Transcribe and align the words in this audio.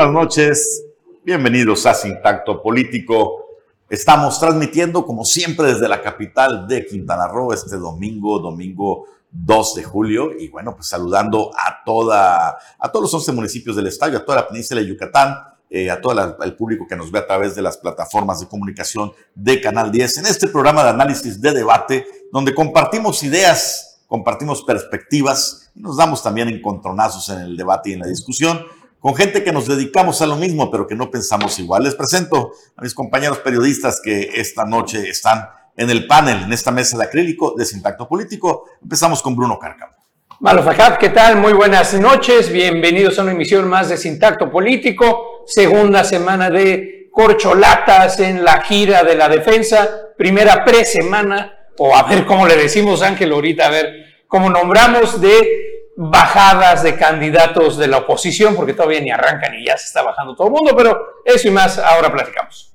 Buenas 0.00 0.14
noches, 0.14 0.86
bienvenidos 1.22 1.84
a 1.84 1.92
Sintacto 1.92 2.62
Político. 2.62 3.44
Estamos 3.90 4.40
transmitiendo, 4.40 5.04
como 5.04 5.26
siempre, 5.26 5.66
desde 5.74 5.88
la 5.88 6.00
capital 6.00 6.66
de 6.66 6.86
Quintana 6.86 7.28
Roo 7.28 7.52
este 7.52 7.76
domingo, 7.76 8.38
domingo 8.38 9.04
2 9.30 9.74
de 9.74 9.82
julio. 9.82 10.30
Y 10.38 10.48
bueno, 10.48 10.74
pues 10.74 10.88
saludando 10.88 11.50
a, 11.54 11.84
toda, 11.84 12.56
a 12.78 12.90
todos 12.90 13.02
los 13.02 13.14
11 13.14 13.32
municipios 13.32 13.76
del 13.76 13.88
estadio, 13.88 14.16
a 14.16 14.24
toda 14.24 14.40
la 14.40 14.48
península 14.48 14.80
de 14.80 14.86
Yucatán, 14.86 15.36
eh, 15.68 15.90
a 15.90 16.00
todo 16.00 16.34
el 16.44 16.56
público 16.56 16.86
que 16.88 16.96
nos 16.96 17.12
ve 17.12 17.18
a 17.18 17.26
través 17.26 17.54
de 17.54 17.60
las 17.60 17.76
plataformas 17.76 18.40
de 18.40 18.48
comunicación 18.48 19.12
de 19.34 19.60
Canal 19.60 19.92
10, 19.92 20.16
en 20.16 20.26
este 20.28 20.48
programa 20.48 20.82
de 20.82 20.88
análisis 20.88 21.38
de 21.42 21.52
debate, 21.52 22.06
donde 22.32 22.54
compartimos 22.54 23.22
ideas, 23.22 24.00
compartimos 24.08 24.62
perspectivas 24.62 25.70
y 25.74 25.80
nos 25.82 25.98
damos 25.98 26.22
también 26.22 26.48
encontronazos 26.48 27.28
en 27.28 27.40
el 27.40 27.54
debate 27.54 27.90
y 27.90 27.92
en 27.92 28.00
la 28.00 28.06
discusión 28.06 28.64
con 29.00 29.14
gente 29.16 29.42
que 29.42 29.52
nos 29.52 29.66
dedicamos 29.66 30.20
a 30.20 30.26
lo 30.26 30.36
mismo, 30.36 30.70
pero 30.70 30.86
que 30.86 30.94
no 30.94 31.10
pensamos 31.10 31.58
igual. 31.58 31.84
Les 31.84 31.94
presento 31.94 32.52
a 32.76 32.82
mis 32.82 32.94
compañeros 32.94 33.38
periodistas 33.38 34.00
que 34.02 34.30
esta 34.34 34.64
noche 34.64 35.08
están 35.08 35.48
en 35.76 35.88
el 35.88 36.06
panel, 36.06 36.42
en 36.44 36.52
esta 36.52 36.70
mesa 36.70 36.98
de 36.98 37.04
acrílico 37.04 37.54
de 37.56 37.64
Sintacto 37.64 38.06
Político. 38.06 38.66
Empezamos 38.82 39.22
con 39.22 39.34
Bruno 39.34 39.58
Cárcamo. 39.58 39.94
Malo 40.40 40.64
¿qué 40.98 41.08
tal? 41.10 41.36
Muy 41.36 41.54
buenas 41.54 41.94
noches. 41.94 42.52
Bienvenidos 42.52 43.18
a 43.18 43.22
una 43.22 43.32
emisión 43.32 43.68
más 43.68 43.88
de 43.88 43.96
Sintacto 43.96 44.50
Político. 44.50 45.44
Segunda 45.46 46.04
semana 46.04 46.50
de 46.50 47.08
corcholatas 47.10 48.20
en 48.20 48.44
la 48.44 48.60
gira 48.62 49.02
de 49.02 49.14
la 49.14 49.28
defensa. 49.28 49.88
Primera 50.16 50.62
pre-semana, 50.62 51.54
o 51.78 51.96
a 51.96 52.02
ver 52.02 52.26
cómo 52.26 52.46
le 52.46 52.56
decimos, 52.56 53.02
Ángel, 53.02 53.32
ahorita, 53.32 53.66
a 53.66 53.70
ver 53.70 54.04
cómo 54.28 54.50
nombramos 54.50 55.20
de 55.20 55.70
bajadas 55.96 56.82
de 56.82 56.96
candidatos 56.96 57.76
de 57.76 57.88
la 57.88 57.98
oposición, 57.98 58.56
porque 58.56 58.72
todavía 58.72 59.00
ni 59.00 59.10
arrancan 59.10 59.54
y 59.54 59.66
ya 59.66 59.76
se 59.76 59.86
está 59.86 60.02
bajando 60.02 60.34
todo 60.34 60.46
el 60.46 60.52
mundo, 60.52 60.74
pero 60.76 61.22
eso 61.24 61.48
y 61.48 61.50
más 61.50 61.78
ahora 61.78 62.12
platicamos. 62.12 62.72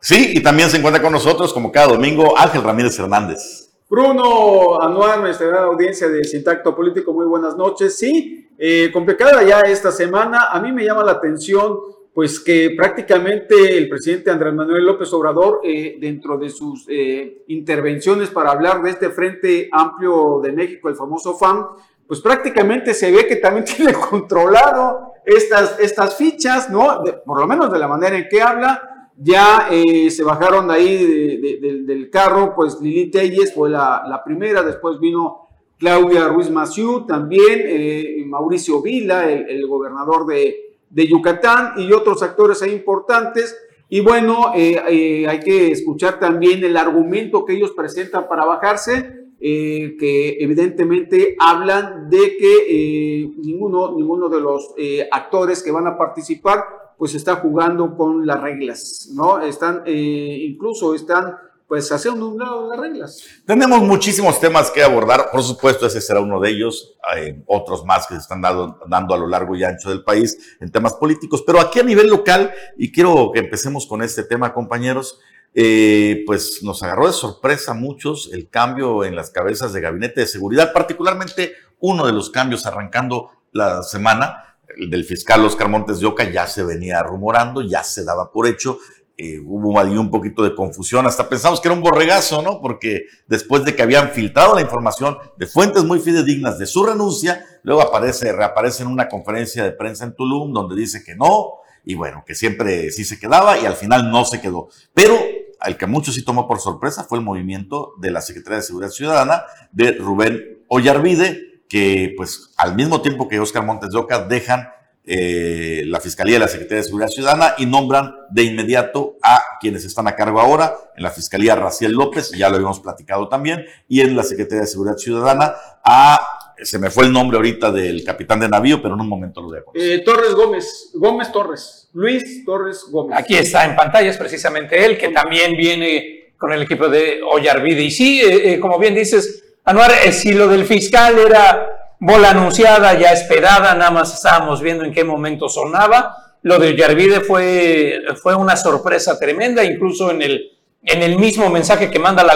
Sí, 0.00 0.32
y 0.34 0.42
también 0.42 0.70
se 0.70 0.78
encuentra 0.78 1.02
con 1.02 1.12
nosotros, 1.12 1.52
como 1.52 1.72
cada 1.72 1.88
domingo, 1.88 2.38
Ángel 2.38 2.62
Ramírez 2.62 2.98
Hernández. 2.98 3.68
Bruno 3.90 4.80
Anuar, 4.80 5.20
nuestra 5.20 5.62
audiencia 5.62 6.08
de 6.08 6.22
Sintacto 6.22 6.76
Político, 6.76 7.12
muy 7.12 7.26
buenas 7.26 7.56
noches. 7.56 7.98
Sí, 7.98 8.48
eh, 8.58 8.90
complicada 8.92 9.42
ya 9.42 9.60
esta 9.60 9.90
semana. 9.90 10.50
A 10.50 10.60
mí 10.60 10.72
me 10.72 10.84
llama 10.84 11.02
la 11.02 11.12
atención, 11.12 11.78
pues 12.12 12.38
que 12.38 12.74
prácticamente 12.76 13.78
el 13.78 13.88
presidente 13.88 14.30
Andrés 14.30 14.52
Manuel 14.52 14.84
López 14.84 15.10
Obrador, 15.14 15.60
eh, 15.64 15.96
dentro 16.00 16.36
de 16.36 16.50
sus 16.50 16.84
eh, 16.88 17.44
intervenciones 17.48 18.28
para 18.28 18.50
hablar 18.50 18.82
de 18.82 18.90
este 18.90 19.08
Frente 19.08 19.68
Amplio 19.72 20.40
de 20.42 20.52
México, 20.52 20.88
el 20.88 20.94
famoso 20.94 21.38
FAM, 21.38 21.68
pues 22.08 22.22
prácticamente 22.22 22.94
se 22.94 23.12
ve 23.12 23.26
que 23.26 23.36
también 23.36 23.64
tiene 23.76 23.92
controlado 23.92 25.12
estas, 25.24 25.78
estas 25.78 26.16
fichas, 26.16 26.70
¿no? 26.70 27.02
por 27.24 27.38
lo 27.38 27.46
menos 27.46 27.70
de 27.70 27.78
la 27.78 27.86
manera 27.86 28.16
en 28.16 28.28
que 28.28 28.42
habla. 28.42 28.82
Ya 29.20 29.66
eh, 29.70 30.10
se 30.10 30.22
bajaron 30.22 30.70
ahí 30.70 31.36
del 31.38 32.08
carro, 32.08 32.54
pues 32.54 32.80
Lili 32.80 33.10
Telles 33.10 33.52
fue 33.52 33.68
la, 33.68 34.22
primera, 34.24 34.62
después 34.62 35.00
vino 35.00 35.48
Claudia 35.76 36.28
Ruiz 36.28 36.50
Maciú, 36.50 37.04
también 37.04 37.62
eh, 37.64 38.22
Mauricio 38.26 38.80
Vila, 38.80 39.28
el, 39.28 39.66
gobernador 39.66 40.24
de, 40.24 41.08
Yucatán, 41.08 41.72
y 41.78 41.92
otros 41.92 42.22
actores 42.22 42.62
ahí 42.62 42.70
importantes. 42.70 43.58
Y 43.88 44.00
bueno, 44.00 44.52
eh, 44.54 45.26
hay 45.28 45.40
que 45.40 45.72
escuchar 45.72 46.20
también 46.20 46.62
el 46.62 46.76
argumento 46.76 47.44
que 47.44 47.54
ellos 47.54 47.72
presentan 47.72 48.28
para 48.28 48.44
bajarse 48.44 49.27
eh, 49.40 49.96
que 50.00 50.36
evidentemente 50.40 51.36
hablan 51.38 52.10
de 52.10 52.36
que 52.36 52.56
eh, 52.68 53.30
ninguno, 53.36 53.94
ninguno 53.94 54.28
de 54.28 54.40
los 54.40 54.74
eh, 54.76 55.08
actores 55.12 55.62
que 55.62 55.70
van 55.70 55.86
a 55.86 55.96
participar 55.96 56.64
pues 56.98 57.14
está 57.14 57.36
jugando 57.36 57.96
con 57.96 58.26
las 58.26 58.40
reglas, 58.40 59.10
¿no? 59.14 59.40
Están, 59.40 59.84
incluso 59.86 60.96
están 60.96 61.36
pues 61.68 61.92
haciendo 61.92 62.26
un 62.26 62.38
lado 62.38 62.68
las 62.68 62.80
reglas. 62.80 63.24
Tenemos 63.46 63.80
muchísimos 63.82 64.40
temas 64.40 64.72
que 64.72 64.82
abordar, 64.82 65.30
por 65.30 65.44
supuesto 65.44 65.86
ese 65.86 66.00
será 66.00 66.18
uno 66.18 66.40
de 66.40 66.50
ellos, 66.50 66.98
otros 67.46 67.84
más 67.84 68.08
que 68.08 68.14
se 68.14 68.20
están 68.20 68.40
dando, 68.40 68.80
dando 68.88 69.14
a 69.14 69.18
lo 69.18 69.28
largo 69.28 69.54
y 69.54 69.62
ancho 69.62 69.90
del 69.90 70.02
país 70.02 70.56
en 70.58 70.72
temas 70.72 70.94
políticos, 70.94 71.44
pero 71.46 71.60
aquí 71.60 71.78
a 71.78 71.84
nivel 71.84 72.08
local, 72.08 72.50
y 72.76 72.90
quiero 72.90 73.30
que 73.32 73.38
empecemos 73.38 73.86
con 73.86 74.02
este 74.02 74.24
tema 74.24 74.52
compañeros, 74.52 75.20
eh, 75.54 76.22
pues 76.26 76.60
nos 76.62 76.82
agarró 76.82 77.06
de 77.06 77.12
sorpresa 77.12 77.72
a 77.72 77.74
muchos 77.74 78.30
el 78.32 78.48
cambio 78.48 79.04
en 79.04 79.16
las 79.16 79.30
cabezas 79.30 79.72
de 79.72 79.80
gabinete 79.80 80.20
de 80.20 80.26
seguridad, 80.26 80.72
particularmente 80.72 81.54
uno 81.80 82.06
de 82.06 82.12
los 82.12 82.30
cambios 82.30 82.66
arrancando 82.66 83.30
la 83.52 83.82
semana, 83.82 84.56
el 84.76 84.90
del 84.90 85.04
fiscal 85.04 85.44
Oscar 85.44 85.68
Montes 85.68 86.00
de 86.00 86.06
Oca 86.06 86.30
ya 86.30 86.46
se 86.46 86.62
venía 86.62 87.02
rumorando, 87.02 87.62
ya 87.62 87.82
se 87.82 88.04
daba 88.04 88.30
por 88.30 88.46
hecho, 88.46 88.78
eh, 89.20 89.40
hubo 89.44 89.80
un 89.80 90.10
poquito 90.12 90.44
de 90.44 90.54
confusión, 90.54 91.04
hasta 91.04 91.28
pensamos 91.28 91.60
que 91.60 91.66
era 91.66 91.74
un 91.74 91.82
borregazo, 91.82 92.40
¿no? 92.40 92.60
Porque 92.60 93.06
después 93.26 93.64
de 93.64 93.74
que 93.74 93.82
habían 93.82 94.10
filtrado 94.10 94.54
la 94.54 94.60
información 94.60 95.18
de 95.36 95.46
fuentes 95.46 95.82
muy 95.82 95.98
fidedignas 95.98 96.56
de 96.56 96.66
su 96.66 96.84
renuncia, 96.86 97.44
luego 97.64 97.82
aparece, 97.82 98.32
reaparece 98.32 98.84
en 98.84 98.90
una 98.90 99.08
conferencia 99.08 99.64
de 99.64 99.72
prensa 99.72 100.04
en 100.04 100.14
Tulum 100.14 100.52
donde 100.52 100.76
dice 100.76 101.02
que 101.02 101.16
no, 101.16 101.54
y 101.84 101.94
bueno, 101.94 102.24
que 102.26 102.34
siempre 102.34 102.90
sí 102.90 103.04
se 103.04 103.18
quedaba 103.18 103.58
y 103.58 103.66
al 103.66 103.74
final 103.74 104.10
no 104.10 104.24
se 104.24 104.40
quedó. 104.40 104.68
Pero 104.94 105.18
al 105.60 105.76
que 105.76 105.86
muchos 105.86 106.14
sí 106.14 106.24
tomó 106.24 106.46
por 106.46 106.60
sorpresa 106.60 107.04
fue 107.04 107.18
el 107.18 107.24
movimiento 107.24 107.94
de 107.98 108.10
la 108.10 108.20
Secretaría 108.20 108.58
de 108.58 108.62
Seguridad 108.62 108.90
Ciudadana 108.90 109.44
de 109.72 109.92
Rubén 109.92 110.62
Ollarvide, 110.68 111.62
que 111.68 112.14
pues 112.16 112.50
al 112.56 112.74
mismo 112.74 113.02
tiempo 113.02 113.28
que 113.28 113.40
Oscar 113.40 113.64
Montes 113.64 113.90
de 113.90 113.98
Oca 113.98 114.24
dejan 114.24 114.68
eh, 115.10 115.84
la 115.86 116.00
Fiscalía 116.00 116.34
de 116.34 116.40
la 116.40 116.48
Secretaría 116.48 116.82
de 116.82 116.84
Seguridad 116.84 117.08
Ciudadana 117.08 117.54
y 117.56 117.64
nombran 117.64 118.14
de 118.30 118.42
inmediato 118.42 119.16
a 119.22 119.40
quienes 119.58 119.86
están 119.86 120.06
a 120.06 120.14
cargo 120.14 120.38
ahora, 120.38 120.74
en 120.96 121.02
la 121.02 121.10
Fiscalía 121.10 121.54
Raciel 121.54 121.92
López, 121.92 122.30
ya 122.32 122.50
lo 122.50 122.56
habíamos 122.56 122.80
platicado 122.80 123.26
también, 123.26 123.64
y 123.88 124.02
en 124.02 124.14
la 124.14 124.22
Secretaría 124.22 124.60
de 124.60 124.66
Seguridad 124.66 124.98
Ciudadana 124.98 125.54
a 125.82 126.20
se 126.62 126.78
me 126.78 126.90
fue 126.90 127.04
el 127.04 127.12
nombre 127.12 127.36
ahorita 127.36 127.70
del 127.70 128.04
capitán 128.04 128.40
de 128.40 128.48
navío, 128.48 128.80
pero 128.82 128.94
en 128.94 129.00
un 129.00 129.08
momento 129.08 129.40
lo 129.40 129.50
dejo. 129.50 129.72
Eh, 129.74 130.02
Torres 130.04 130.34
Gómez, 130.34 130.90
Gómez 130.94 131.32
Torres, 131.32 131.88
Luis 131.92 132.44
Torres 132.44 132.84
Gómez. 132.90 133.18
Aquí 133.18 133.36
está 133.36 133.64
en 133.64 133.76
pantalla, 133.76 134.10
es 134.10 134.16
precisamente 134.16 134.84
él, 134.84 134.98
que 134.98 135.08
también 135.08 135.56
viene 135.56 136.32
con 136.36 136.52
el 136.52 136.62
equipo 136.62 136.88
de 136.88 137.20
Ollarvide. 137.22 137.82
Y 137.82 137.90
sí, 137.90 138.20
eh, 138.20 138.52
eh, 138.52 138.60
como 138.60 138.78
bien 138.78 138.94
dices, 138.94 139.44
Anuar, 139.64 139.90
si 140.12 140.32
lo 140.32 140.48
del 140.48 140.64
fiscal 140.64 141.18
era 141.18 141.94
bola 142.00 142.30
anunciada, 142.30 142.98
ya 142.98 143.12
esperada, 143.12 143.74
nada 143.74 143.90
más 143.90 144.14
estábamos 144.14 144.62
viendo 144.62 144.84
en 144.84 144.92
qué 144.92 145.04
momento 145.04 145.48
sonaba. 145.48 146.16
Lo 146.42 146.58
de 146.58 146.68
Ollarvide 146.68 147.20
fue, 147.20 148.00
fue 148.22 148.34
una 148.34 148.56
sorpresa 148.56 149.18
tremenda, 149.18 149.64
incluso 149.64 150.10
en 150.10 150.22
el, 150.22 150.52
en 150.82 151.02
el 151.02 151.18
mismo 151.18 151.50
mensaje 151.50 151.90
que 151.90 151.98
manda 151.98 152.24
la, 152.24 152.34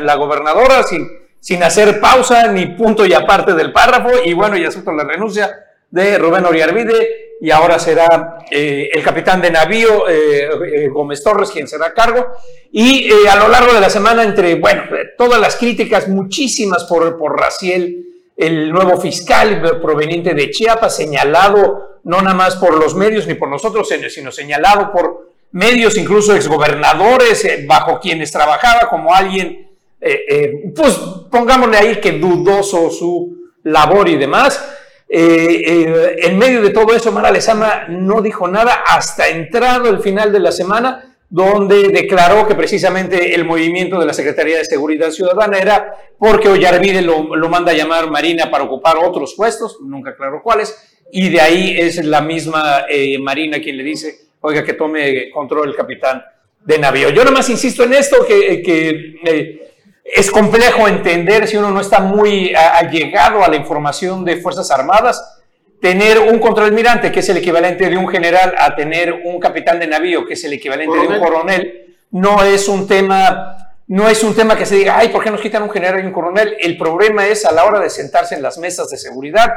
la 0.00 0.14
gobernadora, 0.16 0.82
sin 0.82 1.08
sin 1.46 1.62
hacer 1.62 2.00
pausa 2.00 2.48
ni 2.48 2.66
punto 2.66 3.06
y 3.06 3.14
aparte 3.14 3.54
del 3.54 3.70
párrafo. 3.70 4.10
Y 4.24 4.32
bueno, 4.32 4.56
ya 4.56 4.66
acepto 4.66 4.90
la 4.90 5.04
renuncia 5.04 5.48
de 5.88 6.18
Rubén 6.18 6.44
Oriarvide 6.44 7.36
y 7.40 7.52
ahora 7.52 7.78
será 7.78 8.38
eh, 8.50 8.90
el 8.92 9.00
capitán 9.04 9.40
de 9.40 9.52
navío 9.52 10.08
eh, 10.08 10.48
eh, 10.74 10.88
Gómez 10.88 11.22
Torres 11.22 11.52
quien 11.52 11.68
será 11.68 11.86
a 11.86 11.94
cargo. 11.94 12.32
Y 12.72 13.08
a 13.28 13.36
lo 13.36 13.46
largo 13.46 13.72
de 13.72 13.80
la 13.80 13.88
semana, 13.88 14.24
entre, 14.24 14.56
bueno, 14.56 14.82
todas 15.16 15.40
las 15.40 15.54
críticas, 15.54 16.08
muchísimas 16.08 16.82
por, 16.82 17.16
por 17.16 17.38
Raciel, 17.38 18.04
el 18.36 18.72
nuevo 18.72 19.00
fiscal 19.00 19.78
proveniente 19.80 20.34
de 20.34 20.50
Chiapas, 20.50 20.96
señalado 20.96 22.00
no 22.02 22.22
nada 22.22 22.34
más 22.34 22.56
por 22.56 22.76
los 22.76 22.96
medios 22.96 23.28
ni 23.28 23.34
por 23.34 23.48
nosotros, 23.48 23.88
sino 24.08 24.32
señalado 24.32 24.90
por 24.90 25.30
medios, 25.52 25.96
incluso 25.96 26.34
exgobernadores, 26.34 27.46
bajo 27.68 28.00
quienes 28.00 28.32
trabajaba 28.32 28.88
como 28.88 29.14
alguien 29.14 29.65
eh, 30.06 30.24
eh, 30.28 30.72
pues 30.74 30.94
pongámosle 31.30 31.76
ahí 31.76 31.96
que 31.96 32.12
dudoso 32.12 32.90
su 32.90 33.50
labor 33.64 34.08
y 34.08 34.16
demás. 34.16 34.64
Eh, 35.08 36.16
en 36.22 36.38
medio 36.38 36.62
de 36.62 36.70
todo 36.70 36.94
eso, 36.94 37.12
Mara 37.12 37.30
Lezama 37.30 37.86
no 37.88 38.22
dijo 38.22 38.46
nada 38.46 38.84
hasta 38.86 39.28
entrado 39.28 39.88
el 39.88 40.00
final 40.00 40.32
de 40.32 40.40
la 40.40 40.52
semana, 40.52 41.16
donde 41.28 41.88
declaró 41.88 42.46
que 42.46 42.54
precisamente 42.54 43.34
el 43.34 43.44
movimiento 43.44 43.98
de 43.98 44.06
la 44.06 44.12
Secretaría 44.12 44.58
de 44.58 44.64
Seguridad 44.64 45.10
Ciudadana 45.10 45.58
era 45.58 45.94
porque 46.18 46.48
Ollarvide 46.48 47.02
lo, 47.02 47.34
lo 47.34 47.48
manda 47.48 47.72
a 47.72 47.74
llamar 47.74 48.10
Marina 48.10 48.50
para 48.50 48.64
ocupar 48.64 48.96
otros 48.98 49.34
puestos, 49.36 49.78
nunca 49.82 50.10
aclaró 50.10 50.40
cuáles, 50.42 50.76
y 51.10 51.28
de 51.30 51.40
ahí 51.40 51.76
es 51.78 52.04
la 52.04 52.20
misma 52.20 52.84
Marina 53.20 53.60
quien 53.60 53.76
le 53.76 53.82
dice, 53.82 54.28
oiga, 54.40 54.64
que 54.64 54.74
tome 54.74 55.30
control 55.30 55.68
el 55.68 55.76
capitán 55.76 56.22
de 56.64 56.78
navío. 56.78 57.10
Yo 57.10 57.22
nada 57.22 57.30
más 57.36 57.48
insisto 57.48 57.84
en 57.84 57.94
esto, 57.94 58.24
que, 58.26 58.62
que 58.62 59.65
es 60.14 60.30
complejo 60.30 60.86
entender 60.86 61.48
si 61.48 61.56
uno 61.56 61.70
no 61.70 61.80
está 61.80 62.00
muy 62.00 62.54
allegado 62.54 63.44
a 63.44 63.48
la 63.48 63.56
información 63.56 64.24
de 64.24 64.36
Fuerzas 64.36 64.70
Armadas. 64.70 65.42
Tener 65.80 66.18
un 66.18 66.38
contraalmirante, 66.38 67.12
que 67.12 67.20
es 67.20 67.28
el 67.28 67.38
equivalente 67.38 67.88
de 67.88 67.96
un 67.96 68.08
general, 68.08 68.54
a 68.58 68.74
tener 68.74 69.12
un 69.24 69.38
capitán 69.38 69.78
de 69.78 69.86
navío, 69.86 70.24
que 70.24 70.34
es 70.34 70.44
el 70.44 70.54
equivalente 70.54 70.96
de 70.98 71.06
un 71.06 71.18
coronel, 71.18 71.96
no 72.10 72.42
es 72.42 72.68
un 72.68 72.86
tema 72.86 73.66
no 73.88 74.08
es 74.08 74.24
un 74.24 74.34
tema 74.34 74.56
que 74.56 74.66
se 74.66 74.74
diga, 74.74 74.98
ay, 74.98 75.10
¿por 75.10 75.22
qué 75.22 75.30
nos 75.30 75.40
quitan 75.40 75.62
un 75.62 75.70
general 75.70 76.02
y 76.02 76.06
un 76.06 76.12
coronel? 76.12 76.56
El 76.60 76.76
problema 76.76 77.26
es 77.28 77.44
a 77.44 77.52
la 77.52 77.64
hora 77.64 77.78
de 77.78 77.88
sentarse 77.88 78.34
en 78.34 78.42
las 78.42 78.58
mesas 78.58 78.90
de 78.90 78.96
seguridad, 78.96 79.52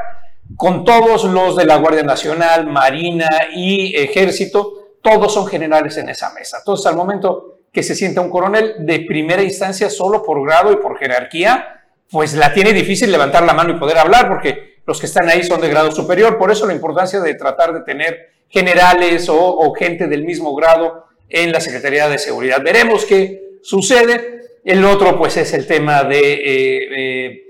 con 0.55 0.83
todos 0.83 1.23
los 1.23 1.55
de 1.55 1.65
la 1.65 1.77
Guardia 1.77 2.03
Nacional, 2.03 2.67
Marina 2.67 3.27
y 3.55 3.95
Ejército, 3.95 4.97
todos 5.01 5.33
son 5.33 5.47
generales 5.47 5.97
en 5.97 6.09
esa 6.09 6.31
mesa. 6.33 6.57
Entonces, 6.59 6.85
al 6.85 6.95
momento 6.95 7.58
que 7.71 7.83
se 7.83 7.95
sienta 7.95 8.21
un 8.21 8.29
coronel 8.29 8.75
de 8.79 9.01
primera 9.01 9.43
instancia 9.43 9.89
solo 9.89 10.23
por 10.23 10.43
grado 10.43 10.71
y 10.71 10.77
por 10.77 10.97
jerarquía, 10.97 11.83
pues 12.09 12.33
la 12.33 12.53
tiene 12.53 12.73
difícil 12.73 13.11
levantar 13.11 13.43
la 13.43 13.53
mano 13.53 13.71
y 13.71 13.79
poder 13.79 13.97
hablar, 13.97 14.27
porque 14.27 14.79
los 14.85 14.99
que 14.99 15.05
están 15.05 15.29
ahí 15.29 15.43
son 15.43 15.61
de 15.61 15.69
grado 15.69 15.91
superior. 15.91 16.37
Por 16.37 16.51
eso 16.51 16.65
la 16.65 16.73
importancia 16.73 17.19
de 17.19 17.35
tratar 17.35 17.73
de 17.73 17.81
tener 17.81 18.31
generales 18.49 19.27
o, 19.29 19.71
gente 19.73 20.07
del 20.07 20.23
mismo 20.23 20.55
grado 20.55 21.05
en 21.29 21.51
la 21.51 21.61
Secretaría 21.61 22.09
de 22.09 22.17
Seguridad. 22.17 22.63
Veremos 22.63 23.05
qué 23.05 23.59
sucede. 23.61 24.39
El 24.65 24.83
otro, 24.83 25.17
pues, 25.17 25.37
es 25.37 25.53
el 25.53 25.67
tema 25.67 26.03
de 26.03 26.33
eh, 26.33 26.87
eh, 26.97 27.43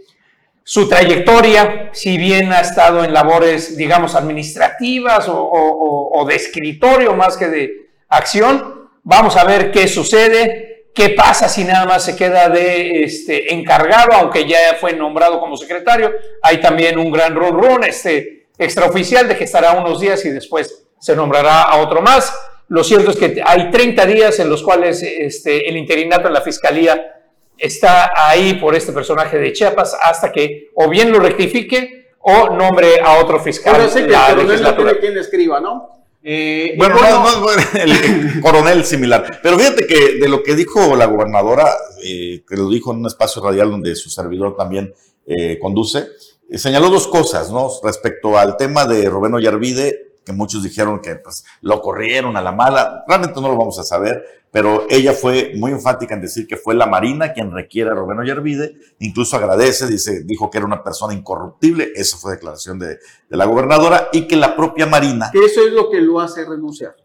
su 0.63 0.89
trayectoria, 0.89 1.89
si 1.93 2.17
bien 2.17 2.51
ha 2.51 2.59
estado 2.59 3.05
en 3.05 3.13
labores, 3.13 3.77
digamos, 3.77 4.15
administrativas 4.15 5.27
o 5.29 6.25
de 6.27 6.35
escritorio 6.35 7.15
más 7.15 7.37
que 7.37 7.47
de 7.47 7.89
acción. 8.09 8.78
Vamos 9.03 9.35
a 9.35 9.43
ver 9.43 9.71
qué 9.71 9.87
sucede. 9.87 10.69
¿Qué 10.93 11.09
pasa 11.09 11.47
si 11.47 11.63
nada 11.63 11.85
más 11.85 12.03
se 12.03 12.15
queda 12.15 12.49
de 12.49 13.03
este, 13.03 13.53
encargado, 13.53 14.13
aunque 14.13 14.47
ya 14.47 14.57
fue 14.79 14.93
nombrado 14.93 15.39
como 15.39 15.55
secretario? 15.55 16.11
Hay 16.41 16.59
también 16.59 16.97
un 16.99 17.11
gran 17.11 17.35
run 17.35 17.61
run 17.61 17.83
este, 17.83 18.47
extraoficial 18.57 19.27
de 19.27 19.37
que 19.37 19.45
estará 19.45 19.73
unos 19.73 20.01
días 20.01 20.25
y 20.25 20.29
después 20.29 20.87
se 20.99 21.15
nombrará 21.15 21.61
a 21.61 21.77
otro 21.77 22.01
más. 22.01 22.33
Lo 22.67 22.83
cierto 22.83 23.11
es 23.11 23.17
que 23.17 23.41
hay 23.45 23.71
30 23.71 24.05
días 24.05 24.39
en 24.39 24.49
los 24.49 24.61
cuales 24.61 25.01
este, 25.01 25.69
el 25.69 25.77
interinato 25.77 26.27
en 26.27 26.33
la 26.33 26.41
fiscalía 26.41 27.15
está 27.57 28.11
ahí 28.15 28.55
por 28.55 28.75
este 28.75 28.91
personaje 28.91 29.37
de 29.37 29.53
Chiapas 29.53 29.97
hasta 30.01 30.31
que 30.31 30.69
o 30.75 30.89
bien 30.89 31.11
lo 31.11 31.19
rectifique 31.19 32.09
o 32.19 32.49
nombre 32.49 32.99
a 33.03 33.19
otro 33.19 33.39
fiscal. 33.39 33.75
Pero 33.75 33.89
sé 33.89 34.07
que 34.07 34.13
el 34.13 34.61
no 34.61 34.75
tiene 34.75 34.97
quien 34.97 35.17
escriba, 35.17 35.59
¿no? 35.59 35.98
Eh, 36.21 36.75
bueno, 36.77 36.95
no, 36.95 37.41
no, 37.41 37.47
el 37.81 38.41
coronel 38.41 38.83
similar. 38.85 39.39
Pero 39.41 39.57
fíjate 39.57 39.87
que 39.87 40.17
de 40.19 40.29
lo 40.29 40.43
que 40.43 40.55
dijo 40.55 40.95
la 40.95 41.05
gobernadora, 41.05 41.67
eh, 42.03 42.43
que 42.47 42.55
lo 42.55 42.69
dijo 42.69 42.91
en 42.91 42.99
un 42.99 43.07
espacio 43.07 43.41
radial 43.41 43.71
donde 43.71 43.95
su 43.95 44.09
servidor 44.09 44.55
también 44.55 44.93
eh, 45.25 45.57
conduce, 45.59 46.07
señaló 46.53 46.89
dos 46.89 47.07
cosas, 47.07 47.51
¿no? 47.51 47.69
Respecto 47.83 48.37
al 48.37 48.57
tema 48.57 48.85
de 48.85 49.09
Rubén 49.09 49.33
Ollarvide 49.33 50.08
que 50.29 50.33
muchos 50.33 50.61
dijeron 50.61 50.99
que 50.99 51.15
pues, 51.15 51.43
lo 51.61 51.81
corrieron 51.81 52.37
a 52.37 52.41
la 52.41 52.51
mala. 52.51 53.03
Realmente 53.07 53.41
no 53.41 53.47
lo 53.47 53.57
vamos 53.57 53.79
a 53.79 53.83
saber, 53.83 54.23
pero 54.51 54.85
ella 54.87 55.13
fue 55.13 55.53
muy 55.55 55.71
enfática 55.71 56.13
en 56.13 56.21
decir 56.21 56.45
que 56.45 56.55
fue 56.55 56.75
la 56.75 56.85
Marina 56.85 57.33
quien 57.33 57.51
requiere 57.51 57.89
a 57.89 57.95
Rubén 57.95 58.19
Ollarvide, 58.19 58.75
incluso 58.99 59.37
agradece, 59.37 59.87
dice, 59.87 60.21
dijo 60.23 60.51
que 60.51 60.59
era 60.59 60.67
una 60.67 60.83
persona 60.83 61.15
incorruptible, 61.15 61.93
esa 61.95 62.17
fue 62.17 62.33
declaración 62.33 62.77
de, 62.77 62.99
la 63.29 63.45
gobernadora, 63.45 64.09
y 64.11 64.27
que 64.27 64.35
la 64.35 64.55
propia 64.55 64.85
Marina... 64.85 65.31
Eso 65.33 65.65
es 65.65 65.73
lo 65.73 65.89
que 65.89 65.99
lo 65.99 66.19
hace 66.19 66.45
renunciar. 66.45 66.95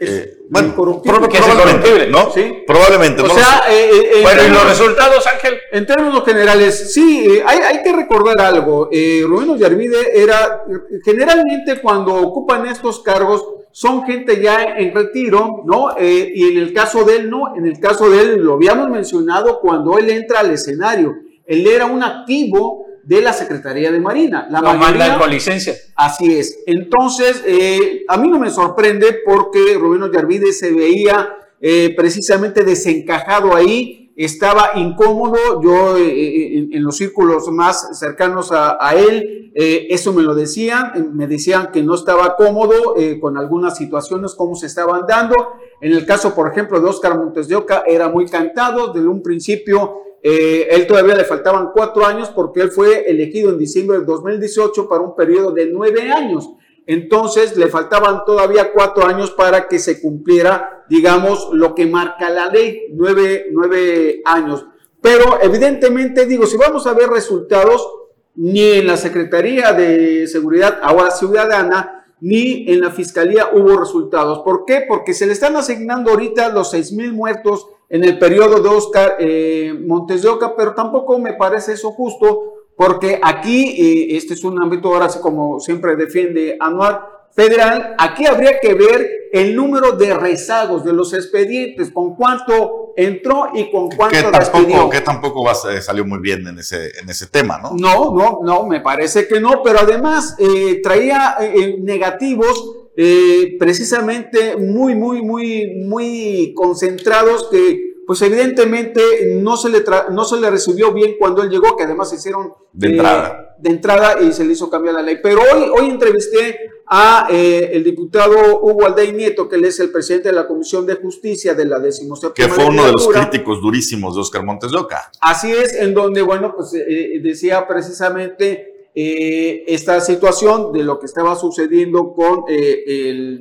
Eh, 0.00 0.38
bueno, 0.48 0.74
probablemente, 0.74 2.06
¿no? 2.08 2.30
¿Sí? 2.30 2.62
Probablemente. 2.66 3.22
O 3.22 3.28
sea, 3.28 3.64
eh, 3.68 3.90
eh, 3.90 4.22
bueno, 4.22 4.42
¿y 4.46 4.50
los 4.50 4.68
resultados, 4.68 5.26
Ángel? 5.26 5.58
En 5.72 5.86
términos 5.86 6.24
generales, 6.24 6.92
sí, 6.94 7.40
hay, 7.44 7.58
hay, 7.58 7.82
que 7.82 7.92
recordar 7.92 8.40
algo. 8.40 8.88
Rubén 9.26 9.50
Ollarvide 9.50 10.20
era, 10.22 10.64
generalmente 11.04 11.80
cuando 11.80 12.14
ocupan 12.14 12.66
estos 12.66 13.00
cargos, 13.00 13.44
son 13.72 14.04
gente 14.04 14.40
ya 14.40 14.76
en 14.78 14.94
retiro, 14.94 15.62
¿no? 15.66 15.94
y 16.00 16.52
en 16.52 16.58
el 16.58 16.72
caso 16.72 17.04
de 17.04 17.16
él, 17.16 17.30
no. 17.30 17.56
En 17.56 17.66
el 17.66 17.78
caso 17.80 18.08
de 18.08 18.20
él, 18.20 18.36
lo 18.42 18.54
habíamos 18.54 18.88
mencionado 18.90 19.60
cuando 19.60 19.98
él 19.98 20.10
entra 20.10 20.40
al 20.40 20.50
escenario. 20.50 21.14
Él 21.44 21.66
era 21.66 21.86
un 21.86 22.02
activo 22.02 22.87
de 23.08 23.22
la 23.22 23.32
Secretaría 23.32 23.90
de 23.90 24.00
Marina. 24.00 24.46
La 24.50 24.60
no 24.60 24.74
mayoría, 24.74 25.18
con 25.18 25.30
licencia. 25.30 25.74
Así 25.96 26.38
es. 26.38 26.58
Entonces, 26.66 27.42
eh, 27.46 28.04
a 28.06 28.18
mí 28.18 28.28
no 28.28 28.38
me 28.38 28.50
sorprende 28.50 29.20
porque 29.24 29.78
Rubén 29.80 30.02
Ollarvide 30.02 30.52
se 30.52 30.74
veía 30.74 31.30
eh, 31.58 31.94
precisamente 31.96 32.64
desencajado 32.64 33.56
ahí, 33.56 34.12
estaba 34.14 34.72
incómodo. 34.74 35.62
Yo, 35.62 35.96
eh, 35.96 36.68
en, 36.70 36.82
los 36.82 36.98
círculos 36.98 37.48
más 37.48 37.98
cercanos 37.98 38.52
a, 38.52 38.76
a 38.78 38.94
él, 38.94 39.52
eso 39.54 40.12
me 40.12 40.22
lo 40.22 40.34
decían, 40.34 41.10
me 41.14 41.26
decían 41.26 41.70
que 41.72 41.82
no 41.82 41.94
estaba 41.94 42.36
cómodo 42.36 42.94
con 43.20 43.38
algunas 43.38 43.76
situaciones, 43.76 44.34
cómo 44.34 44.54
se 44.54 44.66
estaban 44.66 45.04
dando. 45.08 45.34
En 45.80 45.92
el 45.92 46.04
caso, 46.04 46.34
por 46.34 46.52
ejemplo, 46.52 46.78
de 46.78 46.88
Óscar 46.88 47.16
Montes 47.18 47.48
de 47.48 47.56
Oca, 47.56 47.82
era 47.86 48.08
muy 48.08 48.26
cantado, 48.26 48.92
desde 48.92 49.08
un 49.08 49.22
principio 49.22 50.02
eh, 50.22 50.68
él 50.70 50.86
todavía 50.86 51.14
le 51.14 51.24
faltaban 51.24 51.70
cuatro 51.72 52.04
años 52.04 52.30
porque 52.30 52.60
él 52.60 52.70
fue 52.70 53.08
elegido 53.08 53.50
en 53.50 53.58
diciembre 53.58 53.98
del 53.98 54.06
2018 54.06 54.88
para 54.88 55.02
un 55.02 55.14
periodo 55.14 55.52
de 55.52 55.66
nueve 55.66 56.10
años. 56.10 56.50
Entonces 56.86 57.56
le 57.56 57.68
faltaban 57.68 58.24
todavía 58.24 58.72
cuatro 58.72 59.04
años 59.06 59.30
para 59.30 59.68
que 59.68 59.78
se 59.78 60.00
cumpliera, 60.00 60.84
digamos, 60.88 61.50
lo 61.52 61.74
que 61.74 61.86
marca 61.86 62.30
la 62.30 62.48
ley, 62.48 62.86
nueve, 62.92 64.22
años. 64.24 64.66
Pero 65.00 65.38
evidentemente, 65.42 66.26
digo, 66.26 66.46
si 66.46 66.56
vamos 66.56 66.86
a 66.86 66.94
ver 66.94 67.10
resultados, 67.10 67.86
ni 68.34 68.62
en 68.62 68.86
la 68.86 68.96
Secretaría 68.96 69.72
de 69.72 70.26
Seguridad, 70.28 70.80
Ciudadana, 71.10 72.06
ni 72.20 72.70
en 72.70 72.80
la 72.80 72.90
Fiscalía 72.90 73.50
hubo 73.52 73.78
resultados. 73.78 74.40
¿Por 74.40 74.64
qué? 74.64 74.84
Porque 74.88 75.12
se 75.12 75.26
le 75.26 75.32
están 75.32 75.56
asignando 75.56 76.10
ahorita 76.10 76.48
los 76.48 76.70
seis 76.70 76.92
mil 76.92 77.12
muertos 77.12 77.66
en 77.88 78.04
el 78.04 78.18
periodo 78.18 78.60
de 78.60 78.68
Oscar 78.68 79.16
eh, 79.18 79.74
Montes 79.86 80.22
de 80.22 80.28
Oca, 80.28 80.54
pero 80.56 80.74
tampoco 80.74 81.18
me 81.18 81.34
parece 81.34 81.72
eso 81.72 81.90
justo, 81.92 82.66
porque 82.76 83.18
aquí, 83.22 83.64
eh, 83.78 84.16
este 84.16 84.34
es 84.34 84.44
un 84.44 84.60
ámbito, 84.60 84.92
ahora 84.92 85.08
como 85.20 85.58
siempre 85.58 85.96
defiende 85.96 86.56
Anuar, 86.60 87.18
federal, 87.34 87.94
aquí 87.98 88.26
habría 88.26 88.58
que 88.60 88.74
ver 88.74 89.08
el 89.32 89.54
número 89.54 89.92
de 89.92 90.14
rezagos 90.14 90.84
de 90.84 90.92
los 90.92 91.12
expedientes, 91.12 91.90
con 91.90 92.16
cuánto 92.16 92.94
entró 92.96 93.50
y 93.54 93.70
con 93.70 93.90
cuánto 93.90 94.16
que 94.16 94.38
tampoco, 94.38 94.90
Que 94.90 95.00
tampoco 95.02 95.54
salió 95.54 96.04
muy 96.04 96.18
bien 96.18 96.46
en 96.46 96.58
ese, 96.58 96.90
en 97.00 97.08
ese 97.08 97.26
tema, 97.26 97.58
¿no? 97.58 97.72
No, 97.74 98.14
no, 98.14 98.40
no, 98.42 98.66
me 98.66 98.80
parece 98.80 99.28
que 99.28 99.40
no, 99.40 99.62
pero 99.62 99.80
además 99.80 100.34
eh, 100.38 100.80
traía 100.82 101.36
negativos 101.80 102.88
eh, 103.00 103.54
precisamente 103.60 104.56
muy, 104.56 104.96
muy, 104.96 105.22
muy, 105.22 105.84
muy 105.86 106.52
concentrados 106.52 107.48
que 107.48 107.87
pues 108.08 108.22
evidentemente 108.22 109.02
no 109.34 109.58
se, 109.58 109.68
le 109.68 109.84
no 110.12 110.24
se 110.24 110.40
le 110.40 110.48
recibió 110.48 110.94
bien 110.94 111.16
cuando 111.18 111.42
él 111.42 111.50
llegó, 111.50 111.76
que 111.76 111.84
además 111.84 112.08
se 112.08 112.16
hicieron 112.16 112.54
de, 112.72 112.88
entrada. 112.88 113.54
de 113.58 113.68
entrada 113.68 114.22
y 114.22 114.32
se 114.32 114.46
le 114.46 114.54
hizo 114.54 114.70
cambiar 114.70 114.94
la 114.94 115.02
ley. 115.02 115.18
Pero 115.22 115.40
hoy, 115.42 115.68
hoy 115.78 115.90
entrevisté 115.90 116.58
a 116.86 117.28
eh, 117.30 117.68
el 117.74 117.84
diputado 117.84 118.62
Hugo 118.62 118.86
Aldey 118.86 119.12
Nieto, 119.12 119.46
que 119.46 119.56
él 119.56 119.66
es 119.66 119.78
el 119.80 119.90
presidente 119.90 120.30
de 120.30 120.36
la 120.36 120.46
Comisión 120.46 120.86
de 120.86 120.94
Justicia 120.94 121.52
de 121.52 121.66
la 121.66 121.80
decimoséptima 121.80 122.48
Que 122.48 122.50
fue 122.50 122.64
uno 122.64 122.86
de 122.86 122.92
los 122.92 123.08
críticos 123.08 123.60
durísimos 123.60 124.14
de 124.14 124.22
Oscar 124.22 124.42
Montes 124.42 124.70
de 124.70 124.78
Oca. 124.78 125.10
Así 125.20 125.52
es, 125.52 125.74
en 125.74 125.92
donde, 125.92 126.22
bueno, 126.22 126.54
pues 126.56 126.72
eh, 126.72 127.20
decía 127.22 127.68
precisamente 127.68 128.88
eh, 128.94 129.64
esta 129.68 130.00
situación 130.00 130.72
de 130.72 130.82
lo 130.82 130.98
que 130.98 131.04
estaba 131.04 131.36
sucediendo 131.36 132.14
con, 132.14 132.44
eh, 132.48 133.38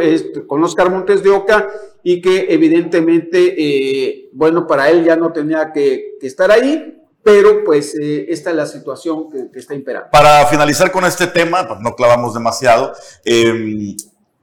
este, 0.00 0.46
con 0.46 0.62
Oscar 0.62 0.90
Montes 0.90 1.22
de 1.22 1.30
Oca 1.30 1.68
y 2.02 2.20
que 2.20 2.46
evidentemente, 2.50 3.54
eh, 3.56 4.28
bueno, 4.32 4.66
para 4.66 4.90
él 4.90 5.04
ya 5.04 5.16
no 5.16 5.32
tenía 5.32 5.72
que, 5.72 6.18
estar 6.22 6.50
ahí, 6.50 7.02
pero 7.22 7.64
pues 7.64 7.94
esta 7.94 8.50
es 8.50 8.56
la 8.56 8.66
situación 8.66 9.28
que, 9.30 9.58
está 9.58 9.74
imperando. 9.74 10.08
Para 10.10 10.46
finalizar 10.46 10.90
con 10.90 11.04
este 11.04 11.26
tema, 11.26 11.66
pues 11.66 11.80
no 11.80 11.94
clavamos 11.94 12.34
demasiado, 12.34 12.92
em, 13.24 13.96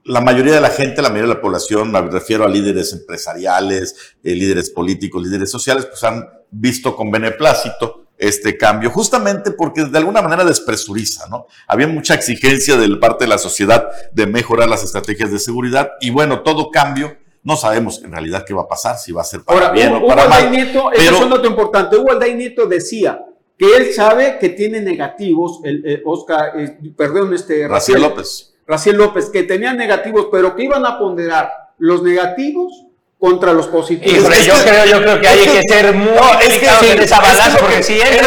la 0.04 0.20
mayoría 0.20 0.54
de 0.54 0.60
la 0.60 0.70
gente, 0.70 1.00
la 1.00 1.08
mayoría 1.08 1.28
de 1.28 1.34
la 1.36 1.40
población, 1.40 1.92
me 1.92 2.00
refiero 2.02 2.44
a 2.44 2.48
líderes 2.48 2.92
empresariales, 2.92 4.16
líderes 4.22 4.70
políticos, 4.70 5.22
líderes 5.22 5.50
sociales, 5.50 5.86
pues 5.86 6.02
han 6.04 6.28
visto 6.50 6.94
con 6.96 7.10
beneplácito 7.10 8.01
este 8.22 8.56
cambio, 8.56 8.88
justamente 8.88 9.50
porque 9.50 9.84
de 9.84 9.98
alguna 9.98 10.22
manera 10.22 10.44
despresuriza, 10.44 11.26
¿no? 11.28 11.48
Había 11.66 11.88
mucha 11.88 12.14
exigencia 12.14 12.76
de 12.76 12.96
parte 12.96 13.24
de 13.24 13.28
la 13.28 13.38
sociedad 13.38 13.88
de 14.12 14.26
mejorar 14.26 14.68
las 14.68 14.84
estrategias 14.84 15.32
de 15.32 15.40
seguridad 15.40 15.90
y 16.00 16.10
bueno, 16.10 16.42
todo 16.42 16.70
cambio, 16.70 17.16
no 17.42 17.56
sabemos 17.56 18.00
en 18.04 18.12
realidad 18.12 18.44
qué 18.46 18.54
va 18.54 18.62
a 18.62 18.68
pasar, 18.68 18.96
si 18.96 19.10
va 19.10 19.22
a 19.22 19.24
ser 19.24 19.42
para 19.42 19.72
bien 19.72 19.92
o 19.92 20.06
para 20.06 20.28
mal. 20.28 20.52
Nieto, 20.52 20.88
pero, 20.94 21.16
eso 21.16 21.24
es 21.24 21.30
lo 21.30 21.44
importante, 21.44 21.96
Hugo 21.96 22.12
Alday 22.12 22.36
Nieto 22.36 22.66
decía 22.66 23.20
que 23.58 23.76
él 23.76 23.92
sabe 23.92 24.38
que 24.38 24.50
tiene 24.50 24.80
negativos, 24.80 25.60
el, 25.64 26.00
Oscar, 26.04 26.52
eh, 26.60 26.78
perdón, 26.96 27.34
este... 27.34 27.66
Raciel 27.66 28.02
López. 28.02 28.54
Raciel 28.68 28.96
López, 28.96 29.30
que 29.30 29.42
tenía 29.42 29.72
negativos, 29.72 30.28
pero 30.30 30.54
que 30.54 30.62
iban 30.62 30.86
a 30.86 30.96
ponderar 30.96 31.50
los 31.78 32.04
negativos 32.04 32.86
contra 33.22 33.52
los 33.52 33.68
positivos. 33.68 34.36
yo, 34.44 34.52
creo, 34.64 34.84
yo 34.84 35.00
creo 35.00 35.20
que 35.20 35.28
hay 35.28 35.38
que 35.44 35.60
ser 35.68 35.94
muy 35.94 36.08
no, 36.08 36.40
es 36.40 36.58
que, 36.58 36.90
en 36.90 37.02
esa 37.02 37.20
balanza, 37.20 37.56
porque 37.56 37.80
si 37.80 37.92
él 37.92 38.18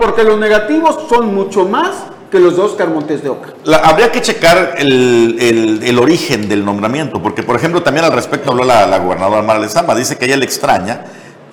porque 0.00 0.24
los 0.24 0.36
negativos 0.36 1.08
son 1.08 1.32
mucho 1.32 1.64
más 1.64 1.94
que 2.28 2.40
los 2.40 2.56
dos 2.56 2.72
Oscar 2.72 2.88
Montes 2.88 3.22
de 3.22 3.28
Oca. 3.28 3.54
habría 3.84 4.10
que 4.10 4.20
checar 4.20 4.74
el, 4.78 5.36
el, 5.38 5.84
el, 5.84 5.98
origen 6.00 6.48
del 6.48 6.64
nombramiento, 6.64 7.22
porque 7.22 7.44
por 7.44 7.54
ejemplo 7.54 7.84
también 7.84 8.04
al 8.04 8.12
respecto 8.12 8.50
habló 8.50 8.64
la, 8.64 8.84
la 8.84 8.98
gobernadora 8.98 9.42
Mara 9.42 9.60
Lezama, 9.60 9.94
dice 9.94 10.18
que 10.18 10.24
ella 10.24 10.36
le 10.36 10.44
extraña 10.44 11.04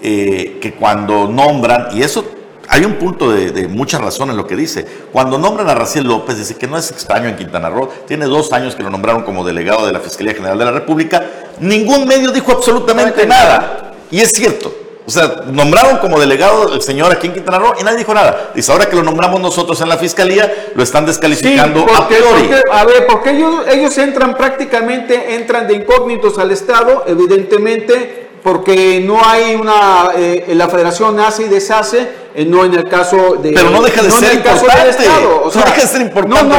eh, 0.02 0.58
que 0.60 0.74
cuando 0.74 1.28
nombran, 1.28 1.96
y 1.96 2.02
eso 2.02 2.26
hay 2.72 2.86
un 2.86 2.94
punto 2.94 3.30
de, 3.30 3.68
mucha 3.68 3.98
razón 3.98 4.30
en 4.30 4.38
lo 4.38 4.48
que 4.48 4.56
dice. 4.56 4.88
Cuando 5.12 5.38
nombran 5.38 5.68
a 5.68 5.76
Raciel 5.76 6.08
López, 6.08 6.38
dice 6.38 6.56
que 6.56 6.68
no 6.68 6.78
es 6.78 6.90
extraño 6.90 7.28
en 7.28 7.36
Quintana 7.36 7.70
Roo, 7.70 7.90
tiene 8.08 8.28
dos 8.28 8.54
años 8.54 8.76
que 8.76 8.82
lo 8.82 8.90
nombraron 8.90 9.24
como 9.24 9.44
delegado 9.44 9.86
de 9.86 9.92
la 9.92 10.00
Fiscalía 10.00 10.34
General 10.34 10.58
de 10.58 10.64
la 10.64 10.72
República, 10.72 11.22
ningún 11.62 12.08
medio 12.08 12.32
dijo 12.32 12.52
absolutamente 12.52 13.26
nada. 13.26 13.94
Y 14.12 14.20
es 14.20 14.32
cierto. 14.34 14.74
O 15.06 15.10
sea, 15.10 15.44
nombraron 15.52 15.98
como 15.98 16.20
delegado 16.20 16.74
el 16.74 16.82
señor 16.82 17.12
aquí 17.12 17.28
en 17.28 17.34
Quintana 17.34 17.60
Roo 17.60 17.74
y 17.80 17.84
nadie 17.84 18.00
dijo 18.00 18.14
nada. 18.14 18.52
Dice, 18.54 18.72
ahora 18.72 18.86
que 18.86 18.96
lo 18.96 19.04
nombramos 19.04 19.42
nosotros 19.42 19.80
en 19.82 19.90
la 19.90 19.98
fiscalía, 19.98 20.70
lo 20.76 20.84
están 20.84 21.06
descalificando 21.06 21.86
a 21.94 22.08
priori. 22.08 22.50
a 22.72 22.86
ver, 22.86 23.08
porque 23.08 23.32
ellos, 23.32 23.66
ellos 23.68 23.98
entran 23.98 24.38
prácticamente, 24.38 25.36
entran 25.36 25.68
de 25.68 25.76
incógnitos 25.76 26.38
al 26.38 26.52
Estado, 26.52 27.04
evidentemente, 27.08 28.30
porque 28.44 29.02
no 29.06 29.20
hay 29.24 29.56
una, 29.56 30.12
eh, 30.16 30.52
la 30.54 30.68
federación 30.68 31.16
nace 31.16 31.44
y 31.44 31.50
deshace, 31.50 32.08
eh, 32.34 32.46
no 32.46 32.64
en 32.64 32.74
el 32.74 32.86
caso 32.86 33.36
de... 33.42 33.52
Pero 33.52 33.70
no 33.70 33.82
deja 33.82 34.02
de 34.02 34.12
ser 34.12 34.36
importante. 34.36 34.68
no 34.68 35.64
deja 35.64 35.82
de 35.82 35.88
ser 35.88 36.02
importante 36.02 36.56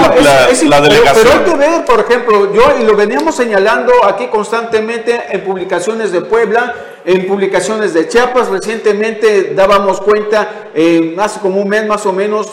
la, 0.66 0.80
delegación. 0.80 1.14
Pero, 1.14 1.32
hay 1.32 1.44
que 1.44 1.56
ver, 1.56 1.84
por 1.84 2.00
ejemplo, 2.00 2.52
yo 2.52 2.62
y 2.80 2.84
lo 2.84 2.94
veníamos 2.94 3.34
señalando 3.34 3.92
aquí 4.04 4.26
constantemente 4.26 5.18
en 5.30 5.42
publicaciones 5.42 6.12
de 6.12 6.20
Puebla, 6.20 6.74
en 7.04 7.26
publicaciones 7.26 7.94
de 7.94 8.08
Chiapas, 8.08 8.48
recientemente 8.48 9.54
dábamos 9.54 10.00
cuenta, 10.00 10.68
eh, 10.74 11.16
hace 11.18 11.40
como 11.40 11.60
un 11.60 11.68
mes 11.68 11.86
más 11.86 12.04
o 12.06 12.12
menos, 12.12 12.50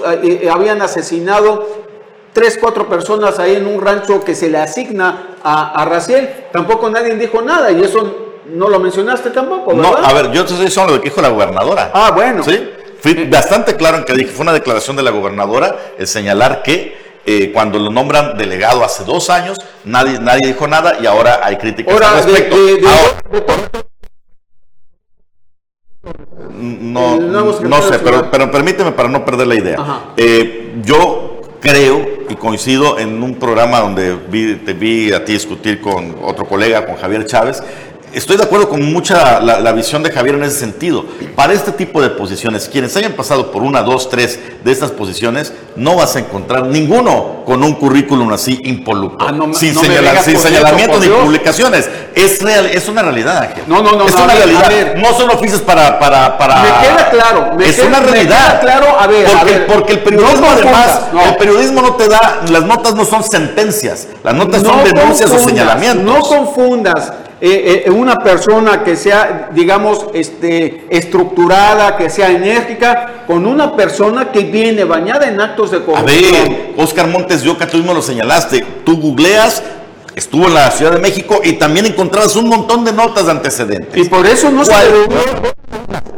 habían 0.52 0.82
asesinado 0.82 1.68
tres, 2.34 2.58
cuatro 2.60 2.88
personas 2.88 3.38
ahí 3.40 3.56
en 3.56 3.68
un 3.68 3.82
rancho 3.82 4.24
que 4.24 4.36
se 4.36 4.50
le 4.50 4.60
asigna 4.60 5.36
a, 5.44 5.82
a 5.82 5.86
Raciel, 5.86 6.30
tampoco 6.52 6.90
nadie 6.90 7.16
dijo 7.16 7.42
nada 7.42 7.72
y 7.72 7.82
eso 7.84 8.30
no 8.54 8.68
lo 8.70 8.80
mencionaste 8.80 9.30
tampoco, 9.30 9.76
¿verdad? 9.76 10.00
No, 10.02 10.08
a 10.08 10.14
ver, 10.14 10.32
yo 10.32 10.46
te 10.46 10.54
estoy 10.54 10.66
diciendo 10.66 10.94
lo 10.94 11.02
que 11.02 11.10
dijo 11.10 11.22
la 11.22 11.30
gobernadora. 11.30 11.92
Ah, 11.94 12.12
bueno. 12.12 12.44
Sí, 12.44 12.70
fui 13.02 13.14
bastante 13.26 13.76
claro 13.76 13.98
en 13.98 14.04
que 14.04 14.14
dije, 14.14 14.32
fue 14.32 14.44
una 14.44 14.54
declaración 14.54 14.96
de 14.96 15.04
la 15.04 15.12
gobernadora 15.12 15.78
el 15.98 16.08
señalar 16.08 16.64
que 16.64 16.98
eh, 17.26 17.52
cuando 17.52 17.80
lo 17.80 17.92
nombran 17.92 18.38
delegado 18.38 18.84
hace 18.84 19.04
dos 19.04 19.30
años, 19.30 19.58
nadie, 19.84 20.20
nadie 20.20 20.48
dijo 20.48 20.68
nada 20.68 20.98
y 21.02 21.06
ahora 21.06 21.42
hay 21.44 21.58
críticas 21.58 22.02
al 22.02 22.24
respecto. 22.24 22.56
no, 26.52 27.20
no 27.20 27.82
sé, 27.82 28.00
pero, 28.00 28.32
pero, 28.32 28.52
permíteme 28.52 28.92
para 28.92 29.10
no 29.10 29.24
perder 29.26 29.48
la 29.48 29.56
idea. 29.56 29.78
Eh, 30.18 30.74
yo 30.84 31.42
creo 31.60 32.20
y 32.30 32.36
coincido 32.36 33.00
en 33.00 33.22
un 33.22 33.36
programa 33.36 33.80
donde 33.80 34.16
te 34.66 34.74
vi 34.74 35.12
a 35.12 35.26
ti 35.26 35.34
discutir 35.34 35.82
con 35.82 36.16
otro 36.22 36.46
colega, 36.46 36.86
con 36.86 36.96
Javier 36.96 37.26
Chávez, 37.26 37.62
Estoy 38.12 38.38
de 38.38 38.44
acuerdo 38.44 38.70
con 38.70 38.82
mucha 38.92 39.40
la, 39.40 39.72
visión 39.72 40.02
de 40.02 40.12
Javier 40.12 40.36
en 40.36 40.44
ese 40.44 40.60
sentido. 40.60 41.06
Para 41.36 41.54
este 41.54 41.72
tipo 41.72 42.02
de 42.02 42.10
posiciones, 42.10 42.68
quienes 42.68 42.96
hayan 42.98 43.14
pasado 43.14 43.52
por 43.52 43.62
una, 43.62 43.84
dos, 43.84 44.10
tres 44.10 44.40
de 44.64 44.72
estas 44.72 44.92
posiciones, 44.92 45.54
no 45.76 45.96
vas 45.96 46.16
a 46.16 46.20
encontrar 46.20 46.66
ninguno 46.66 47.44
con 47.46 47.64
un 47.64 47.76
currículum 47.76 48.32
así 48.34 48.60
impoluto, 48.64 49.26
ah, 49.26 49.34
sin, 49.54 49.76
señalamientos 49.76 51.02
ni 51.02 51.08
publicaciones. 51.08 51.90
Es 52.16 52.42
real, 52.42 52.66
es 52.66 52.90
una 52.90 53.04
realidad, 53.04 53.44
Ángel. 53.44 53.64
No, 53.68 53.82
no, 53.82 53.92
no. 53.92 54.06
Es 54.08 54.16
una 54.16 54.34
realidad. 54.34 54.96
No 54.96 55.14
son 55.14 55.30
oficios 55.30 55.62
para, 55.62 56.00
para, 56.00 56.38
para. 56.38 56.64
Me 56.64 56.88
queda 56.88 57.10
claro. 57.12 57.58
es 57.60 57.80
una 57.80 58.00
realidad. 58.00 58.60
claro, 58.60 59.00
a 59.00 59.08
ver, 59.08 59.28
porque, 59.28 59.54
porque 59.68 59.94
el 59.94 60.00
periodismo, 60.00 60.48
además, 60.50 61.02
el 61.28 61.36
periodismo 61.38 61.82
no 61.82 61.96
te 61.96 62.08
da, 62.08 62.42
las 62.50 62.64
notas 62.64 62.96
no 62.96 63.06
son 63.06 63.24
sentencias, 63.24 64.08
las 64.24 64.34
notas 64.34 64.64
son 64.64 64.84
denuncias 64.84 65.30
o 65.32 65.38
señalamientos. 65.38 66.04
No 66.04 66.22
confundas 66.22 67.14
eh, 67.42 67.84
eh, 67.86 67.90
una 67.90 68.16
persona 68.16 68.84
que 68.84 68.96
sea, 68.98 69.50
digamos, 69.54 70.08
este, 70.14 70.86
estructurada, 70.90 71.96
que 71.96 72.10
sea 72.10 72.32
enérgica, 72.32 73.24
con 73.28 73.46
una 73.46 73.76
persona 73.76 74.32
que 74.32 74.42
viene 74.42 74.84
bañada 74.84 75.28
en 75.28 75.40
actos 75.40 75.72
de 75.72 75.84
corrupción. 75.84 76.36
A 76.36 76.50
ver, 76.50 76.74
Oscar 76.78 77.08
Montes 77.08 77.42
Yoca, 77.42 77.68
tú 77.68 77.78
mismo 77.78 77.94
lo 77.94 78.02
señalaste, 78.02 78.66
tú 78.84 79.00
googleas, 79.00 79.64
estuvo 80.16 80.48
en 80.48 80.54
la 80.54 80.70
Ciudad 80.72 80.92
de 80.92 81.00
México 81.00 81.40
y 81.44 81.54
también 81.54 81.86
encontrabas 81.86 82.36
un 82.36 82.50
montón 82.50 82.84
de 82.84 82.92
notas 82.92 83.26
de 83.26 83.32
antecedentes. 83.32 84.06
Y 84.06 84.10
por 84.10 84.26
eso 84.26 84.52
no 84.52 84.66
se... 84.66 84.74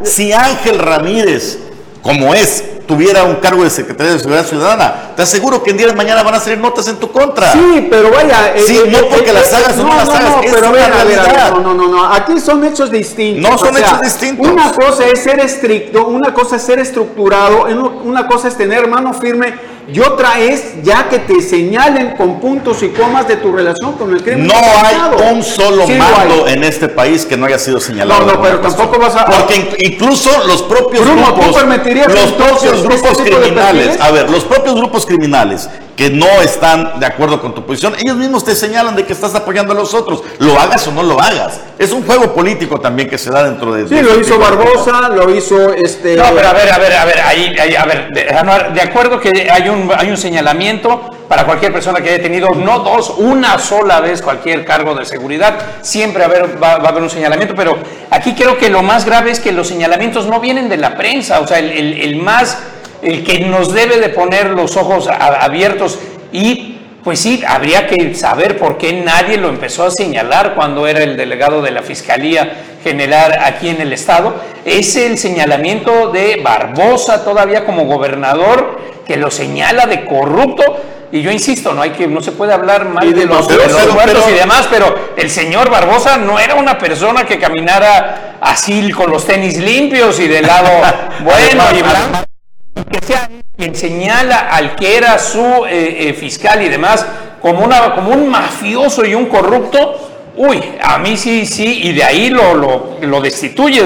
Si 0.04 0.34
Ángel 0.34 0.80
Ramírez, 0.80 1.60
como 2.02 2.34
es, 2.34 2.64
tuviera 2.88 3.24
un 3.24 3.36
cargo 3.36 3.64
de 3.64 3.70
Secretaría 3.70 4.14
de 4.14 4.20
Seguridad 4.20 4.46
Ciudadana. 4.46 5.12
Te 5.16 5.22
aseguro 5.22 5.62
que 5.62 5.72
en 5.72 5.78
día 5.78 5.88
de 5.88 5.94
mañana 5.94 6.24
van 6.24 6.36
a 6.36 6.40
salir 6.40 6.58
notas 6.58 6.88
en 6.88 6.98
tu 6.98 7.12
contra. 7.12 7.52
Sí, 7.54 7.88
pero 7.90 8.12
vaya. 8.12 8.54
Eh, 8.56 8.64
sí, 8.66 8.78
eh, 8.78 8.90
no 8.92 8.98
eh, 9.00 9.08
porque 9.10 9.32
las 9.32 9.54
hagas 9.54 9.78
o 9.78 9.84
no, 9.84 9.96
las 9.96 10.10
hagas. 10.10 10.36
No, 10.36 10.42
pero 10.42 10.72
no, 10.72 11.60
no, 11.62 11.74
no, 11.74 11.88
no. 11.88 12.14
Aquí 12.14 12.40
son 12.40 12.66
hechos 12.66 12.92
distintos. 12.92 13.50
No 13.50 13.58
son 13.58 13.78
hechos 13.78 14.02
distintos. 14.02 14.48
Una 14.48 14.72
cosa 14.72 15.06
es 15.06 15.22
ser 15.22 15.40
estricto, 15.40 16.08
una 16.08 16.34
cosa 16.34 16.56
es 16.56 16.64
ser 16.64 16.80
estructurado, 16.80 17.66
una 18.04 18.28
cosa 18.28 18.48
es 18.48 18.58
tener 18.58 18.88
mano 18.88 19.14
firme 19.14 19.54
y 19.94 20.00
otra 20.00 20.40
es 20.40 20.82
ya 20.84 21.10
que 21.10 21.20
te 21.20 21.42
señalen 21.42 22.16
con 22.16 22.40
puntos 22.40 22.82
y 22.84 22.90
comas 22.90 23.28
de 23.28 23.38
tu 23.38 23.52
relación 23.52 23.94
con 23.94 24.14
el 24.14 24.24
crimen. 24.24 24.48
No 24.48 24.54
hay 24.54 25.32
un 25.34 25.44
solo 25.44 25.88
mando 25.88 26.48
en 26.48 26.64
este 26.64 26.88
país 26.88 27.26
que 27.26 27.38
no 27.38 27.46
haya 27.46 27.60
sido 27.60 27.80
señalado. 27.80 28.26
No, 28.26 28.34
no, 28.34 28.42
pero 28.42 28.60
tampoco 28.60 29.00
vas 29.00 29.16
a. 29.16 29.26
Porque 29.26 29.78
incluso 29.80 30.30
los 30.48 30.64
propios 30.64 31.06
grupos. 31.06 31.36
los 31.38 32.32
propios 32.32 32.84
grupos 32.84 33.12
este 33.12 33.32
criminales. 33.32 34.00
A 34.00 34.12
ver, 34.12 34.30
los 34.30 34.44
propios 34.46 34.76
grupos 34.76 35.06
criminales 35.06 35.70
que 36.02 36.10
no 36.10 36.26
están 36.42 37.00
de 37.00 37.06
acuerdo 37.06 37.40
con 37.40 37.54
tu 37.54 37.64
posición, 37.64 37.94
ellos 38.04 38.18
mismos 38.18 38.44
te 38.44 38.56
señalan 38.56 38.96
de 38.96 39.06
que 39.06 39.14
estás 39.14 39.36
apoyando 39.36 39.74
a 39.74 39.76
los 39.76 39.94
otros, 39.94 40.24
lo 40.40 40.60
hagas 40.60 40.88
o 40.88 40.92
no 40.92 41.04
lo 41.04 41.22
hagas. 41.22 41.60
Es 41.78 41.92
un 41.92 42.04
juego 42.04 42.34
político 42.34 42.80
también 42.80 43.08
que 43.08 43.20
se 43.20 43.30
da 43.30 43.44
dentro 43.44 43.72
de... 43.72 43.88
Sí, 43.88 44.02
lo 44.02 44.20
hizo 44.20 44.40
Barbosa, 44.40 45.10
lo 45.10 45.30
hizo 45.30 45.72
este... 45.74 46.16
No, 46.16 46.24
pero 46.36 46.48
a 46.48 46.54
ver, 46.54 46.72
a 46.72 46.80
ver, 46.80 46.94
a 46.94 47.06
ver, 47.06 47.20
ahí, 47.22 47.56
a 47.76 47.86
ver, 47.86 48.10
de, 48.10 48.82
acuerdo 48.82 49.20
que 49.20 49.48
hay 49.52 49.70
un, 49.70 49.71
hay 49.98 50.10
un 50.10 50.18
señalamiento 50.18 51.10
para 51.28 51.46
cualquier 51.46 51.72
persona 51.72 52.02
que 52.02 52.10
haya 52.10 52.24
tenido, 52.24 52.50
no 52.50 52.80
dos, 52.80 53.14
una 53.18 53.58
sola 53.58 54.02
vez 54.02 54.22
cualquier 54.22 54.66
cargo 54.66 54.94
de 54.96 55.06
seguridad, 55.06 55.56
siempre 55.82 56.26
va, 56.28 56.72
a 56.72 56.76
haber 56.76 57.04
un 57.04 57.10
señalamiento, 57.10 57.56
pero 57.56 57.78
aquí 58.10 58.34
creo 58.34 58.58
que 58.58 58.70
lo 58.70 58.82
más 58.84 59.06
grave 59.06 59.32
es 59.32 59.40
que 59.40 59.52
los 59.52 59.68
señalamientos 59.68 60.28
no 60.28 60.40
vienen 60.40 60.70
de 60.70 60.78
la 60.78 60.96
prensa, 60.96 61.40
o 61.40 61.48
sea, 61.48 61.60
el, 61.60 61.72
el 61.72 62.16
más 62.18 62.58
el 63.02 63.24
que 63.24 63.40
nos 63.40 63.74
debe 63.74 64.00
de 64.00 64.10
poner 64.10 64.52
los 64.52 64.78
ojos 64.78 65.08
abiertos 65.08 66.00
y 66.32 66.71
pues 67.04 67.20
sí, 67.20 67.44
habría 67.48 67.88
que 67.88 68.14
saber 68.14 68.58
por 68.58 68.78
qué 68.78 68.94
nadie 68.94 69.38
lo 69.38 69.50
empezó 69.50 69.86
a 69.86 69.92
señalar 69.92 70.54
cuando 70.54 70.86
era 70.86 71.02
el 71.04 71.18
delegado 71.18 71.62
de 71.62 71.72
la 71.72 71.82
Fiscalía 71.82 72.64
General 72.84 73.40
aquí 73.44 73.70
en 73.70 73.82
el 73.82 73.92
Estado. 73.92 74.36
Es 74.66 74.96
el 74.96 75.18
señalamiento 75.18 76.12
de 76.12 76.40
Barbosa 76.44 77.24
todavía 77.24 77.66
como 77.66 77.86
gobernador 77.86 78.80
que 79.06 79.18
lo 79.18 79.32
señala 79.32 79.88
de 79.88 80.06
corrupto. 80.06 80.64
Y 81.12 81.22
yo 81.22 81.32
insisto, 81.32 81.74
no 81.74 81.82
hay 81.82 81.90
que, 81.90 82.08
no 82.08 82.22
se 82.22 82.32
puede 82.32 82.54
hablar 82.54 82.88
mal 82.88 83.14
de, 83.14 83.26
los, 83.26 83.50
muertos 83.92 84.26
y 84.30 84.34
demás, 84.34 84.68
pero 84.70 85.12
el 85.18 85.30
señor 85.30 85.70
Barbosa 85.70 86.18
no 86.18 86.40
era 86.40 86.56
una 86.56 86.78
persona 86.78 87.26
que 87.26 87.38
caminara 87.38 88.38
así 88.40 88.92
con 88.92 89.12
los 89.12 89.26
tenis 89.26 89.58
limpios 89.58 90.20
y 90.20 90.28
de 90.28 90.42
lado 90.42 90.70
bueno 91.24 91.64
y 91.78 91.82
blanco 91.82 92.31
que 92.74 93.06
sea 93.06 93.30
quien 93.58 93.76
señala 93.76 94.50
al 94.50 94.76
que 94.76 94.98
era 94.98 95.18
su 95.20 95.66
eh, 95.66 96.10
eh, 96.10 96.14
fiscal 96.14 96.62
y 96.62 96.70
demás 96.70 97.06
como, 97.42 97.64
una, 97.66 97.96
como 97.96 98.12
un 98.12 98.30
mafioso 98.30 99.06
y 99.06 99.16
un 99.16 99.26
corrupto, 99.26 100.10
uy, 100.38 100.64
a 100.82 100.98
mí 101.00 101.18
sí, 101.18 101.46
sí, 101.46 101.82
y 101.84 101.94
de 101.94 102.04
ahí 102.04 102.30
lo, 102.30 102.54
lo, 103.02 103.22
destituye 103.22 103.84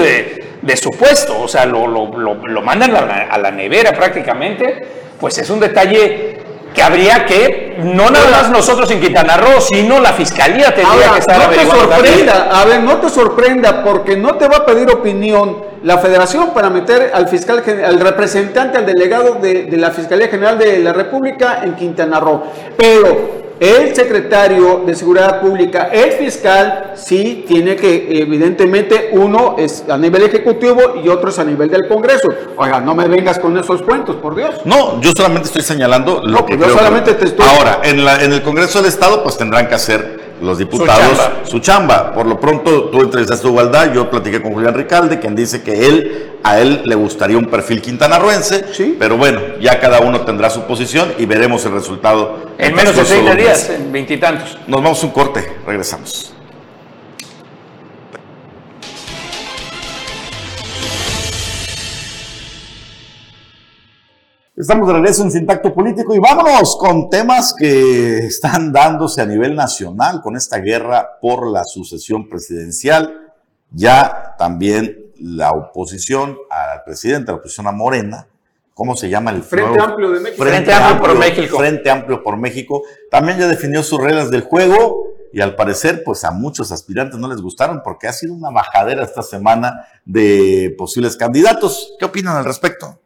de, 0.62 0.76
su 0.76 0.90
puesto, 0.90 1.40
o 1.40 1.48
sea, 1.48 1.64
lo, 1.64 1.86
lo 1.86 2.62
mandan 2.62 2.94
a 2.94 3.00
la, 3.00 3.14
a 3.30 3.38
la 3.38 3.50
nevera 3.50 3.92
prácticamente, 3.92 4.86
pues 5.18 5.38
es 5.38 5.48
un 5.48 5.60
detalle 5.60 6.45
que 6.76 6.82
habría 6.82 7.24
que, 7.24 7.78
no 7.78 8.10
nada 8.10 8.30
más 8.30 8.50
nosotros 8.50 8.90
en 8.90 9.00
Quintana 9.00 9.38
Roo, 9.38 9.62
sino 9.62 9.98
la 9.98 10.12
fiscalía 10.12 10.74
tendría 10.74 11.10
que 11.12 11.18
estar 11.20 11.38
no 11.38 11.48
te 11.48 11.64
sorprenda, 11.64 12.48
A 12.52 12.64
ver, 12.66 12.82
no 12.82 12.96
te 12.98 13.08
sorprenda, 13.08 13.82
porque 13.82 14.14
no 14.14 14.34
te 14.34 14.46
va 14.46 14.58
a 14.58 14.66
pedir 14.66 14.90
opinión 14.90 15.64
la 15.82 15.96
federación 15.96 16.52
para 16.52 16.68
meter 16.68 17.12
al 17.14 17.28
fiscal, 17.28 17.62
al 17.82 17.98
representante, 17.98 18.76
al 18.76 18.84
delegado 18.84 19.36
de, 19.36 19.64
de 19.64 19.76
la 19.78 19.90
Fiscalía 19.90 20.28
General 20.28 20.58
de 20.58 20.78
la 20.80 20.92
República 20.92 21.60
en 21.64 21.74
Quintana 21.76 22.20
Roo. 22.20 22.42
Pero 22.76 23.45
el 23.60 23.94
secretario 23.94 24.82
de 24.86 24.94
Seguridad 24.94 25.40
Pública, 25.40 25.88
el 25.92 26.12
fiscal, 26.12 26.92
sí 26.94 27.44
tiene 27.46 27.76
que, 27.76 28.20
evidentemente, 28.20 29.10
uno 29.12 29.56
es 29.58 29.84
a 29.88 29.96
nivel 29.96 30.24
ejecutivo 30.24 31.00
y 31.02 31.08
otro 31.08 31.30
es 31.30 31.38
a 31.38 31.44
nivel 31.44 31.70
del 31.70 31.88
Congreso. 31.88 32.28
Oiga, 32.56 32.80
no 32.80 32.94
me 32.94 33.08
vengas 33.08 33.38
con 33.38 33.56
esos 33.56 33.82
cuentos, 33.82 34.16
por 34.16 34.34
Dios. 34.34 34.54
No, 34.64 35.00
yo 35.00 35.12
solamente 35.16 35.46
estoy 35.46 35.62
señalando 35.62 36.22
lo 36.24 36.44
que 36.44 36.58
yo 36.58 36.68
solamente 36.68 37.14
te 37.14 37.24
estoy... 37.26 37.46
Ahora, 37.46 37.80
en, 37.82 38.04
la, 38.04 38.22
en 38.22 38.32
el 38.32 38.42
Congreso 38.42 38.78
del 38.78 38.88
Estado, 38.88 39.22
pues 39.22 39.36
tendrán 39.36 39.68
que 39.68 39.74
hacer 39.74 40.26
los 40.40 40.58
diputados 40.58 41.18
su 41.44 41.60
chamba. 41.60 42.12
Por 42.12 42.26
lo 42.26 42.38
pronto, 42.38 42.90
tú 42.90 43.00
entrevistaste 43.00 43.46
a 43.46 43.50
Igualdad, 43.50 43.92
yo 43.92 44.10
platiqué 44.10 44.42
con 44.42 44.52
Julián 44.52 44.74
Ricalde, 44.74 45.18
quien 45.18 45.34
dice 45.34 45.62
que 45.62 45.86
él, 45.86 46.35
a 46.46 46.60
él 46.60 46.82
le 46.84 46.94
gustaría 46.94 47.36
un 47.36 47.46
perfil 47.46 47.82
quintanarruense, 47.82 48.72
¿Sí? 48.72 48.94
pero 48.96 49.16
bueno, 49.16 49.40
ya 49.60 49.80
cada 49.80 49.98
uno 49.98 50.20
tendrá 50.20 50.48
su 50.48 50.62
posición 50.62 51.12
y 51.18 51.26
veremos 51.26 51.64
el 51.66 51.72
resultado. 51.72 52.52
En 52.56 52.72
menos 52.72 52.94
de 52.94 53.02
30 53.02 53.34
días, 53.34 53.68
en 53.70 53.90
veintitantos. 53.90 54.56
Nos 54.68 54.80
vamos 54.80 55.02
a 55.02 55.06
un 55.06 55.12
corte, 55.12 55.56
regresamos. 55.66 56.32
Estamos 64.56 64.86
de 64.86 64.94
regreso 64.94 65.24
en 65.24 65.32
Sintacto 65.32 65.74
Político 65.74 66.14
y 66.14 66.20
vámonos 66.20 66.78
con 66.78 67.10
temas 67.10 67.54
que 67.58 68.18
están 68.18 68.72
dándose 68.72 69.20
a 69.20 69.26
nivel 69.26 69.56
nacional 69.56 70.20
con 70.22 70.36
esta 70.36 70.58
guerra 70.58 71.18
por 71.20 71.50
la 71.50 71.64
sucesión 71.64 72.28
presidencial. 72.28 73.32
Ya 73.72 74.36
también 74.38 75.05
la 75.20 75.50
oposición 75.52 76.36
al 76.50 76.82
presidente, 76.84 77.32
la 77.32 77.38
oposición 77.38 77.66
a 77.66 77.72
Morena, 77.72 78.26
¿cómo 78.74 78.96
se 78.96 79.08
llama 79.08 79.30
el 79.30 79.42
Frente 79.42 79.80
Amplio 79.80 80.10
de 80.10 80.20
México? 80.20 80.44
Frente, 80.44 80.72
Amplio, 80.72 81.00
por 81.00 81.18
México. 81.18 81.58
Frente 81.58 81.90
Amplio 81.90 82.22
por 82.22 82.36
México. 82.36 82.82
También 83.10 83.38
ya 83.38 83.48
definió 83.48 83.82
sus 83.82 84.00
reglas 84.00 84.30
del 84.30 84.42
juego 84.42 85.08
y 85.32 85.40
al 85.40 85.54
parecer, 85.54 86.02
pues 86.04 86.24
a 86.24 86.30
muchos 86.30 86.72
aspirantes 86.72 87.18
no 87.18 87.28
les 87.28 87.40
gustaron 87.40 87.82
porque 87.82 88.06
ha 88.08 88.12
sido 88.12 88.34
una 88.34 88.50
bajadera 88.50 89.04
esta 89.04 89.22
semana 89.22 89.86
de 90.04 90.74
posibles 90.78 91.16
candidatos. 91.16 91.94
¿Qué 91.98 92.04
opinan 92.04 92.36
al 92.36 92.44
respecto? 92.44 93.00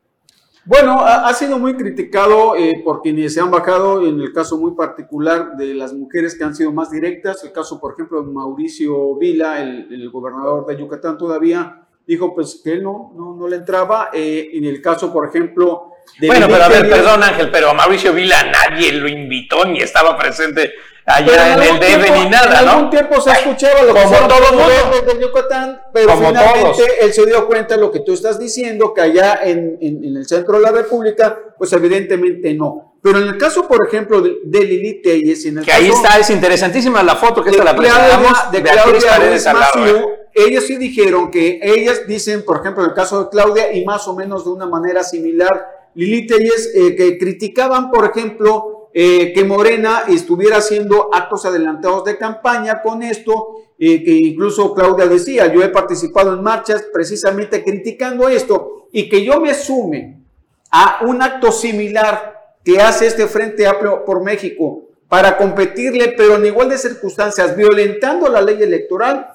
Bueno, 0.67 1.01
ha, 1.01 1.33
sido 1.33 1.59
muy 1.59 1.75
criticado 1.75 2.55
eh, 2.55 2.83
por 2.85 3.01
quienes 3.01 3.33
se 3.33 3.41
han 3.41 3.51
bajado, 3.51 4.07
en 4.07 4.21
el 4.21 4.33
caso 4.33 4.59
muy 4.59 4.73
particular 4.73 5.57
de 5.57 5.75
las 5.75 5.95
mujeres 5.95 6.37
que 6.37 6.45
han 6.45 6.55
sido 6.55 6.71
más 6.71 6.91
directas, 6.91 7.43
el 7.43 7.53
caso, 7.53 7.81
por 7.81 7.95
ejemplo, 7.95 8.23
de 8.23 8.31
Mauricio 8.31 9.17
Vila, 9.17 9.61
el, 9.61 10.11
gobernador 10.11 10.67
de 10.67 10.79
Yucatán 10.79 11.17
todavía, 11.17 11.80
dijo 12.11 12.35
pues 12.35 12.61
que 12.63 12.73
él 12.73 12.83
no, 12.83 13.13
no, 13.15 13.37
no 13.37 13.47
le 13.47 13.57
entraba. 13.57 14.11
Eh, 14.13 14.51
en 14.55 14.65
el 14.65 14.83
caso, 14.83 15.13
por 15.13 15.29
ejemplo, 15.29 15.93
de... 16.19 16.27
Bueno, 16.27 16.49
pero 16.49 16.65
a 16.65 16.69
ver, 16.69 16.91
perdón 16.91 17.23
Ángel, 17.23 17.51
pero 17.53 17.71
a 17.71 17.75
Mauricio 17.75 18.13
Vila 18.13 18.51
nadie 18.51 18.93
lo 18.93 19.09
invitó 19.09 19.65
ni 19.65 19.81
estaba 19.81 20.19
presente 20.19 20.73
allá 21.07 21.55
en, 21.55 21.63
el 21.63 21.79
DF 21.79 22.11
ni 22.19 22.29
nada, 22.29 22.63
¿no? 22.63 22.63
En 22.63 22.69
algún 22.69 22.91
tiempo 22.91 23.21
se 23.21 23.31
escuchaba 23.31 23.83
lo 23.83 23.95
como 23.95 24.11
que 24.11 24.17
todo 24.17 24.53
mundo 24.53 25.13
de 25.15 25.21
Yucatán, 25.21 25.81
pero 25.93 26.17
finalmente 26.17 26.83
él 27.01 27.13
se 27.13 27.27
dio 27.27 27.47
cuenta 27.47 27.77
de 27.77 27.81
lo 27.81 27.93
que 27.93 28.01
tú 28.01 28.13
estás 28.13 28.39
diciendo, 28.41 28.93
que 28.93 29.03
allá 29.03 29.41
en, 29.45 29.79
en, 29.81 30.17
el 30.17 30.27
centro 30.27 30.57
de 30.57 30.63
la 30.63 30.73
República, 30.73 31.39
pues 31.57 31.73
evidentemente 31.73 32.53
no. 32.55 32.97
Pero 33.03 33.19
en 33.19 33.29
el 33.29 33.39
caso, 33.39 33.67
por 33.67 33.87
ejemplo, 33.87 34.21
de, 34.21 34.65
Lili 34.65 35.01
Telles, 35.01 35.47
en 35.47 35.59
el 35.59 35.65
que 35.65 35.73
ahí 35.73 35.89
está, 35.89 36.19
es 36.19 36.29
interesantísima 36.31 37.03
la 37.03 37.17
foto 37.17 37.43
que 37.43 37.51
esta 37.51 37.65
la 37.65 37.77
presentamos 37.77 38.51
de 38.51 38.63
Claudia 38.63 39.11
Paredes 39.11 39.47
¿eh? 39.47 40.20
Ellos 40.35 40.65
sí 40.65 40.77
dijeron 40.77 41.31
que 41.31 41.61
ellas 41.63 42.07
dicen, 42.07 42.45
por 42.45 42.61
ejemplo, 42.61 42.85
en 42.85 42.91
el 42.91 42.95
caso 42.95 43.25
de 43.25 43.31
Claudia, 43.31 43.73
y 43.73 43.85
más 43.85 44.07
o 44.09 44.15
menos 44.15 44.45
de 44.45 44.51
una 44.51 44.67
manera 44.67 45.03
similar, 45.03 45.67
Lili 45.95 46.27
eh, 46.75 46.97
que 46.97 47.19
criticaban, 47.19 47.91
por 47.91 48.05
ejemplo, 48.05 48.91
eh, 48.93 49.33
que 49.33 49.45
Morena 49.45 50.05
estuviera 50.09 50.59
haciendo 50.59 51.11
actos 51.13 51.45
adelantados 51.45 52.05
de 52.05 52.19
campaña 52.19 52.83
con 52.83 53.03
esto, 53.03 53.57
eh, 53.79 54.03
que 54.05 54.13
incluso 54.13 54.75
Claudia 54.75 55.07
decía, 55.07 55.53
yo 55.53 55.63
he 55.63 55.69
participado 55.69 56.35
en 56.35 56.43
marchas 56.43 56.85
precisamente 56.93 57.65
criticando 57.65 58.29
esto, 58.29 58.89
y 58.93 59.09
que 59.09 59.25
yo 59.25 59.41
me 59.41 59.55
sume 59.55 60.25
a 60.71 61.01
un 61.07 61.23
acto 61.23 61.51
similar 61.51 62.57
que 62.65 62.81
hace 62.81 63.07
este 63.07 63.27
Frente 63.27 63.67
Amplio 63.67 64.05
por 64.05 64.23
México 64.23 64.89
para 65.09 65.37
competirle, 65.37 66.15
pero 66.17 66.37
en 66.37 66.47
igual 66.47 66.69
de 66.69 66.79
circunstancias, 66.79 67.57
violentando 67.57 68.29
la 68.29 68.41
ley 68.41 68.63
electoral, 68.63 69.29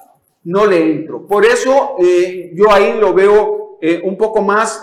no 0.46 0.66
le 0.66 0.90
entro. 0.90 1.26
Por 1.26 1.44
eso 1.44 1.96
eh, 1.98 2.50
yo 2.54 2.72
ahí 2.72 2.98
lo 2.98 3.14
veo 3.14 3.78
un 4.02 4.16
poco 4.16 4.42
más 4.42 4.82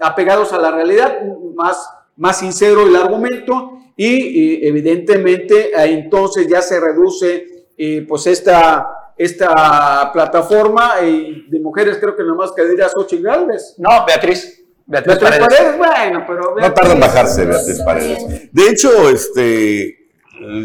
apegados 0.00 0.54
a 0.54 0.58
la 0.58 0.70
realidad, 0.70 1.18
más, 1.54 1.90
más 2.16 2.38
sincero 2.38 2.86
el 2.86 2.96
argumento, 2.96 3.78
y 3.94 4.66
evidentemente 4.66 5.72
entonces 5.74 6.46
ya 6.46 6.62
se 6.62 6.80
reduce 6.80 7.58
eh, 7.80 8.04
pues 8.08 8.26
esta, 8.26 9.12
esta 9.16 10.10
plataforma 10.12 10.96
de 11.00 11.60
mujeres, 11.60 11.98
creo 11.98 12.16
que 12.16 12.24
nomás 12.24 12.50
quedaría 12.50 12.88
Xochitl 12.88 13.22
Gálvez. 13.22 13.76
No, 13.78 14.04
Beatriz. 14.04 14.64
Beatriz, 14.84 15.18
Paredes. 15.18 15.76
bueno, 15.76 16.24
pero... 16.26 16.56
no 16.58 16.72
tarda 16.72 16.94
en 16.94 17.00
bajarse 17.00 17.44
Beatriz 17.44 17.80
Paredes. 17.82 18.52
De 18.52 18.68
hecho, 18.68 19.08
este, 19.10 19.97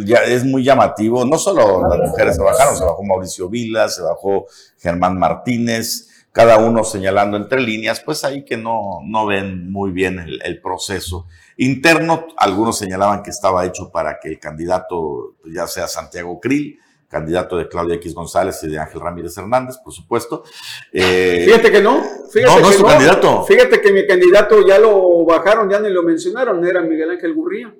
ya 0.05 0.19
es 0.23 0.43
muy 0.45 0.63
llamativo, 0.63 1.25
no 1.25 1.37
solo 1.37 1.87
las 1.87 2.09
mujeres 2.09 2.35
se 2.35 2.43
bajaron, 2.43 2.75
se 2.75 2.83
bajó 2.83 3.03
Mauricio 3.03 3.49
Vila, 3.49 3.89
se 3.89 4.01
bajó 4.01 4.45
Germán 4.79 5.17
Martínez, 5.17 6.09
cada 6.31 6.57
uno 6.57 6.83
señalando 6.83 7.37
entre 7.37 7.61
líneas, 7.61 7.99
pues 7.99 8.23
ahí 8.23 8.43
que 8.43 8.57
no, 8.57 8.99
no 9.05 9.25
ven 9.25 9.71
muy 9.71 9.91
bien 9.91 10.19
el, 10.19 10.41
el 10.43 10.61
proceso. 10.61 11.27
Interno, 11.57 12.25
algunos 12.37 12.77
señalaban 12.77 13.21
que 13.21 13.29
estaba 13.29 13.65
hecho 13.65 13.91
para 13.91 14.19
que 14.19 14.29
el 14.29 14.39
candidato, 14.39 15.35
ya 15.45 15.67
sea 15.67 15.87
Santiago 15.87 16.39
Krill, 16.39 16.79
candidato 17.07 17.57
de 17.57 17.69
Claudia 17.69 17.95
X 17.95 18.15
González 18.15 18.59
y 18.63 18.69
de 18.69 18.79
Ángel 18.79 18.99
Ramírez 18.99 19.37
Hernández, 19.37 19.77
por 19.77 19.93
supuesto. 19.93 20.43
Eh, 20.91 21.43
fíjate 21.45 21.71
que 21.71 21.81
no. 21.81 22.01
Fíjate 22.31 22.55
no, 22.55 22.59
no 22.59 22.69
es 22.71 22.77
tu 22.77 22.83
candidato. 22.83 23.43
Fíjate 23.43 23.79
que 23.79 23.91
mi 23.91 24.07
candidato 24.07 24.65
ya 24.67 24.79
lo 24.79 25.23
bajaron, 25.23 25.69
ya 25.69 25.79
ni 25.79 25.91
lo 25.91 26.01
mencionaron, 26.01 26.65
era 26.65 26.81
Miguel 26.81 27.11
Ángel 27.11 27.35
Gurría. 27.35 27.73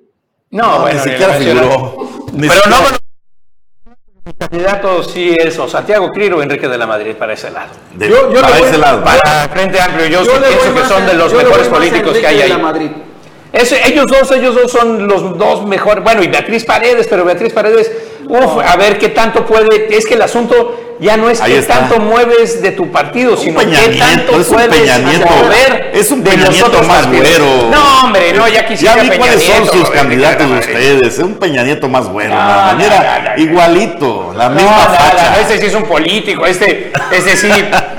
No, 0.50 0.80
bueno, 0.80 1.04
ni 1.04 1.10
siquiera 1.10 1.34
figuró. 1.34 2.08
Pero 2.32 2.60
no, 2.68 2.76
mi 4.24 4.32
candidato 4.32 5.02
sí 5.02 5.36
es 5.38 5.58
o 5.58 5.68
Santiago 5.68 6.10
Krill 6.10 6.32
o 6.34 6.42
Enrique 6.42 6.68
de 6.68 6.78
la 6.78 6.86
Madrid 6.86 7.14
para 7.14 7.34
ese 7.34 7.50
lado. 7.50 7.72
yo, 7.98 8.32
yo 8.32 8.40
para 8.40 8.58
ese 8.58 8.78
lado. 8.78 9.04
Para 9.04 9.48
Frente 9.48 9.80
Amplio, 9.80 10.06
yo, 10.06 10.22
pienso 10.22 10.74
que 10.74 10.84
son 10.88 11.06
de 11.06 11.14
los 11.14 11.32
mejores 11.32 11.68
políticos 11.68 12.16
que 12.18 12.26
hay 12.26 12.42
ahí. 12.42 12.60
Madrid 12.60 12.90
ellos 13.54 14.06
dos, 14.06 14.30
ellos 14.32 14.54
dos 14.54 14.70
son 14.70 15.06
los 15.06 15.38
dos 15.38 15.64
mejores. 15.64 16.02
Bueno, 16.02 16.22
y 16.22 16.28
Beatriz 16.28 16.64
Paredes, 16.64 17.06
pero 17.08 17.24
Beatriz 17.24 17.52
Paredes, 17.52 17.90
uff, 18.28 18.58
a 18.64 18.76
ver 18.76 18.98
qué 18.98 19.10
tanto 19.10 19.46
puede. 19.46 19.96
Es 19.96 20.06
que 20.06 20.14
el 20.14 20.22
asunto 20.22 20.93
ya 21.00 21.16
no 21.16 21.30
es 21.30 21.40
que 21.40 21.62
tanto 21.62 21.98
mueves 21.98 22.62
de 22.62 22.72
tu 22.72 22.90
partido, 22.90 23.36
sino 23.36 23.60
qué 23.60 23.96
tanto 23.98 24.40
es 24.40 24.46
puedes 24.46 25.00
mover 25.00 25.90
es 25.94 26.10
un 26.10 26.22
Peña 26.22 26.48
Nieto 26.48 26.82
más 26.82 27.08
bueno. 27.08 27.70
No, 27.70 28.00
hombre, 28.04 28.32
no, 28.32 28.48
ya 28.48 28.66
quisiera 28.66 28.96
Ya 28.96 29.02
vi 29.02 29.16
cuáles 29.16 29.42
son 29.42 29.66
sus 29.66 29.90
candidatos 29.90 30.50
de 30.50 30.58
ustedes. 30.58 31.02
Es 31.14 31.18
un 31.18 31.34
Peña 31.34 31.62
Nieto 31.62 31.88
más 31.88 32.08
bueno. 32.08 32.34
No, 32.34 32.42
manera 32.42 33.34
igualito, 33.36 34.32
la 34.36 34.48
misma 34.48 34.70
facha. 34.70 35.40
Este 35.40 35.60
sí 35.60 35.66
es 35.66 35.74
un 35.74 35.84
político, 35.84 36.46
este, 36.46 36.92
este 37.12 37.36
sí, 37.36 37.50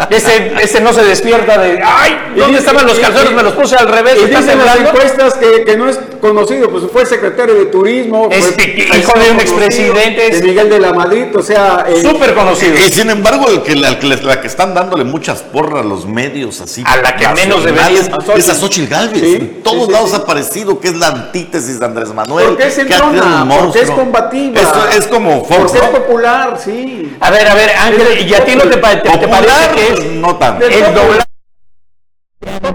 este, 0.09 0.53
este 0.61 0.81
no 0.81 0.93
se 0.93 1.03
despierta 1.03 1.57
de, 1.57 1.81
ay, 1.83 2.17
¿dónde 2.35 2.59
estaban 2.59 2.85
los 2.85 2.99
calzones? 2.99 3.31
Me 3.31 3.43
los 3.43 3.53
puse 3.53 3.75
al 3.75 3.87
revés. 3.87 4.17
Y 4.21 4.27
dicen 4.27 4.59
las 4.65 4.77
encuestas 4.77 5.35
que, 5.35 5.63
que, 5.63 5.77
no 5.77 5.89
es 5.89 5.99
conocido, 6.19 6.69
pues 6.69 6.85
fue 6.91 7.05
secretario 7.05 7.55
de 7.55 7.65
turismo. 7.67 8.29
Este, 8.31 8.87
hijo 8.97 9.19
de 9.19 9.31
un 9.31 9.39
expresidente. 9.39 10.29
De 10.31 10.41
Miguel 10.41 10.69
de 10.69 10.79
la 10.79 10.93
Madrid, 10.93 11.25
o 11.35 11.41
sea. 11.41 11.85
Súper 12.01 12.33
conocido. 12.33 12.75
Y 12.85 12.91
sin 12.91 13.09
embargo, 13.09 13.49
el 13.49 13.63
que, 13.63 13.75
la, 13.75 13.97
que, 13.97 14.07
la 14.07 14.41
que 14.41 14.47
están 14.47 14.75
dándole 14.75 15.03
muchas 15.03 15.41
porras 15.41 15.83
a 15.83 15.87
los 15.87 16.05
medios 16.05 16.61
así. 16.61 16.83
A 16.85 16.97
la 16.97 17.15
que 17.15 17.27
menos 17.29 17.63
debería. 17.63 18.01
Es 18.35 18.49
a 18.49 18.53
Xochitl 18.55 18.87
Galvez. 18.87 19.23
en 19.23 19.63
todos 19.63 19.91
lados 19.91 20.13
ha 20.13 20.17
aparecido 20.17 20.79
que 20.79 20.89
es 20.89 20.95
la 20.95 21.07
antítesis 21.07 21.79
de 21.79 21.85
Andrés 21.85 22.13
Manuel. 22.13 22.49
Porque 22.49 22.67
es 22.67 22.77
entrona, 22.77 23.47
porque 23.47 23.81
es 23.81 23.91
combativa. 23.91 24.61
Es, 24.61 24.97
es 24.97 25.07
como 25.07 25.43
Fox, 25.45 25.71
Porque 25.71 25.77
es 25.77 25.99
popular, 25.99 26.59
sí. 26.63 27.15
A 27.19 27.31
ver, 27.31 27.47
a 27.47 27.55
ver, 27.55 27.71
Ángel, 27.71 28.27
¿y 28.27 28.33
a 28.33 28.45
ti 28.45 28.55
no 28.55 28.63
te, 28.63 28.77
parece 28.77 29.01
que 29.75 29.93
es 29.93 30.05
no 30.11 30.35
tanto. 30.35 30.65
el 30.65 30.93
doblaje 30.93 31.34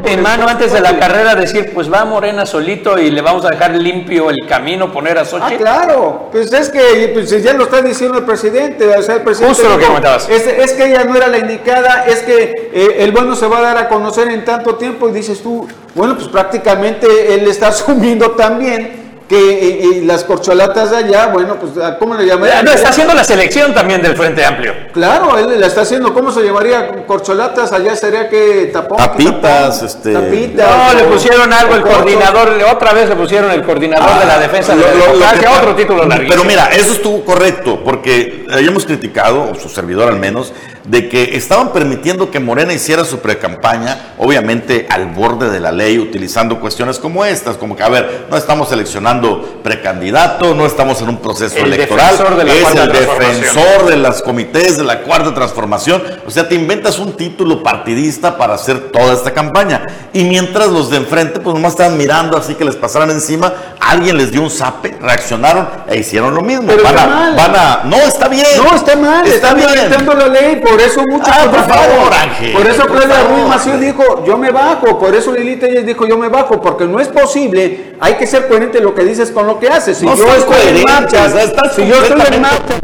en 0.05 0.23
mano 0.23 0.49
antes 0.49 0.73
de 0.73 0.81
la 0.81 0.99
carrera 0.99 1.35
decir, 1.35 1.73
pues 1.73 1.93
va 1.93 2.05
Morena 2.05 2.45
solito 2.45 2.99
y 2.99 3.11
le 3.11 3.21
vamos 3.21 3.45
a 3.45 3.49
dejar 3.49 3.75
limpio 3.75 4.31
el 4.31 4.47
camino, 4.47 4.93
poner 4.93 5.19
a 5.19 5.25
Xochitl? 5.25 5.55
Ah, 5.55 5.59
claro, 5.59 6.29
pues 6.33 6.53
es 6.53 6.69
que 6.69 7.11
pues 7.13 7.31
ya 7.43 7.53
lo 7.53 7.65
está 7.65 7.81
diciendo 7.83 8.19
el 8.19 8.25
presidente, 8.25 8.89
o 8.89 9.03
sea, 9.03 9.17
el 9.17 9.23
presidente 9.23 9.55
Justo 9.55 9.71
lo 9.73 9.79
que 9.79 9.87
comentabas. 9.87 10.29
Es, 10.29 10.47
es, 10.47 10.73
que 10.73 10.87
ella 10.87 11.05
no 11.05 11.15
era 11.15 11.29
la 11.29 11.39
indicada, 11.39 12.05
es 12.07 12.21
que 12.21 12.71
eh, 12.73 12.97
el 12.99 13.13
bueno 13.13 13.37
se 13.37 13.47
va 13.47 13.59
a 13.59 13.63
dar 13.63 13.79
a 13.79 13.89
conocer 13.89 14.29
en 14.29 14.45
tanto 14.45 14.77
tiempo 14.77 15.09
y 15.09 15.13
dices 15.13 15.43
tú, 15.43 15.69
bueno, 15.95 16.17
pues 16.17 16.29
prácticamente 16.29 17.35
él 17.35 17.47
está 17.47 17.69
asumiendo 17.69 18.33
también 18.33 19.10
que 19.31 19.37
eh, 19.39 19.81
eh, 19.85 20.03
las 20.05 20.25
corcholatas 20.25 20.91
de 20.91 20.97
allá, 20.97 21.27
bueno, 21.29 21.55
pues, 21.55 21.71
¿cómo 22.01 22.17
le 22.17 22.27
llamaría? 22.27 22.65
No, 22.65 22.73
está 22.73 22.89
haciendo 22.89 23.15
la 23.15 23.23
selección 23.23 23.73
también 23.73 24.03
del 24.03 24.17
Frente 24.17 24.45
Amplio. 24.45 24.75
Claro, 24.93 25.39
él 25.39 25.61
la 25.61 25.69
está 25.69 25.83
haciendo, 25.83 26.13
¿cómo 26.13 26.33
se 26.33 26.43
llamaría? 26.43 27.07
Corcholatas, 27.07 27.73
allá 27.73 27.95
sería 27.95 28.29
que 28.29 28.71
tapón. 28.73 28.99
Tapitas, 28.99 29.83
este. 29.83 30.15
Tapitas. 30.15 30.69
No, 30.69 30.95
le 30.95 31.05
pusieron 31.05 31.53
algo, 31.53 31.77
el 31.77 31.83
coordinador, 31.83 32.61
otra 32.73 32.93
vez 32.93 33.09
le 33.09 33.15
pusieron 33.15 33.53
el 33.53 33.63
coordinador 33.63 34.19
de 34.19 34.27
la 34.27 34.35
ah, 34.35 34.41
defensa 34.41 34.75
de 34.75 34.83
la 34.83 35.61
otro 35.61 35.77
título 35.77 36.05
larguísimo. 36.07 36.43
Pero 36.43 36.45
mira, 36.45 36.69
eso 36.75 36.93
estuvo 36.95 37.25
correcto, 37.25 37.83
porque 37.85 38.40
hayamos 38.53 38.87
criticado, 38.87 39.51
o 39.51 39.55
su 39.55 39.69
servidor 39.69 40.09
al 40.09 40.19
menos, 40.19 40.53
de 40.85 41.09
que 41.09 41.37
estaban 41.37 41.73
permitiendo 41.73 42.31
que 42.31 42.41
Morena 42.41 42.73
hiciera 42.73 43.05
su 43.05 43.19
precampaña, 43.21 44.15
obviamente 44.19 44.87
al 44.91 45.07
borde 45.07 45.51
de 45.51 45.61
la 45.61 45.73
ley, 45.73 45.99
utilizando 45.99 46.59
cuestiones 46.61 46.99
como 46.99 47.25
estas, 47.25 47.57
como 47.57 47.77
que, 47.77 47.83
a 47.83 47.89
ver, 47.89 48.27
no 48.31 48.37
estamos 48.37 48.69
seleccionando 48.71 49.61
precandidato, 49.63 50.55
no 50.55 50.67
estamos 50.67 51.01
en 51.03 51.11
un 51.11 51.19
proceso 51.19 51.57
electoral, 51.59 52.15
es 52.49 52.75
el 52.75 52.93
defensor 52.93 53.87
de 53.89 53.97
las 53.97 54.23
comités 54.23 54.77
de 54.79 54.85
la 54.85 55.03
cuarta 55.03 55.35
transformación, 55.35 56.03
o 56.27 56.31
sea, 56.31 56.49
te 56.49 56.55
inventas 56.55 56.99
un 56.99 57.13
título 57.17 57.63
partidista 57.63 58.37
para 58.39 58.55
hacer 58.55 58.91
toda 58.91 59.13
esta 59.15 59.33
campaña, 59.33 59.87
y 60.13 60.25
mientras 60.25 60.69
los 60.69 60.91
de 60.91 60.97
enfrente, 60.97 61.41
pues 61.41 61.55
nomás 61.55 61.73
estaban 61.73 61.97
mirando 61.99 62.37
así 62.37 62.55
que 62.55 62.65
les 62.65 62.77
pasaran 62.77 63.11
encima, 63.11 63.53
alguien 63.81 64.17
les 64.17 64.33
dio 64.33 64.43
un 64.43 64.51
zape, 64.51 64.97
reaccionaron 65.01 65.69
e 65.89 65.99
hicieron 65.99 66.35
lo 66.35 66.43
mismo. 66.43 66.67
Pero 66.67 66.83
van, 66.83 66.95
está 66.95 67.05
a, 67.05 67.07
mal. 67.09 67.37
van 67.37 67.57
a- 67.57 67.83
no, 67.85 67.97
está 67.97 68.29
bien. 68.29 68.40
No, 68.57 68.77
está 68.77 68.97
mal, 68.97 69.27
Está 69.27 69.55
violentando 69.55 70.15
la 70.15 70.29
ley, 70.29 70.57
por 70.57 70.81
eso 70.81 71.03
muchos 71.09 71.29
Ah, 71.29 71.49
por 71.51 71.67
favor, 71.67 72.13
Ángel, 72.13 72.53
Por 72.53 72.67
eso 72.67 72.87
Claudia. 72.87 73.17
Ruiz 73.25 73.81
dijo, 73.81 74.25
yo 74.25 74.37
me 74.39 74.51
bajo, 74.51 74.99
por 74.99 75.15
eso 75.15 75.33
Lili 75.33 75.57
Telles 75.57 75.87
dijo, 75.87 76.07
yo 76.07 76.17
me 76.19 76.29
bajo, 76.29 76.61
porque 76.61 76.85
no 76.85 77.01
es 77.01 77.09
posible, 77.09 77.95
hay 78.01 78.15
que 78.15 78.27
ser 78.27 78.49
coherente 78.49 78.79
en 78.79 78.85
lo 78.85 78.95
que 78.95 79.05
dices 79.05 79.31
con 79.31 79.47
lo 79.47 79.59
que 79.59 79.69
haces. 79.69 79.99
Si 79.99 80.07
No 80.07 80.15
yo 80.15 80.27
estoy 80.35 80.79
en 80.79 80.85
marcha, 80.85 81.29
si 81.75 81.87
yo 81.87 82.03
estoy 82.03 82.23
en 82.35 82.43
marcha, 82.43 82.75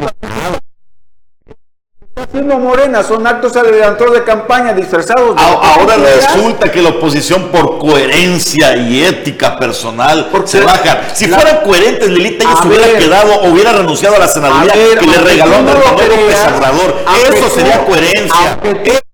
haciendo 2.19 2.57
Morena, 2.57 3.03
son 3.03 3.25
actos 3.27 3.55
adelantados 3.55 4.13
de 4.13 4.23
campaña 4.23 4.73
disfrazados. 4.73 5.35
de 5.35 5.41
A- 5.41 5.73
Ahora 5.75 5.95
resulta 5.97 6.71
que 6.71 6.81
la 6.81 6.89
oposición 6.89 7.49
por 7.49 7.77
coherencia 7.79 8.75
y 8.77 9.03
ética 9.03 9.57
personal 9.57 10.29
Porque 10.31 10.47
se 10.47 10.61
baja. 10.61 11.01
Si 11.13 11.27
la- 11.27 11.37
fueran 11.39 11.57
coherentes, 11.63 12.09
Lilita 12.09 12.43
ellos 12.45 12.59
A 12.61 12.67
hubiera 12.67 12.87
ver. 12.87 12.97
quedado 12.99 13.41
hubiera 13.43 13.73
renunciado 13.73 14.15
a 14.15 14.19
la 14.19 14.27
senaduría 14.27 14.73
A 14.73 14.75
ver, 14.75 14.99
que 14.99 15.05
le 15.07 15.17
regaló 15.17 15.51
Manuel 15.61 15.77
López 15.91 16.37
Obrador. 16.55 16.95
Eso 17.33 17.49
sería 17.55 17.85
coherencia. 17.85 18.59
aunque 18.63 18.73
tú- 18.91 19.06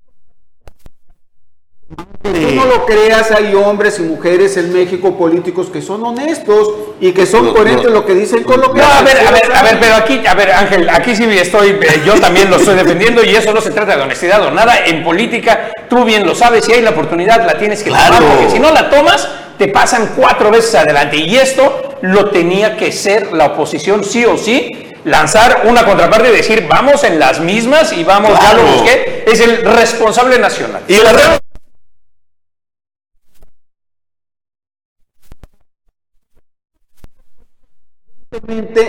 Tú 2.24 2.52
no 2.56 2.66
lo 2.66 2.86
creas, 2.86 3.32
hay 3.32 3.54
hombres 3.54 4.00
y 4.00 4.04
mujeres 4.04 4.56
en 4.56 4.72
México 4.72 5.18
políticos 5.18 5.68
que 5.72 5.82
son 5.82 6.04
honestos 6.06 6.70
y 7.02 7.12
que 7.12 7.26
son 7.26 7.54
coherentes 7.54 7.84
lo- 7.84 7.90
en 7.90 7.94
lo 7.96 8.06
que 8.06 8.14
dicen 8.14 8.44
con 8.44 8.62
lo 8.62 8.72
que 8.72 8.80
No, 8.80 8.86
a 8.88 9.02
ver, 9.02 9.18
a 9.28 9.32
ver, 9.32 9.52
a 9.54 9.62
ver, 9.62 9.78
pero 9.80 9.96
aquí, 9.96 10.22
a 10.26 10.34
ver, 10.34 10.52
Ángel, 10.52 10.90
aquí 10.90 11.16
sí 11.18 11.26
estoy, 11.38 11.72
eh, 11.82 12.02
yo 12.06 12.14
también 12.22 12.50
lo 12.50 12.56
estoy 12.56 12.76
defendiendo 12.76 13.22
y 13.26 13.36
eso 13.36 13.54
no 13.54 13.60
se 13.60 13.72
trata 13.72 13.98
de 13.98 14.04
honestidad 14.04 14.42
o 14.46 14.52
nada. 14.52 14.86
En 14.86 15.04
política, 15.04 15.72
tú 15.90 16.06
bien 16.06 16.26
lo 16.26 16.34
sabes, 16.34 16.64
si 16.64 16.72
hay 16.72 16.82
la 16.82 16.92
oportunidad, 16.92 17.46
la 17.46 17.58
tienes 17.60 17.84
que 17.84 17.90
Claro. 17.90 18.16
tomar, 18.16 18.36
porque 18.38 18.52
si 18.52 18.60
no 18.60 18.72
la 18.72 18.90
tomas, 18.90 19.28
te 19.58 19.68
pasan 19.68 20.12
cuatro 20.16 20.50
veces 20.50 20.74
adelante. 20.76 21.18
Y 21.18 21.36
esto 21.36 21.98
lo 22.02 22.30
tenía 22.30 22.78
que 22.78 22.94
ser 22.94 23.34
la 23.34 23.48
oposición 23.48 24.04
sí 24.06 24.24
o 24.26 24.38
sí, 24.38 24.70
lanzar 25.04 25.64
una 25.66 25.84
contraparte 25.86 26.30
y 26.30 26.32
decir, 26.32 26.66
vamos 26.70 27.04
en 27.04 27.20
las 27.20 27.42
mismas 27.42 27.92
y 27.92 28.06
vamos, 28.06 28.32
ya 28.32 28.40
Claro. 28.52 28.64
lo 28.64 28.72
busqué, 28.76 29.26
es 29.28 29.42
el 29.42 29.58
responsable 29.66 30.40
nacional. 30.40 30.84
Y 30.88 30.96
la 30.96 31.12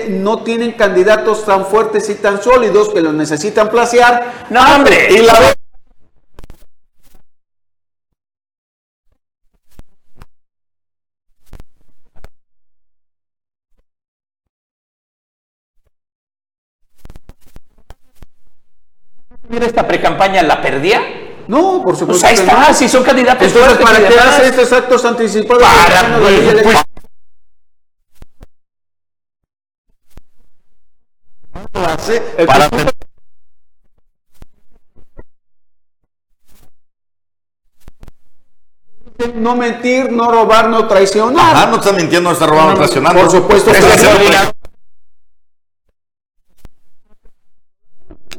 no 0.09 0.43
tienen 0.43 0.73
candidatos 0.73 1.45
tan 1.45 1.67
fuertes 1.67 2.09
y 2.09 2.15
tan 2.15 2.43
sólidos 2.43 2.89
que 2.91 3.01
los 3.01 3.15
necesitan 3.15 3.69
placear. 3.69 4.47
No, 4.51 4.61
hombre, 4.75 5.09
y 5.11 5.19
la 5.19 5.55
mira 19.49 19.67
esta 19.67 19.87
precampaña 19.87 20.43
la 20.43 20.61
perdía. 20.61 21.01
No, 21.47 21.83
por 21.85 21.97
supuesto. 21.97 22.23
Pues 22.23 22.25
ahí 22.25 22.35
está, 22.35 22.69
no. 22.69 22.75
si 22.75 22.89
son 22.89 23.05
candidatos 23.05 23.47
Entonces, 23.47 23.77
fuertes 23.77 24.01
¿para 24.01 24.09
qué 24.09 24.19
hace 24.19 24.49
estos 24.49 24.73
actos 24.73 25.05
anticipados? 25.05 25.63
Para, 25.63 26.03
de 26.03 26.21
la 26.21 26.31
ley 26.31 26.41
pues, 26.41 26.53
electoral? 26.53 26.85
Lo 31.73 31.87
hace 31.87 32.23
El 32.39 32.47
para 32.47 32.69
conjunto- 32.69 32.93
No 39.35 39.55
mentir, 39.55 40.11
no 40.11 40.31
robar, 40.31 40.69
no 40.69 40.87
traicionar. 40.89 41.55
Ajá, 41.57 41.67
no 41.67 41.77
está 41.77 41.93
mintiendo, 41.93 42.29
no 42.31 42.33
está 42.33 42.47
robando, 42.47 42.73
no 42.73 42.79
traicionando. 42.79 43.21
Por 43.21 43.31
supuesto 43.31 43.71
que 43.73 43.79
es. 43.79 44.53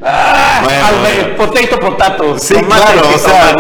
Ah, 0.02 0.62
Bueno, 0.64 1.00
bueno. 1.00 1.38
potato, 1.38 1.80
potato. 1.80 2.40
Sí, 2.40 2.54
claro, 2.56 3.02
o 3.16 3.18
sea, 3.18 3.56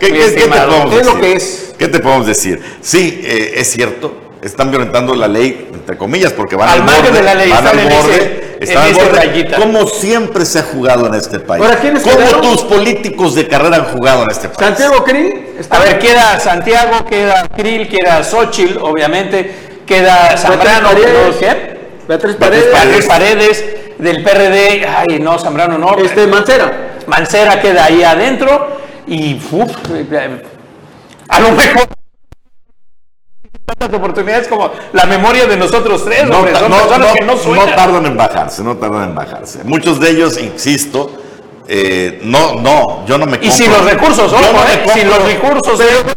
¿qué, 0.00 0.12
qué- 0.12 0.34
qué 0.34 0.48
te 0.48 0.48
podemos 0.48 0.92
Es 0.94 1.06
lo 1.06 1.14
decir? 1.14 1.20
que 1.20 1.32
es. 1.36 1.74
¿Qué 1.78 1.88
te 1.88 2.00
podemos 2.00 2.26
decir? 2.26 2.78
Sí, 2.80 3.20
eh, 3.22 3.52
es 3.56 3.70
cierto, 3.70 4.23
están 4.44 4.70
violentando 4.70 5.14
la 5.14 5.26
ley, 5.28 5.68
entre 5.72 5.96
comillas, 5.96 6.32
porque 6.32 6.54
van 6.56 6.68
Al 6.68 6.80
al, 6.80 6.86
borde, 6.86 7.10
de 7.10 7.22
la 7.22 7.34
ley, 7.34 7.50
van 7.50 7.64
están 7.64 7.78
al 7.78 7.84
en 7.92 7.98
borde, 7.98 8.14
ese- 8.16 8.56
están 8.60 8.82
al 8.84 8.94
borde, 8.94 9.54
como 9.56 9.86
siempre 9.86 10.44
se 10.44 10.58
ha 10.58 10.62
jugado 10.62 11.06
en 11.06 11.14
este 11.14 11.40
país. 11.40 11.64
Ahora, 11.64 11.78
¿quiénes 11.80 12.02
como 12.02 12.16
quedaron? 12.16 12.40
tus 12.42 12.62
políticos 12.62 13.34
de 13.34 13.48
carrera 13.48 13.76
han 13.76 13.84
jugado 13.86 14.22
en 14.24 14.30
este 14.30 14.48
país. 14.48 14.58
Santiago 14.58 15.02
Krill 15.04 15.46
está 15.58 15.76
A 15.76 15.80
ver, 15.80 15.98
queda 15.98 16.38
Santiago, 16.40 17.04
queda 17.06 17.48
Krill, 17.56 17.88
queda 17.88 18.22
Xochitl, 18.22 18.78
obviamente, 18.78 19.54
queda 19.86 20.36
Zambrano, 20.36 20.88
Paredes. 20.88 21.36
¿qué? 21.40 21.46
Beatriz 21.46 22.06
Beatriz 22.06 22.36
Paredes, 22.36 22.72
Beatriz 22.72 23.06
Paredes, 23.06 23.64
del 23.98 24.22
PRD, 24.22 24.86
ay, 24.86 25.18
no, 25.20 25.38
Zambrano 25.38 25.78
no. 25.78 25.96
este 25.98 26.26
Mancera. 26.26 26.90
Mancera 27.06 27.60
queda 27.60 27.86
ahí 27.86 28.02
adentro 28.02 28.76
y 29.06 29.34
uf, 29.52 29.70
eh, 29.94 30.42
a 31.28 31.40
lo 31.40 31.50
mejor 31.52 31.86
tantas 33.64 33.92
oportunidades 33.98 34.48
como 34.48 34.70
la 34.92 35.04
memoria 35.06 35.46
de 35.46 35.56
nosotros 35.56 36.04
tres, 36.04 36.26
No, 36.28 36.38
hombre, 36.38 36.52
ta- 36.52 36.60
son 36.60 36.70
no, 36.70 36.76
personas 36.78 37.08
no- 37.08 37.14
que 37.14 37.20
no 37.24 37.34
no 37.34 37.38
suenan. 37.38 37.76
tardan 37.76 38.06
en 38.06 38.16
bajarse, 38.16 38.62
no 38.62 38.76
tardan 38.76 39.10
en 39.10 39.14
bajarse. 39.14 39.64
Muchos 39.64 39.98
de 40.00 40.10
ellos, 40.10 40.38
insisto, 40.38 41.10
eh, 41.66 42.20
no, 42.24 42.54
no, 42.60 43.06
yo 43.06 43.16
no 43.18 43.26
me 43.26 43.38
y 43.40 43.50
sin 43.50 43.66
compro- 43.70 43.78
los 43.78 43.84
recursos, 43.90 44.32
ojo, 44.32 44.40
no 44.42 44.48
eh, 44.48 44.84
compro- 44.86 45.04
los 45.04 45.24
recursos. 45.24 45.80
eh. 45.80 46.14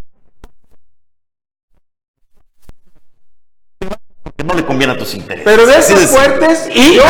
que 4.35 4.43
no 4.43 4.53
le 4.53 4.65
conviene 4.65 4.93
a 4.93 4.97
tus 4.97 5.13
intereses. 5.15 5.43
Pero 5.45 5.65
de 5.65 5.77
esos 5.79 6.05
fuertes, 6.07 6.69
Y 6.73 6.95
yo- 6.95 7.03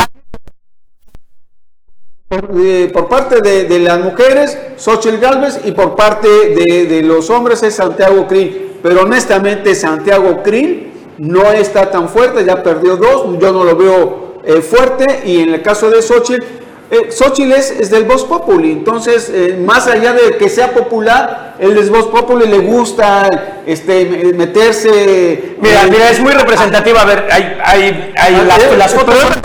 por, 2.28 2.52
eh, 2.60 2.90
por 2.94 3.08
parte 3.08 3.42
de, 3.42 3.80
las 3.80 4.00
mujeres, 4.00 4.58
Xochitl 4.78 5.18
Galvez, 5.18 5.62
y 5.64 5.72
por 5.72 5.96
parte 5.96 6.28
de, 6.28 6.86
de 6.86 7.02
los 7.04 7.30
hombres 7.30 7.64
es 7.64 7.76
Santiago 7.76 8.28
Krill. 8.28 8.80
Pero 8.84 9.02
honestamente, 9.02 9.74
Santiago 9.76 10.44
Krill 10.44 10.92
no 11.18 11.52
está 11.52 11.90
tan 11.90 12.10
fuerte, 12.10 12.46
ya 12.46 12.62
perdió 12.62 12.98
dos, 12.98 13.40
yo 13.40 13.52
no 13.52 13.64
lo 13.64 13.76
veo 13.76 14.40
eh, 14.44 14.62
fuerte. 14.62 15.24
Y 15.26 15.42
en 15.42 15.54
el 15.54 15.62
caso 15.62 15.90
de 15.90 16.02
Xochitl, 16.02 16.44
eh, 16.90 17.12
Xochitl 17.12 17.52
es, 17.52 17.70
es 17.70 17.90
del 17.90 18.06
Voz 18.06 18.24
Populi, 18.24 18.72
entonces, 18.72 19.30
eh, 19.34 19.60
más 19.62 19.88
allá 19.88 20.14
de 20.14 20.38
que 20.38 20.48
sea 20.48 20.72
popular, 20.72 21.56
el 21.60 21.76
del 21.76 21.90
Voz 21.90 22.08
Populi 22.08 22.48
le 22.48 22.60
gusta 22.60 23.62
este, 23.66 24.06
meterse. 24.34 25.56
Mira, 25.60 25.84
eh, 25.84 25.90
mira, 25.92 26.10
es 26.10 26.20
muy 26.22 26.32
representativa. 26.32 27.02
A 27.02 27.06
ver, 27.06 27.28
hay, 27.30 27.58
hay, 27.62 28.14
hay 28.16 28.36
Ah, 28.36 28.44
las, 28.48 28.64
eh, 28.64 28.78
las 28.78 28.94
fotos 28.94 29.16
son 29.20 29.42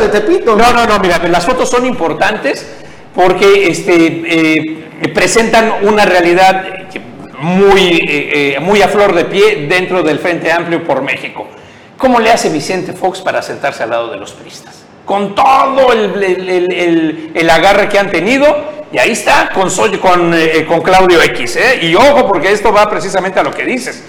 de 0.00 0.08
Tepito, 0.08 0.54
No, 0.54 0.72
no, 0.72 0.86
no, 0.86 0.98
mira, 1.00 1.18
las 1.26 1.44
fotos 1.44 1.68
son 1.68 1.86
importantes 1.86 2.64
porque 3.14 3.66
este, 3.66 5.10
presentan 5.12 5.72
una 5.82 6.04
realidad 6.04 6.64
muy, 7.40 8.56
muy 8.60 8.82
a 8.82 8.88
flor 8.88 9.14
de 9.14 9.24
pie 9.24 9.66
dentro 9.68 10.04
del 10.04 10.20
Frente 10.20 10.52
Amplio 10.52 10.84
por 10.84 11.02
México. 11.02 11.48
¿Cómo 11.98 12.20
le 12.20 12.30
hace 12.30 12.48
Vicente 12.48 12.92
Fox 12.92 13.20
para 13.20 13.42
sentarse 13.42 13.82
al 13.82 13.90
lado 13.90 14.10
de 14.10 14.18
los 14.18 14.32
priistas? 14.32 14.79
Con 15.10 15.34
todo 15.34 15.92
el, 15.92 16.22
el- 16.22 16.72
el- 16.72 17.30
agarre 17.50 17.88
que 17.88 17.98
han 17.98 18.12
tenido, 18.12 18.46
y 18.92 18.98
ahí 18.98 19.10
está, 19.10 19.50
con, 19.52 19.68
con, 19.98 20.32
eh, 20.34 20.64
con 20.68 20.82
Claudio 20.82 21.20
X. 21.20 21.56
¿eh? 21.56 21.80
Y 21.82 21.96
ojo, 21.96 22.28
porque 22.28 22.52
esto 22.52 22.72
va 22.72 22.88
precisamente 22.88 23.40
a 23.40 23.42
lo 23.42 23.50
que 23.50 23.64
dices. 23.64 24.04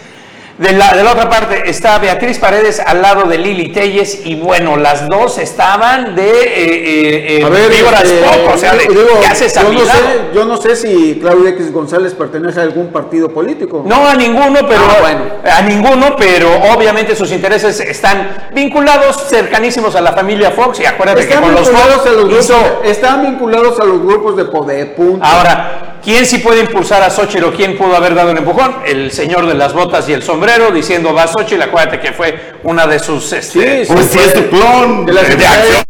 De 0.61 0.73
la, 0.73 0.93
de 0.93 1.03
la 1.03 1.13
otra 1.13 1.27
parte 1.27 1.63
está 1.69 1.97
Beatriz 1.97 2.37
Paredes 2.37 2.79
al 2.79 3.01
lado 3.01 3.23
de 3.23 3.39
Lili 3.39 3.69
Telles 3.69 4.21
y 4.25 4.35
bueno, 4.35 4.77
las 4.77 5.07
dos 5.09 5.39
estaban 5.39 6.15
de 6.15 6.29
eh, 6.29 7.39
eh, 7.39 7.43
A 7.43 7.49
ver, 7.49 7.71
víboras 7.71 8.03
este, 8.03 8.47
o 8.47 8.57
sea, 8.57 8.73
de, 8.73 8.85
digo, 8.87 9.19
¿qué 9.21 9.25
haces 9.25 9.55
yo, 9.55 9.71
no 9.71 9.79
sé, 9.79 9.91
yo 10.35 10.45
no 10.45 10.57
sé 10.57 10.75
si 10.75 11.17
Claudio 11.19 11.47
X 11.49 11.73
González 11.73 12.13
pertenece 12.13 12.59
a 12.59 12.63
algún 12.63 12.91
partido 12.91 13.29
político. 13.29 13.81
No 13.87 14.07
a 14.07 14.13
ninguno, 14.13 14.59
pero 14.67 14.81
Ah, 14.87 14.97
bueno. 15.01 15.21
a 15.51 15.61
ninguno, 15.63 16.15
pero 16.15 16.47
obviamente 16.75 17.15
sus 17.15 17.31
intereses 17.31 17.79
están 17.79 18.49
vinculados 18.53 19.29
cercanísimos 19.29 19.95
a 19.95 20.01
la 20.01 20.13
familia 20.13 20.51
Fox 20.51 20.79
y 20.79 20.85
acuérdate 20.85 21.21
Están 21.21 21.39
que 21.39 21.43
con 21.45 21.55
los 21.55 21.69
Fox 21.71 22.05
a 22.05 22.09
los 22.11 22.25
grupos, 22.25 22.45
hizo- 22.45 22.81
están 22.83 23.23
vinculados 23.23 23.79
a 23.79 23.85
los 23.85 23.99
grupos 23.99 24.37
de 24.37 24.45
poder, 24.45 24.93
punto. 24.93 25.25
Ahora, 25.25 25.90
¿quién 26.03 26.25
sí 26.25 26.39
puede 26.39 26.61
impulsar 26.61 27.01
a 27.03 27.09
Xochitl 27.09 27.45
o 27.45 27.53
quién 27.53 27.77
pudo 27.77 27.95
haber 27.95 28.15
dado 28.15 28.31
un 28.31 28.37
empujón? 28.37 28.77
El 28.85 29.11
señor 29.11 29.45
de 29.47 29.53
las 29.53 29.73
botas 29.73 30.07
y 30.09 30.13
el 30.13 30.23
sombrero 30.23 30.71
diciendo 30.71 31.13
va 31.13 31.27
Xochitl, 31.27 31.61
acuérdate 31.61 31.99
que 31.99 32.13
fue 32.13 32.53
una 32.63 32.87
de 32.87 32.99
sus 32.99 33.31
este, 33.33 33.81
Sí, 33.81 33.85
sí. 33.85 33.93
Pues 33.93 34.07
si 34.07 34.19
es 34.19 34.33
tu 34.33 34.49
clon 34.49 35.05
De 35.05 35.13
la 35.13 35.21
de 35.23 35.45
acción. 35.45 35.83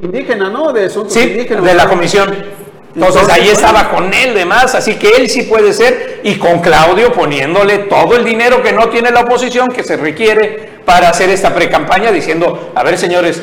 indígena, 0.00 0.48
¿no? 0.50 0.72
De 0.72 0.86
asuntos 0.86 1.12
Sí, 1.12 1.20
indígenas. 1.20 1.64
de 1.64 1.74
la 1.74 1.88
comisión. 1.88 2.28
Entonces, 2.32 3.20
Entonces, 3.20 3.28
ahí 3.34 3.40
bueno. 3.50 3.52
estaba 3.58 3.90
con 3.90 4.14
él 4.14 4.34
demás, 4.34 4.74
así 4.74 4.94
que 4.94 5.08
él 5.18 5.28
sí 5.28 5.42
puede 5.42 5.74
ser, 5.74 6.20
y 6.24 6.36
con 6.36 6.60
Claudio 6.60 7.12
poniéndole 7.12 7.78
todo 7.80 8.16
el 8.16 8.24
dinero 8.24 8.62
que 8.62 8.72
no 8.72 8.88
tiene 8.88 9.10
la 9.10 9.20
oposición, 9.20 9.68
que 9.68 9.84
se 9.84 9.98
requiere 9.98 10.78
para 10.86 11.10
hacer 11.10 11.28
esta 11.28 11.54
precampaña, 11.54 12.10
diciendo, 12.10 12.72
a 12.74 12.82
ver 12.82 12.96
señores, 12.96 13.42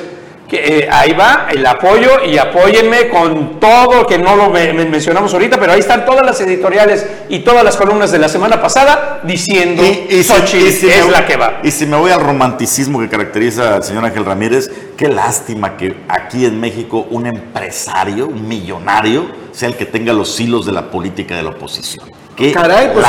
que 0.53 0.81
eh, 0.81 0.87
ahí 0.91 1.13
va 1.13 1.47
el 1.49 1.65
apoyo 1.65 2.23
y 2.23 2.37
apóyenme 2.37 3.09
con 3.09 3.59
todo, 3.59 4.05
que 4.05 4.19
no 4.19 4.35
lo 4.35 4.51
mencionamos 4.51 5.33
ahorita, 5.33 5.59
pero 5.59 5.73
ahí 5.73 5.79
están 5.79 6.05
todas 6.05 6.23
las 6.23 6.39
editoriales 6.41 7.07
y 7.27 7.39
todas 7.39 7.63
las 7.63 7.75
columnas 7.75 8.11
de 8.11 8.19
la 8.19 8.29
semana 8.29 8.61
pasada 8.61 9.21
diciendo 9.23 9.81
y, 9.83 10.07
es 10.11 11.09
la 11.09 11.25
que 11.25 11.37
va. 11.37 11.59
Y 11.63 11.71
si 11.71 11.87
me 11.87 11.97
voy 11.97 12.11
al 12.11 12.21
romanticismo 12.21 12.99
que 12.99 13.09
caracteriza 13.09 13.77
al 13.77 13.83
señor 13.83 14.05
Ángel 14.05 14.25
Ramírez, 14.25 14.69
qué 14.95 15.07
lástima 15.07 15.75
que 15.75 15.95
aquí 16.07 16.45
en 16.45 16.59
México 16.59 17.07
un 17.09 17.25
empresario, 17.25 18.27
un 18.27 18.47
millonario, 18.47 19.25
sea 19.53 19.69
el 19.69 19.75
que 19.75 19.87
tenga 19.87 20.13
los 20.13 20.39
hilos 20.39 20.67
de 20.67 20.71
la 20.71 20.91
política 20.91 21.35
de 21.35 21.41
la 21.41 21.49
oposición. 21.49 22.05
Qué 22.35 22.51
Caray, 22.51 22.93
pues 22.93 23.05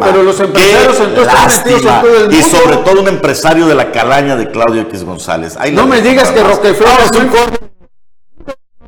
pero 0.00 0.22
los 0.22 0.38
empresarios 0.38 1.00
entonces 1.00 1.34
están 1.46 1.72
en 1.72 1.82
todo 1.82 2.16
el 2.16 2.22
mundo. 2.22 2.36
Y 2.36 2.42
sobre 2.42 2.76
todo 2.76 3.00
un 3.00 3.08
empresario 3.08 3.66
de 3.66 3.74
la 3.74 3.90
calaña 3.90 4.36
de 4.36 4.50
Claudio 4.50 4.82
X 4.82 5.04
González. 5.04 5.56
no 5.72 5.86
me 5.86 6.00
digas 6.00 6.30
que 6.30 6.42
Rockefeller 6.42 7.00
es 7.04 7.18
un 7.18 7.30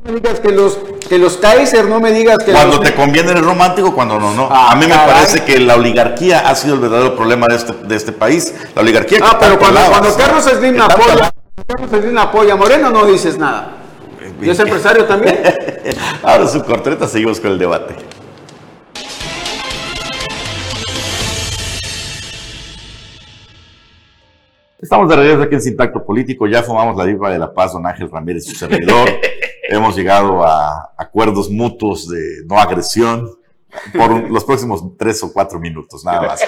no 0.03 0.13
me 0.13 0.19
digas 0.19 0.39
que 0.39 0.51
los, 0.51 0.79
que 1.07 1.19
los 1.19 1.37
Kaiser, 1.37 1.85
no 1.85 1.99
me 1.99 2.11
digas 2.11 2.39
que... 2.43 2.53
Cuando 2.53 2.79
te 2.79 2.95
conviene 2.95 3.31
eres 3.31 3.45
romántico, 3.45 3.93
cuando 3.93 4.19
no, 4.19 4.33
no. 4.33 4.49
Ah, 4.51 4.71
a 4.71 4.75
mí 4.75 4.87
me 4.87 4.95
parece 4.95 5.43
que 5.43 5.59
la 5.59 5.75
oligarquía 5.75 6.39
ha 6.49 6.55
sido 6.55 6.73
el 6.73 6.79
verdadero 6.79 7.15
problema 7.15 7.45
de 7.47 7.55
este, 7.55 7.73
de 7.73 7.95
este 7.95 8.11
país. 8.11 8.51
La 8.73 8.81
oligarquía... 8.81 9.19
Ah, 9.21 9.37
pero 9.39 9.59
cuando, 9.59 9.79
cuando 9.79 10.15
Carlos 10.17 10.43
Slim 10.43 10.81
apoya, 10.81 11.31
Carlos 11.67 11.89
Slim 11.91 12.17
apoya 12.17 12.55
Moreno, 12.55 12.89
no 12.89 13.05
dices 13.05 13.37
nada. 13.37 13.73
¿Y 14.41 14.49
es 14.49 14.59
empresario 14.59 15.05
también? 15.05 15.39
Ahora 16.23 16.47
su 16.47 16.63
cortreta, 16.63 17.07
seguimos 17.07 17.39
con 17.39 17.51
el 17.51 17.59
debate. 17.59 17.93
Estamos 24.81 25.07
de 25.09 25.15
regreso 25.15 25.43
aquí 25.43 25.53
en 25.53 25.61
Sintacto 25.61 26.03
Político. 26.03 26.47
Ya 26.47 26.63
formamos 26.63 26.97
la 26.97 27.05
diva 27.05 27.29
de 27.31 27.37
la 27.37 27.53
paz, 27.53 27.73
don 27.73 27.85
Ángel 27.85 28.09
Ramírez, 28.09 28.45
su 28.45 28.55
servidor. 28.55 29.07
Hemos 29.69 29.95
llegado 29.95 30.43
a 30.43 30.91
acuerdos 30.97 31.51
mutuos 31.51 32.09
de 32.09 32.43
no 32.47 32.57
agresión 32.57 33.29
por 33.95 34.29
los 34.29 34.43
próximos 34.43 34.83
tres 34.97 35.21
o 35.23 35.31
cuatro 35.31 35.59
minutos, 35.59 36.03
nada 36.03 36.23
más. 36.23 36.41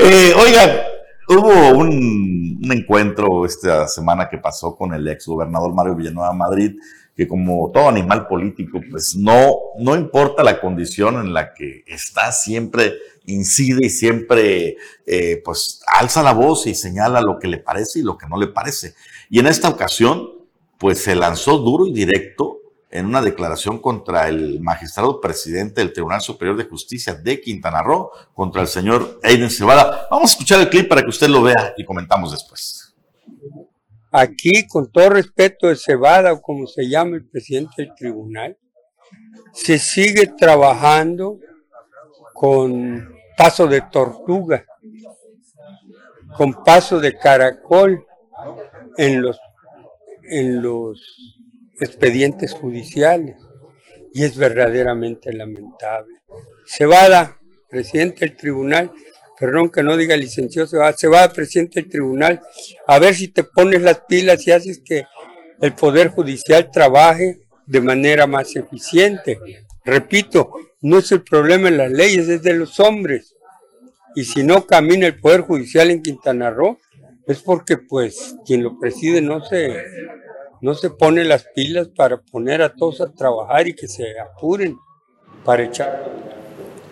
eh, 0.00 0.34
oiga, 0.36 0.84
hubo 1.28 1.78
un, 1.78 2.58
un, 2.62 2.72
encuentro 2.72 3.46
esta 3.46 3.86
semana 3.86 4.28
que 4.28 4.38
pasó 4.38 4.74
con 4.74 4.92
el 4.92 5.06
ex 5.06 5.26
gobernador 5.26 5.72
Mario 5.72 5.94
Villanueva 5.94 6.32
Madrid, 6.32 6.72
que 7.16 7.28
como 7.28 7.70
todo 7.72 7.88
animal 7.88 8.26
político, 8.26 8.80
pues 8.90 9.14
no, 9.16 9.54
no 9.78 9.96
importa 9.96 10.42
la 10.42 10.60
condición 10.60 11.14
en 11.20 11.32
la 11.32 11.54
que 11.54 11.84
está, 11.86 12.32
siempre 12.32 12.94
incide 13.28 13.86
y 13.86 13.90
siempre 13.90 14.76
eh, 15.06 15.40
pues 15.44 15.82
alza 15.86 16.22
la 16.22 16.32
voz 16.32 16.66
y 16.66 16.74
señala 16.74 17.20
lo 17.20 17.38
que 17.38 17.48
le 17.48 17.58
parece 17.58 18.00
y 18.00 18.02
lo 18.02 18.18
que 18.18 18.26
no 18.26 18.38
le 18.38 18.48
parece. 18.48 18.94
Y 19.30 19.38
en 19.38 19.46
esta 19.46 19.68
ocasión 19.68 20.32
pues 20.78 20.98
se 20.98 21.14
lanzó 21.14 21.58
duro 21.58 21.86
y 21.86 21.92
directo 21.92 22.58
en 22.90 23.06
una 23.06 23.20
declaración 23.20 23.78
contra 23.80 24.28
el 24.28 24.60
magistrado 24.60 25.20
presidente 25.20 25.80
del 25.80 25.92
Tribunal 25.92 26.20
Superior 26.20 26.56
de 26.56 26.64
Justicia 26.64 27.14
de 27.14 27.40
Quintana 27.40 27.82
Roo, 27.82 28.10
contra 28.32 28.62
el 28.62 28.68
señor 28.68 29.20
Aiden 29.22 29.50
Cebada. 29.50 30.08
Vamos 30.10 30.30
a 30.30 30.32
escuchar 30.32 30.60
el 30.60 30.70
clip 30.70 30.88
para 30.88 31.02
que 31.02 31.10
usted 31.10 31.28
lo 31.28 31.42
vea 31.42 31.74
y 31.76 31.84
comentamos 31.84 32.32
después. 32.32 32.94
Aquí, 34.10 34.66
con 34.66 34.90
todo 34.90 35.10
respeto 35.10 35.66
de 35.66 35.76
Cebada, 35.76 36.32
o 36.32 36.40
como 36.40 36.66
se 36.66 36.88
llama 36.88 37.16
el 37.16 37.26
presidente 37.26 37.82
del 37.82 37.94
tribunal, 37.94 38.56
se 39.52 39.78
sigue 39.78 40.32
trabajando 40.38 41.38
con 42.32 43.17
paso 43.38 43.68
de 43.68 43.82
tortuga, 43.82 44.66
con 46.36 46.64
paso 46.64 46.98
de 46.98 47.16
caracol 47.16 48.04
en 48.96 49.22
los, 49.22 49.38
en 50.24 50.60
los 50.60 51.00
expedientes 51.80 52.52
judiciales. 52.52 53.36
Y 54.12 54.24
es 54.24 54.36
verdaderamente 54.36 55.32
lamentable. 55.32 56.16
Cebada, 56.66 57.38
presidente 57.70 58.26
del 58.26 58.36
tribunal, 58.36 58.90
perdón 59.38 59.70
que 59.70 59.84
no 59.84 59.96
diga 59.96 60.16
licenciado 60.16 60.66
Cebada, 60.66 60.94
Cebada, 60.94 61.32
presidente 61.32 61.80
del 61.80 61.90
tribunal, 61.90 62.40
a 62.88 62.98
ver 62.98 63.14
si 63.14 63.28
te 63.28 63.44
pones 63.44 63.82
las 63.82 64.00
pilas 64.00 64.44
y 64.46 64.50
haces 64.50 64.80
que 64.84 65.04
el 65.60 65.74
Poder 65.74 66.08
Judicial 66.08 66.70
trabaje 66.72 67.40
de 67.66 67.80
manera 67.80 68.26
más 68.26 68.56
eficiente. 68.56 69.38
Repito, 69.84 70.50
no 70.80 70.98
es 70.98 71.10
el 71.12 71.22
problema 71.22 71.68
en 71.68 71.78
las 71.78 71.90
leyes, 71.90 72.28
es 72.28 72.42
de 72.42 72.54
los 72.54 72.78
hombres. 72.80 73.34
Y 74.14 74.24
si 74.24 74.42
no 74.42 74.66
camina 74.66 75.06
el 75.06 75.20
Poder 75.20 75.42
Judicial 75.42 75.90
en 75.90 76.02
Quintana 76.02 76.50
Roo, 76.50 76.78
es 77.26 77.42
porque 77.42 77.76
pues 77.76 78.36
quien 78.46 78.62
lo 78.62 78.78
preside 78.78 79.20
no 79.20 79.44
se, 79.44 79.84
no 80.62 80.74
se 80.74 80.90
pone 80.90 81.24
las 81.24 81.44
pilas 81.54 81.88
para 81.88 82.20
poner 82.20 82.62
a 82.62 82.74
todos 82.74 83.00
a 83.00 83.12
trabajar 83.12 83.68
y 83.68 83.74
que 83.74 83.86
se 83.86 84.18
apuren 84.18 84.76
para 85.44 85.64
echar. 85.64 86.10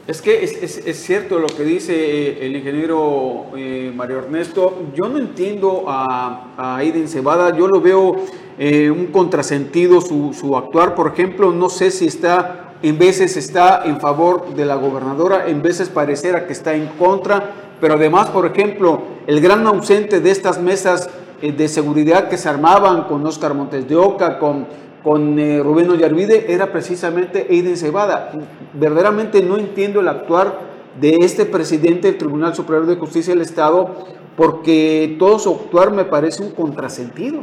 Es 0.06 0.22
que 0.22 0.44
es, 0.44 0.96
cierto 1.04 1.40
lo 1.40 1.48
que 1.48 1.64
dice 1.64 1.92
eh, 1.94 2.46
el 2.46 2.54
ingeniero 2.54 3.46
eh, 3.56 3.90
Mario 3.92 4.18
Ernesto. 4.18 4.92
Yo 4.94 5.08
no 5.08 5.18
entiendo 5.18 5.84
a, 5.88 6.54
a 6.56 6.76
Aiden 6.76 7.08
Cebada, 7.08 7.56
yo 7.56 7.66
lo 7.66 7.80
veo 7.80 8.14
eh, 8.56 8.88
un 8.88 9.06
contrasentido 9.06 10.00
su, 10.00 10.32
su 10.32 10.56
actuar. 10.56 10.94
Por 10.94 11.12
ejemplo, 11.12 11.50
no 11.50 11.68
sé 11.68 11.90
si 11.90 12.06
está 12.06 12.65
en 12.82 12.98
veces 12.98 13.36
está 13.36 13.82
en 13.84 14.00
favor 14.00 14.54
de 14.54 14.64
la 14.64 14.76
gobernadora, 14.76 15.48
en 15.48 15.62
veces 15.62 15.88
pareciera 15.88 16.46
que 16.46 16.52
está 16.52 16.74
en 16.74 16.86
contra, 16.98 17.52
pero 17.80 17.94
además, 17.94 18.28
por 18.30 18.46
ejemplo, 18.46 19.02
el 19.26 19.40
gran 19.40 19.66
ausente 19.66 20.20
de 20.20 20.30
estas 20.30 20.60
mesas 20.60 21.08
eh, 21.42 21.52
de 21.52 21.68
seguridad 21.68 22.28
que 22.28 22.38
se 22.38 22.48
armaban 22.48 23.04
con 23.04 23.26
Oscar 23.26 23.54
Montes 23.54 23.88
de 23.88 23.96
Oca, 23.96 24.38
con, 24.38 24.66
con 25.02 25.38
eh, 25.38 25.60
Rubén 25.62 25.90
Ollarvide, 25.90 26.52
era 26.52 26.72
precisamente 26.72 27.46
Eiden 27.50 27.76
Cebada. 27.76 28.32
Verdaderamente 28.72 29.42
no 29.42 29.56
entiendo 29.56 30.00
el 30.00 30.08
actuar 30.08 30.76
de 31.00 31.16
este 31.20 31.44
presidente 31.44 32.08
del 32.08 32.18
Tribunal 32.18 32.54
Superior 32.54 32.86
de 32.86 32.96
Justicia 32.96 33.34
del 33.34 33.42
Estado, 33.42 33.94
porque 34.36 35.16
todo 35.18 35.38
su 35.38 35.50
actuar 35.50 35.92
me 35.92 36.04
parece 36.04 36.42
un 36.42 36.52
contrasentido. 36.52 37.40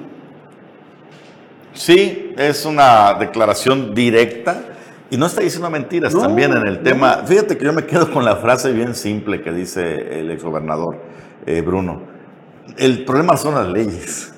Sí, 1.73 2.33
es 2.37 2.65
una 2.65 3.15
declaración 3.15 3.95
directa 3.95 4.63
y 5.13 5.17
no 5.17 5.27
está 5.27 5.41
diciendo 5.41 5.69
mentiras 5.69 6.11
también 6.11 6.53
en 6.53 6.65
el 6.65 6.81
tema. 6.81 7.21
Fíjate 7.23 7.55
que 7.55 7.65
yo 7.65 7.71
me 7.71 7.85
quedo 7.85 8.11
con 8.11 8.25
la 8.25 8.37
frase 8.37 8.71
bien 8.71 8.95
simple 8.95 9.43
que 9.43 9.51
dice 9.51 10.19
el 10.19 10.31
exgobernador 10.31 10.97
eh, 11.45 11.61
Bruno. 11.61 12.01
El 12.77 13.05
problema 13.05 13.37
son 13.37 13.53
las 13.53 13.67
leyes. 13.67 14.33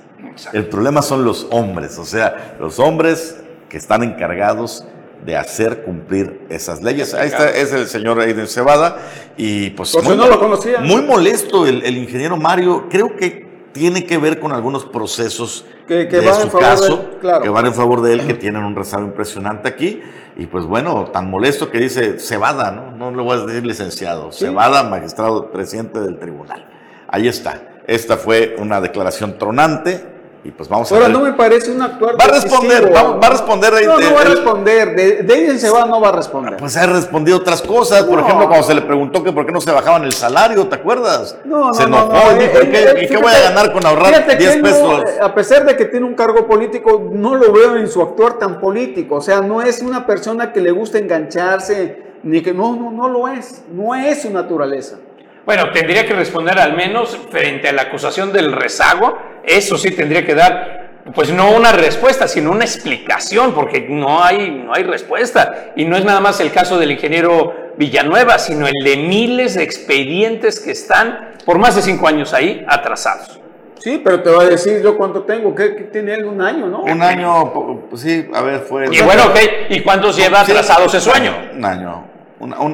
El 0.52 0.66
problema 0.66 1.02
son 1.02 1.24
los 1.24 1.48
hombres. 1.52 1.98
O 1.98 2.04
sea, 2.04 2.58
los 2.60 2.78
hombres 2.80 3.38
que 3.70 3.78
están 3.78 4.04
encargados 4.04 4.86
de 5.26 5.38
hacer 5.38 5.84
cumplir 5.84 6.42
esas 6.50 6.84
leyes. 6.84 7.14
Ahí 7.14 7.30
está, 7.30 7.50
es 7.52 7.72
el 7.72 7.88
señor 7.88 8.20
Aiden 8.20 8.48
Cebada. 8.48 8.98
Y 9.38 9.70
pues. 9.70 9.96
muy, 10.04 10.18
no 10.18 10.28
lo 10.28 10.38
conocía. 10.42 10.82
Muy 10.82 11.04
molesto 11.04 11.66
el, 11.66 11.96
ingeniero 11.96 12.36
Mario. 12.36 12.88
Creo 12.90 13.16
que 13.16 13.45
tiene 13.76 14.06
que 14.06 14.18
ver 14.18 14.40
con 14.40 14.54
algunos 14.54 14.86
procesos 14.86 15.66
que, 15.86 16.06
de 16.06 16.34
su 16.34 16.50
caso, 16.50 17.10
que 17.44 17.50
van 17.50 17.66
en 17.66 17.74
favor 17.74 18.02
de 18.02 18.14
él, 18.14 18.26
que 18.26 18.34
tienen 18.34 18.64
un 18.64 18.74
rezago 18.74 19.04
impresionante 19.04 19.68
aquí. 19.68 20.02
Y 20.38 20.46
pues 20.46 20.64
bueno, 20.64 21.10
tan 21.12 21.30
molesto 21.30 21.70
que 21.70 21.80
dice 21.80 22.18
Cebada, 22.18 22.72
¿no? 22.72 22.92
No 22.92 23.12
le 23.12 23.22
voy 23.22 23.38
a 23.38 23.46
decir 23.46 23.66
licenciado, 23.66 24.32
Cebada, 24.32 24.84
magistrado 24.84 25.52
presidente 25.52 26.00
del 26.00 26.20
tribunal. 26.20 26.66
Ahí 27.10 27.28
está. 27.28 27.82
Esta 27.86 28.16
fue 28.16 28.56
una 28.60 28.80
declaración 28.80 29.38
tronante, 29.38 30.15
y 30.46 30.52
pues 30.52 30.70
vamos 30.70 30.92
Ahora, 30.92 31.10
no 31.10 31.22
me 31.22 31.34
parece 31.34 31.72
un 31.72 31.82
actuar. 31.82 32.22
Va 32.22 32.26
a 32.26 32.28
responder, 32.28 32.94
va, 32.94 33.18
a 33.20 33.30
responder. 33.32 33.74
No, 33.84 33.98
no 33.98 34.14
va 34.14 34.22
a 34.22 34.26
responder. 34.26 34.96
De, 34.96 35.24
de 35.24 35.58
se 35.58 35.72
va, 35.72 35.88
no 35.88 36.00
va 36.00 36.10
a 36.10 36.12
responder. 36.12 36.58
Pues 36.58 36.78
ha 36.78 36.86
respondido 36.86 37.38
otras 37.38 37.64
cosas. 37.64 38.04
Por 38.04 38.20
ejemplo, 38.20 38.48
cuando 38.48 38.68
se 38.68 38.76
le 38.76 38.82
preguntó 38.82 39.24
que 39.24 39.32
por 39.32 39.48
qué 39.48 39.52
no 39.52 39.60
se 39.60 39.72
bajaban 39.72 40.04
el 40.04 40.14
salario, 40.14 40.68
¿te 40.68 40.76
acuerdas? 40.76 41.36
No, 41.46 41.70
no. 41.70 41.74
Se 41.74 41.84
enojó 41.84 42.32
y 42.34 42.44
dijo: 42.44 42.62
¿y 42.62 43.08
qué, 43.08 43.18
voy 43.18 43.34
a 43.34 43.40
ganar 43.50 43.74
con 43.74 43.84
ahorrar 43.84 44.38
10 44.38 44.58
pesos? 44.58 45.04
a 45.20 45.34
pesar 45.34 45.66
de 45.66 45.76
que 45.76 45.86
tiene 45.86 46.06
un 46.06 46.14
cargo 46.14 46.46
político, 46.46 47.10
no 47.12 47.34
lo 47.34 47.52
veo 47.52 47.78
en 47.78 47.88
su 47.88 48.04
actuar 48.04 48.38
tan 48.38 48.60
político. 48.60 49.16
O 49.16 49.22
sea, 49.22 49.42
no 49.42 49.64
es 49.64 49.82
una 49.82 50.06
persona 50.06 50.54
que 50.54 50.62
le 50.62 50.70
gusta 50.70 51.00
engancharse, 51.00 52.04
ni 52.22 52.44
que. 52.44 52.54
No, 52.54 52.76
no, 52.76 52.92
no 52.92 53.10
lo 53.10 53.28
es. 53.28 53.64
No 53.74 53.96
es 53.96 54.22
su 54.22 54.30
naturaleza. 54.30 54.98
Bueno, 55.46 55.70
tendría 55.72 56.06
que 56.08 56.14
responder 56.14 56.58
al 56.58 56.76
menos 56.76 57.18
frente 57.30 57.70
a 57.70 57.74
la 57.74 57.84
acusación 57.84 58.34
del 58.34 58.52
rezago. 58.52 59.16
Eso 59.44 59.78
sí 59.78 59.92
tendría 59.92 60.26
que 60.26 60.34
dar, 60.34 61.02
pues 61.14 61.32
no 61.32 61.52
una 61.52 61.72
respuesta, 61.72 62.28
sino 62.28 62.52
una 62.52 62.66
explicación, 62.66 63.54
porque 63.54 63.86
no 63.88 64.24
hay, 64.24 64.50
no 64.50 64.74
hay 64.74 64.84
respuesta. 64.84 65.74
Y 65.76 65.86
no 65.86 65.98
es 65.98 66.04
nada 66.04 66.20
más 66.20 66.40
el 66.40 66.52
caso 66.52 66.80
del 66.80 66.92
ingeniero 66.92 67.74
Villanueva, 67.78 68.40
sino 68.40 68.66
el 68.66 68.74
de 68.84 68.98
miles 68.98 69.54
de 69.54 69.64
expedientes 69.64 70.60
que 70.60 70.72
están 70.72 71.34
por 71.46 71.60
más 71.60 71.76
de 71.76 71.84
cinco 71.84 72.08
años 72.08 72.34
ahí 72.34 72.66
atrasados. 72.68 73.40
Sí, 73.78 74.02
pero 74.04 74.24
te 74.24 74.32
voy 74.32 74.46
a 74.46 74.50
decir 74.50 74.82
yo 74.82 74.98
cuánto 74.98 75.24
tengo, 75.24 75.54
que, 75.54 75.70
tiene 75.92 76.16
él 76.16 76.26
un 76.26 76.42
año, 76.42 76.66
¿no? 76.66 76.82
Un 76.82 77.04
año, 77.04 77.54
pues 77.88 78.02
sí, 78.02 78.28
a 78.34 78.42
ver, 78.42 78.62
fue... 78.62 78.86
Y 78.92 79.00
bueno, 79.02 79.26
ok, 79.26 79.38
¿y 79.70 79.82
cuántos 79.82 80.18
lleva 80.18 80.42
atrasados 80.42 80.92
ese 80.92 81.12
sueño? 81.12 81.36
Un 81.54 81.64
año 81.64 82.15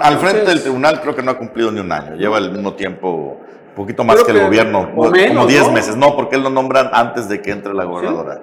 al 0.01 0.17
frente 0.19 0.45
del 0.45 0.61
tribunal 0.61 1.01
creo 1.01 1.15
que 1.15 1.21
no 1.23 1.31
ha 1.31 1.37
cumplido 1.37 1.71
ni 1.71 1.79
un 1.79 1.91
año, 1.91 2.15
lleva 2.15 2.37
el 2.39 2.51
mismo 2.51 2.73
tiempo 2.73 3.37
Un 3.69 3.75
poquito 3.75 4.03
más 4.03 4.23
que, 4.23 4.31
el 4.31 4.37
que- 4.37 4.43
gobierno, 4.43 4.81
o 4.81 4.95
como 4.95 5.11
menos, 5.11 5.47
10 5.47 5.67
¿no? 5.67 5.71
meses. 5.71 5.95
No, 5.95 6.15
porque 6.15 6.35
él 6.35 6.43
lo 6.43 6.49
nombran 6.49 6.89
antes 6.93 7.29
de 7.29 7.41
que 7.41 7.51
entre 7.51 7.73
la 7.73 7.85
gobernadora. 7.85 8.41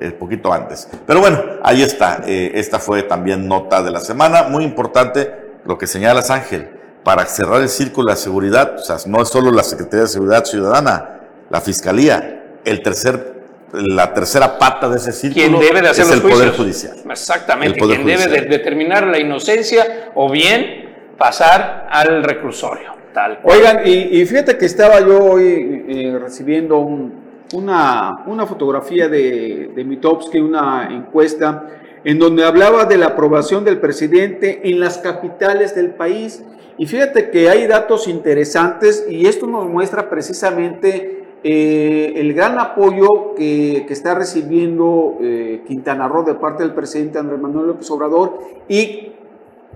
Eh, 0.00 0.10
poquito 0.12 0.50
antes. 0.52 0.88
Pero 1.06 1.20
bueno, 1.20 1.38
ahí 1.62 1.82
está. 1.82 2.22
Eh, 2.26 2.52
esta 2.54 2.78
fue 2.78 3.02
también 3.02 3.46
nota 3.46 3.82
de 3.82 3.90
la 3.90 4.00
semana. 4.00 4.44
Muy 4.44 4.64
importante 4.64 5.30
lo 5.66 5.76
que 5.76 5.86
señalas, 5.86 6.30
Ángel. 6.30 6.70
Para 7.04 7.26
cerrar 7.26 7.60
el 7.60 7.68
círculo 7.68 8.06
de 8.06 8.12
la 8.12 8.16
seguridad, 8.16 8.76
o 8.76 8.82
sea, 8.82 8.96
no 9.06 9.20
es 9.20 9.28
solo 9.28 9.50
la 9.50 9.62
Secretaría 9.62 10.02
de 10.04 10.08
Seguridad 10.08 10.44
Ciudadana, 10.46 11.20
la 11.50 11.60
Fiscalía, 11.60 12.44
el 12.64 12.82
tercer, 12.82 13.41
la 13.72 14.12
tercera 14.12 14.58
pata 14.58 14.88
de 14.88 14.96
ese 14.98 15.12
círculo 15.12 15.58
Quien 15.58 15.60
debe 15.60 15.80
de 15.82 15.88
hacer 15.88 16.04
es 16.04 16.10
los 16.10 16.24
el 16.24 16.30
Poder. 16.30 16.50
Judicial. 16.52 16.96
Exactamente, 17.10 17.78
Poder 17.78 18.02
quien 18.02 18.06
debe 18.18 18.28
de 18.28 18.40
determinar 18.48 19.06
la 19.06 19.18
inocencia 19.18 20.10
o 20.14 20.30
bien 20.30 20.94
pasar 21.18 21.88
al 21.90 22.22
reclusorio. 22.22 22.92
Tal 23.14 23.40
cual. 23.40 23.58
Oigan, 23.58 23.80
y, 23.86 24.20
y 24.20 24.26
fíjate 24.26 24.56
que 24.56 24.64
estaba 24.66 25.00
yo 25.00 25.22
hoy 25.22 25.84
eh, 25.88 26.18
recibiendo 26.20 26.78
un- 26.78 27.22
una, 27.54 28.24
una 28.26 28.46
fotografía 28.46 29.08
de, 29.08 29.70
de 29.74 29.84
Mitowski, 29.84 30.38
una 30.38 30.88
encuesta, 30.90 31.66
en 32.02 32.18
donde 32.18 32.44
hablaba 32.46 32.86
de 32.86 32.96
la 32.96 33.08
aprobación 33.08 33.62
del 33.64 33.78
presidente 33.78 34.62
en 34.64 34.80
las 34.80 34.96
capitales 34.98 35.74
del 35.74 35.90
país. 35.90 36.42
Y 36.78 36.86
fíjate 36.86 37.28
que 37.30 37.50
hay 37.50 37.66
datos 37.66 38.08
interesantes 38.08 39.06
y 39.08 39.26
esto 39.26 39.46
nos 39.46 39.68
muestra 39.68 40.08
precisamente 40.08 41.21
eh, 41.44 42.12
el 42.16 42.34
gran 42.34 42.58
apoyo 42.58 43.34
que, 43.36 43.86
está 43.88 44.14
recibiendo 44.14 45.18
eh, 45.20 45.62
Quintana 45.66 46.08
Roo 46.08 46.22
de 46.22 46.34
parte 46.34 46.62
del 46.62 46.72
presidente 46.72 47.18
Andrés 47.18 47.40
Manuel 47.40 47.66
López 47.66 47.90
Obrador 47.90 48.38
y 48.68 49.12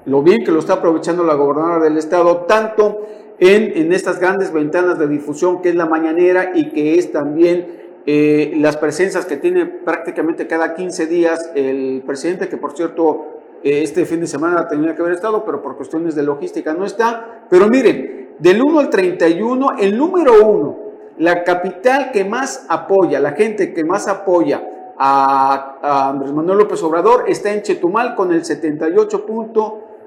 lo 0.04 0.22
bien 0.22 0.44
que 0.44 0.52
lo 0.52 0.60
está 0.60 0.74
aprovechando 0.74 1.24
la 1.24 1.34
gobernadora 1.34 1.80
del 1.80 1.98
estado, 1.98 2.44
tanto 2.48 3.06
en, 3.40 3.76
en 3.76 3.92
estas 3.92 4.20
grandes 4.20 4.52
ventanas 4.52 4.98
de 4.98 5.08
difusión 5.08 5.60
que 5.60 5.70
es 5.70 5.74
la 5.74 5.86
mañanera 5.86 6.52
y 6.54 6.70
que 6.70 6.98
es 6.98 7.10
también 7.10 7.66
eh, 8.06 8.52
las 8.58 8.76
presencias 8.76 9.26
que 9.26 9.36
tiene 9.36 9.66
prácticamente 9.66 10.46
cada 10.46 10.74
15 10.74 11.06
días 11.06 11.50
el 11.56 12.04
presidente, 12.06 12.48
que 12.48 12.56
por 12.56 12.76
cierto 12.76 13.32
este 13.64 14.06
fin 14.06 14.20
de 14.20 14.28
semana 14.28 14.68
tenía 14.68 14.94
que 14.94 15.02
haber 15.02 15.14
estado, 15.14 15.44
pero 15.44 15.60
por 15.60 15.76
cuestiones 15.76 16.14
de 16.14 16.22
logística 16.22 16.72
no 16.72 16.84
está. 16.84 17.46
Pero 17.50 17.66
miren, 17.68 18.28
del 18.38 18.62
1 18.62 18.78
al 18.78 18.90
31, 18.90 19.78
el 19.80 19.98
número 19.98 20.46
1, 20.46 20.85
la 21.18 21.44
capital 21.44 22.10
que 22.12 22.24
más 22.24 22.66
apoya, 22.68 23.20
la 23.20 23.32
gente 23.32 23.72
que 23.72 23.84
más 23.84 24.06
apoya 24.08 24.62
a, 24.98 25.78
a 25.82 26.08
Andrés 26.10 26.32
Manuel 26.32 26.58
López 26.58 26.82
Obrador 26.82 27.24
está 27.28 27.52
en 27.52 27.62
Chetumal 27.62 28.14
con 28.14 28.32
el 28.32 28.42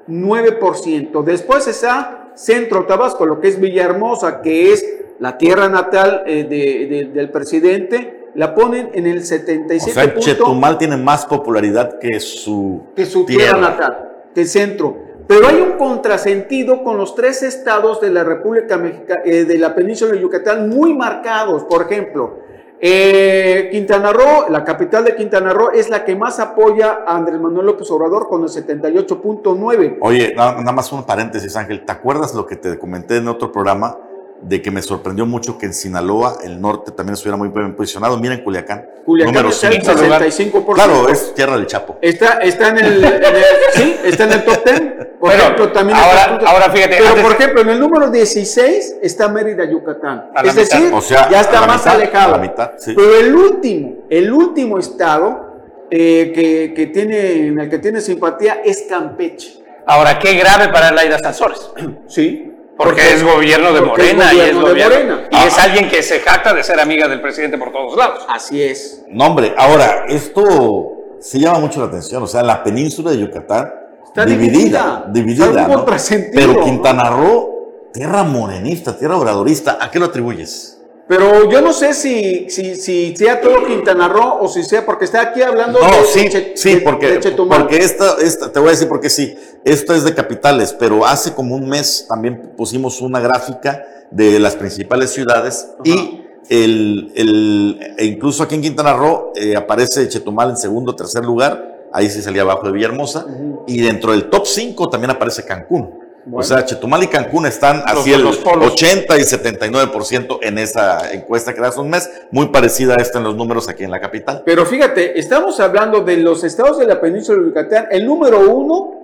78.9%. 0.08 1.24
Después 1.24 1.68
está 1.68 2.32
Centro 2.36 2.86
Tabasco, 2.86 3.26
lo 3.26 3.40
que 3.40 3.48
es 3.50 3.60
Villahermosa, 3.60 4.42
que 4.42 4.72
es 4.74 4.86
la 5.20 5.38
tierra 5.38 5.68
natal 5.70 6.24
eh, 6.26 6.44
de- 6.46 6.88
de- 6.88 7.10
del 7.14 7.30
presidente, 7.30 8.30
la 8.36 8.54
ponen 8.56 8.90
en 8.94 9.06
el 9.08 9.22
77%. 9.24 9.76
O 9.76 9.94
sea, 9.94 10.16
Chetumal 10.16 10.78
tiene 10.78 10.96
más 10.98 11.26
popularidad 11.26 12.00
que 12.00 12.20
su, 12.20 12.84
que 12.96 13.06
su 13.06 13.26
tierra 13.26 13.58
natal, 13.60 14.12
que 14.34 14.42
el 14.42 14.48
centro. 14.48 15.09
Pero 15.30 15.46
hay 15.48 15.62
un 15.62 15.74
contrasentido 15.78 16.84
con 16.84 16.98
los 16.98 17.14
tres 17.14 17.44
estados 17.44 18.02
de 18.02 18.10
la 18.10 18.24
República 18.24 18.78
Mexicana, 18.78 19.22
de 19.24 19.58
la 19.60 19.76
península 19.76 20.14
de 20.14 20.22
Yucatán 20.22 20.70
muy 20.70 20.96
marcados. 20.96 21.66
Por 21.66 21.84
ejemplo, 21.84 22.40
eh, 22.82 23.70
Quintana 23.72 24.12
Roo, 24.12 24.50
la 24.50 24.64
capital 24.64 25.04
de 25.06 25.16
Quintana 25.16 25.54
Roo, 25.54 25.70
es 25.70 25.88
la 25.92 26.04
que 26.04 26.16
más 26.16 26.40
apoya 26.40 27.04
a 27.06 27.16
Andrés 27.16 27.40
Manuel 27.40 27.68
López 27.68 27.92
Obrador 27.92 28.28
con 28.28 28.42
el 28.42 28.50
78.9. 28.50 29.98
Oye, 30.02 30.34
na- 30.36 30.54
nada 30.54 30.72
más 30.72 30.92
un 30.92 31.04
paréntesis, 31.06 31.56
Ángel. 31.56 31.86
¿Te 31.86 31.92
acuerdas 31.92 32.34
lo 32.34 32.48
que 32.48 32.56
te 32.56 32.80
comenté 32.80 33.18
en 33.18 33.28
otro 33.28 33.52
programa? 33.52 34.00
De 34.42 34.62
que 34.62 34.72
me 34.72 34.82
sorprendió 34.82 35.26
mucho 35.26 35.58
que 35.58 35.66
en 35.66 35.74
Sinaloa, 35.74 36.38
el 36.44 36.62
norte, 36.62 36.92
también 36.92 37.16
estuviera 37.16 37.36
muy 37.36 37.50
bien 37.50 37.76
posicionado. 37.76 38.18
Mira 38.18 38.36
en 38.36 38.44
Culiacán. 38.44 38.86
Culiacán 39.06 39.34
número 39.34 39.50
está 39.50 39.68
en 39.68 39.82
cinco. 39.82 40.64
65%. 40.66 40.74
Claro, 40.76 41.10
es 41.10 41.34
tierra 41.36 41.58
del 41.58 41.68
Chapo. 41.68 41.98
Está, 42.02 42.38
está 42.40 42.70
en 42.70 42.78
el, 42.78 43.04
en 43.04 43.14
el- 43.14 43.44
sí, 43.74 43.96
está 44.06 44.24
en 44.24 44.32
el 44.32 44.46
top 44.46 44.64
10. 44.66 44.82
Por 45.20 45.32
Pero, 45.32 45.44
ejemplo, 45.44 45.72
también 45.74 45.98
ahora- 45.98 46.36
está- 46.38 46.50
ahora 46.52 46.70
fíjate, 46.70 46.96
Pero 46.98 47.10
antes- 47.10 47.24
por 47.24 47.32
ejemplo, 47.34 47.62
en 47.62 47.70
el 47.70 47.80
número 47.82 48.10
16 48.10 48.96
está 49.02 49.28
Mérida, 49.28 49.70
Yucatán. 49.70 50.32
Es 50.42 50.56
decir, 50.56 50.80
mitad. 50.86 50.98
O 50.98 51.02
sea, 51.02 51.30
ya 51.30 51.40
a 51.40 51.42
está 51.42 51.60
la 51.62 51.68
más 51.68 51.78
mitad, 51.82 51.96
alejado. 51.96 52.34
a 52.34 52.38
la 52.38 52.42
mitad, 52.44 52.72
sí. 52.78 52.94
Pero 52.96 53.16
el 53.18 53.36
último, 53.36 53.96
el 54.10 54.32
último 54.32 54.80
estado 54.80 55.48
eh, 55.92 56.32
que, 56.34 56.74
que 56.74 56.88
tiene, 56.88 57.48
en 57.48 57.60
el 57.60 57.70
que 57.70 57.80
tiene 57.80 58.00
simpatía 58.00 58.62
es 58.64 58.86
Campeche. 58.88 59.60
Ahora, 59.86 60.18
qué 60.18 60.34
grave 60.36 60.70
para 60.70 60.92
Laida 60.92 61.20
Sansores. 61.20 61.72
Sí. 62.08 62.46
Porque 62.80 63.14
es 63.14 63.22
gobierno 63.26 63.74
de 63.74 63.82
porque 63.82 64.12
es 64.12 64.16
Morena 64.16 64.34
y 64.34 64.40
es 64.40 64.56
gobierno 64.56 64.68
de 64.68 64.84
gobierno. 64.86 65.16
Morena. 65.16 65.30
Y 65.44 65.48
es 65.48 65.58
alguien 65.58 65.90
que 65.90 66.02
se 66.02 66.22
jacta 66.22 66.54
de 66.54 66.64
ser 66.64 66.80
amiga 66.80 67.10
del 67.10 67.20
presidente 67.20 67.58
por 67.58 67.74
todos 67.74 67.98
lados. 67.98 68.24
Así 68.30 68.64
es. 68.64 69.04
No, 69.10 69.26
hombre, 69.28 69.54
ahora, 69.58 70.06
esto 70.08 70.94
se 71.20 71.40
llama 71.40 71.60
mucho 71.60 71.82
la 71.82 71.88
atención. 71.88 72.24
O 72.24 72.28
sea, 72.28 72.42
la 72.42 72.64
península 72.64 73.12
de 73.12 73.20
Yucatán 73.20 73.70
Está 74.06 74.26
dividida, 74.26 75.04
dividida. 75.12 75.46
dividida. 75.46 75.68
¿no? 75.68 75.86
Pero. 76.34 76.64
Quintana 76.64 77.10
Roo, 77.10 77.90
tierra 77.92 78.24
morenista, 78.24 78.98
tierra 78.98 79.18
obradorista, 79.18 79.78
¿a 79.82 79.92
qué 79.92 80.00
lo 80.00 80.06
atribuyes? 80.06 80.79
Pero 81.10 81.50
yo 81.50 81.60
no 81.62 81.74
sé 81.74 81.96
si, 81.96 82.50
si, 82.52 82.76
si 82.76 83.16
sea 83.18 83.42
todo 83.42 83.66
Quintana 83.66 84.08
Roo 84.08 84.38
o 84.42 84.48
si 84.48 84.62
sea, 84.64 84.86
porque 84.86 85.06
está 85.06 85.22
aquí 85.22 85.42
hablando 85.42 85.80
No, 85.80 85.88
de, 85.88 86.06
sí, 86.06 86.30
de 86.30 86.54
sí, 86.56 86.76
de- 86.76 86.82
porque, 86.82 87.18
de 87.20 87.32
porque 87.32 87.78
esta, 87.78 88.16
esta, 88.22 88.52
te 88.52 88.60
voy 88.60 88.68
a 88.70 88.72
decir 88.74 88.88
por 88.88 89.02
qué 89.02 89.10
sí, 89.10 89.36
esto 89.66 89.96
es 89.96 90.04
de 90.04 90.14
capitales, 90.14 90.72
pero 90.78 91.04
hace 91.08 91.34
como 91.34 91.56
un 91.56 91.68
mes 91.68 92.06
también 92.08 92.54
pusimos 92.56 93.02
una 93.02 93.20
gráfica 93.20 93.84
de 94.12 94.40
las 94.40 94.56
principales 94.56 95.10
ciudades 95.10 95.70
y 95.84 96.22
el, 96.48 97.12
el- 97.16 97.80
e 97.98 98.06
incluso 98.06 98.44
aquí 98.44 98.54
en 98.54 98.62
Quintana 98.62 98.94
Roo 98.94 99.34
eh, 99.36 99.56
aparece 99.56 100.08
Chetumal 100.08 100.52
en 100.52 100.58
segundo 100.58 100.92
o 100.92 100.96
tercer 100.96 101.26
lugar, 101.26 101.88
ahí 101.92 102.08
sí 102.10 102.22
salía 102.22 102.44
abajo 102.44 102.68
de 102.68 102.72
Villahermosa, 102.74 103.26
y 103.66 103.82
dentro 103.82 104.12
del 104.12 104.30
top 104.30 104.46
5 104.46 104.90
también 104.90 105.10
aparece 105.10 105.44
Cancún. 105.44 105.99
O 106.32 106.44
sea, 106.44 106.64
Chetumal 106.66 107.04
y 107.04 107.08
Cancún 107.08 107.46
están 107.46 107.78
Los- 107.88 108.02
así 108.02 108.14
el 108.14 108.22
los 108.24 108.38
polos. 108.38 108.74
80 108.74 109.18
y 109.18 109.22
79% 109.22 110.40
en 110.42 110.58
esa 110.58 111.12
encuesta 111.14 111.54
que 111.54 111.62
da 111.62 111.70
hace 111.70 111.80
un 111.80 111.90
mes, 111.90 112.10
muy 112.32 112.48
parecida 112.48 112.94
a 112.98 113.02
esta 113.02 113.18
en 113.20 113.24
los 113.24 113.36
números 113.36 113.68
aquí 113.70 113.84
en 113.84 113.92
la 113.92 114.00
capital. 114.00 114.44
Pero 114.46 114.66
fíjate, 114.66 115.20
estamos 115.20 115.60
hablando 115.60 116.02
de 116.02 116.18
los 116.18 116.44
estados 116.44 116.78
de 116.78 116.86
la 116.86 117.00
península 117.02 117.42
de 117.42 117.48
Yucatán. 117.50 117.88
El 117.92 118.06
número 118.06 118.50
uno 118.50 118.96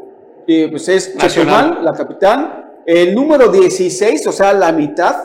eh, 0.48 0.68
pues 0.70 0.88
es 0.90 1.16
Nacional. 1.16 1.64
Chetumal, 1.70 1.86
la 1.86 1.94
capital. 1.94 2.66
El 2.86 3.16
número 3.16 3.48
16, 3.52 4.28
o 4.28 4.32
sea, 4.32 4.54
la 4.54 4.72
mitad, 4.72 5.16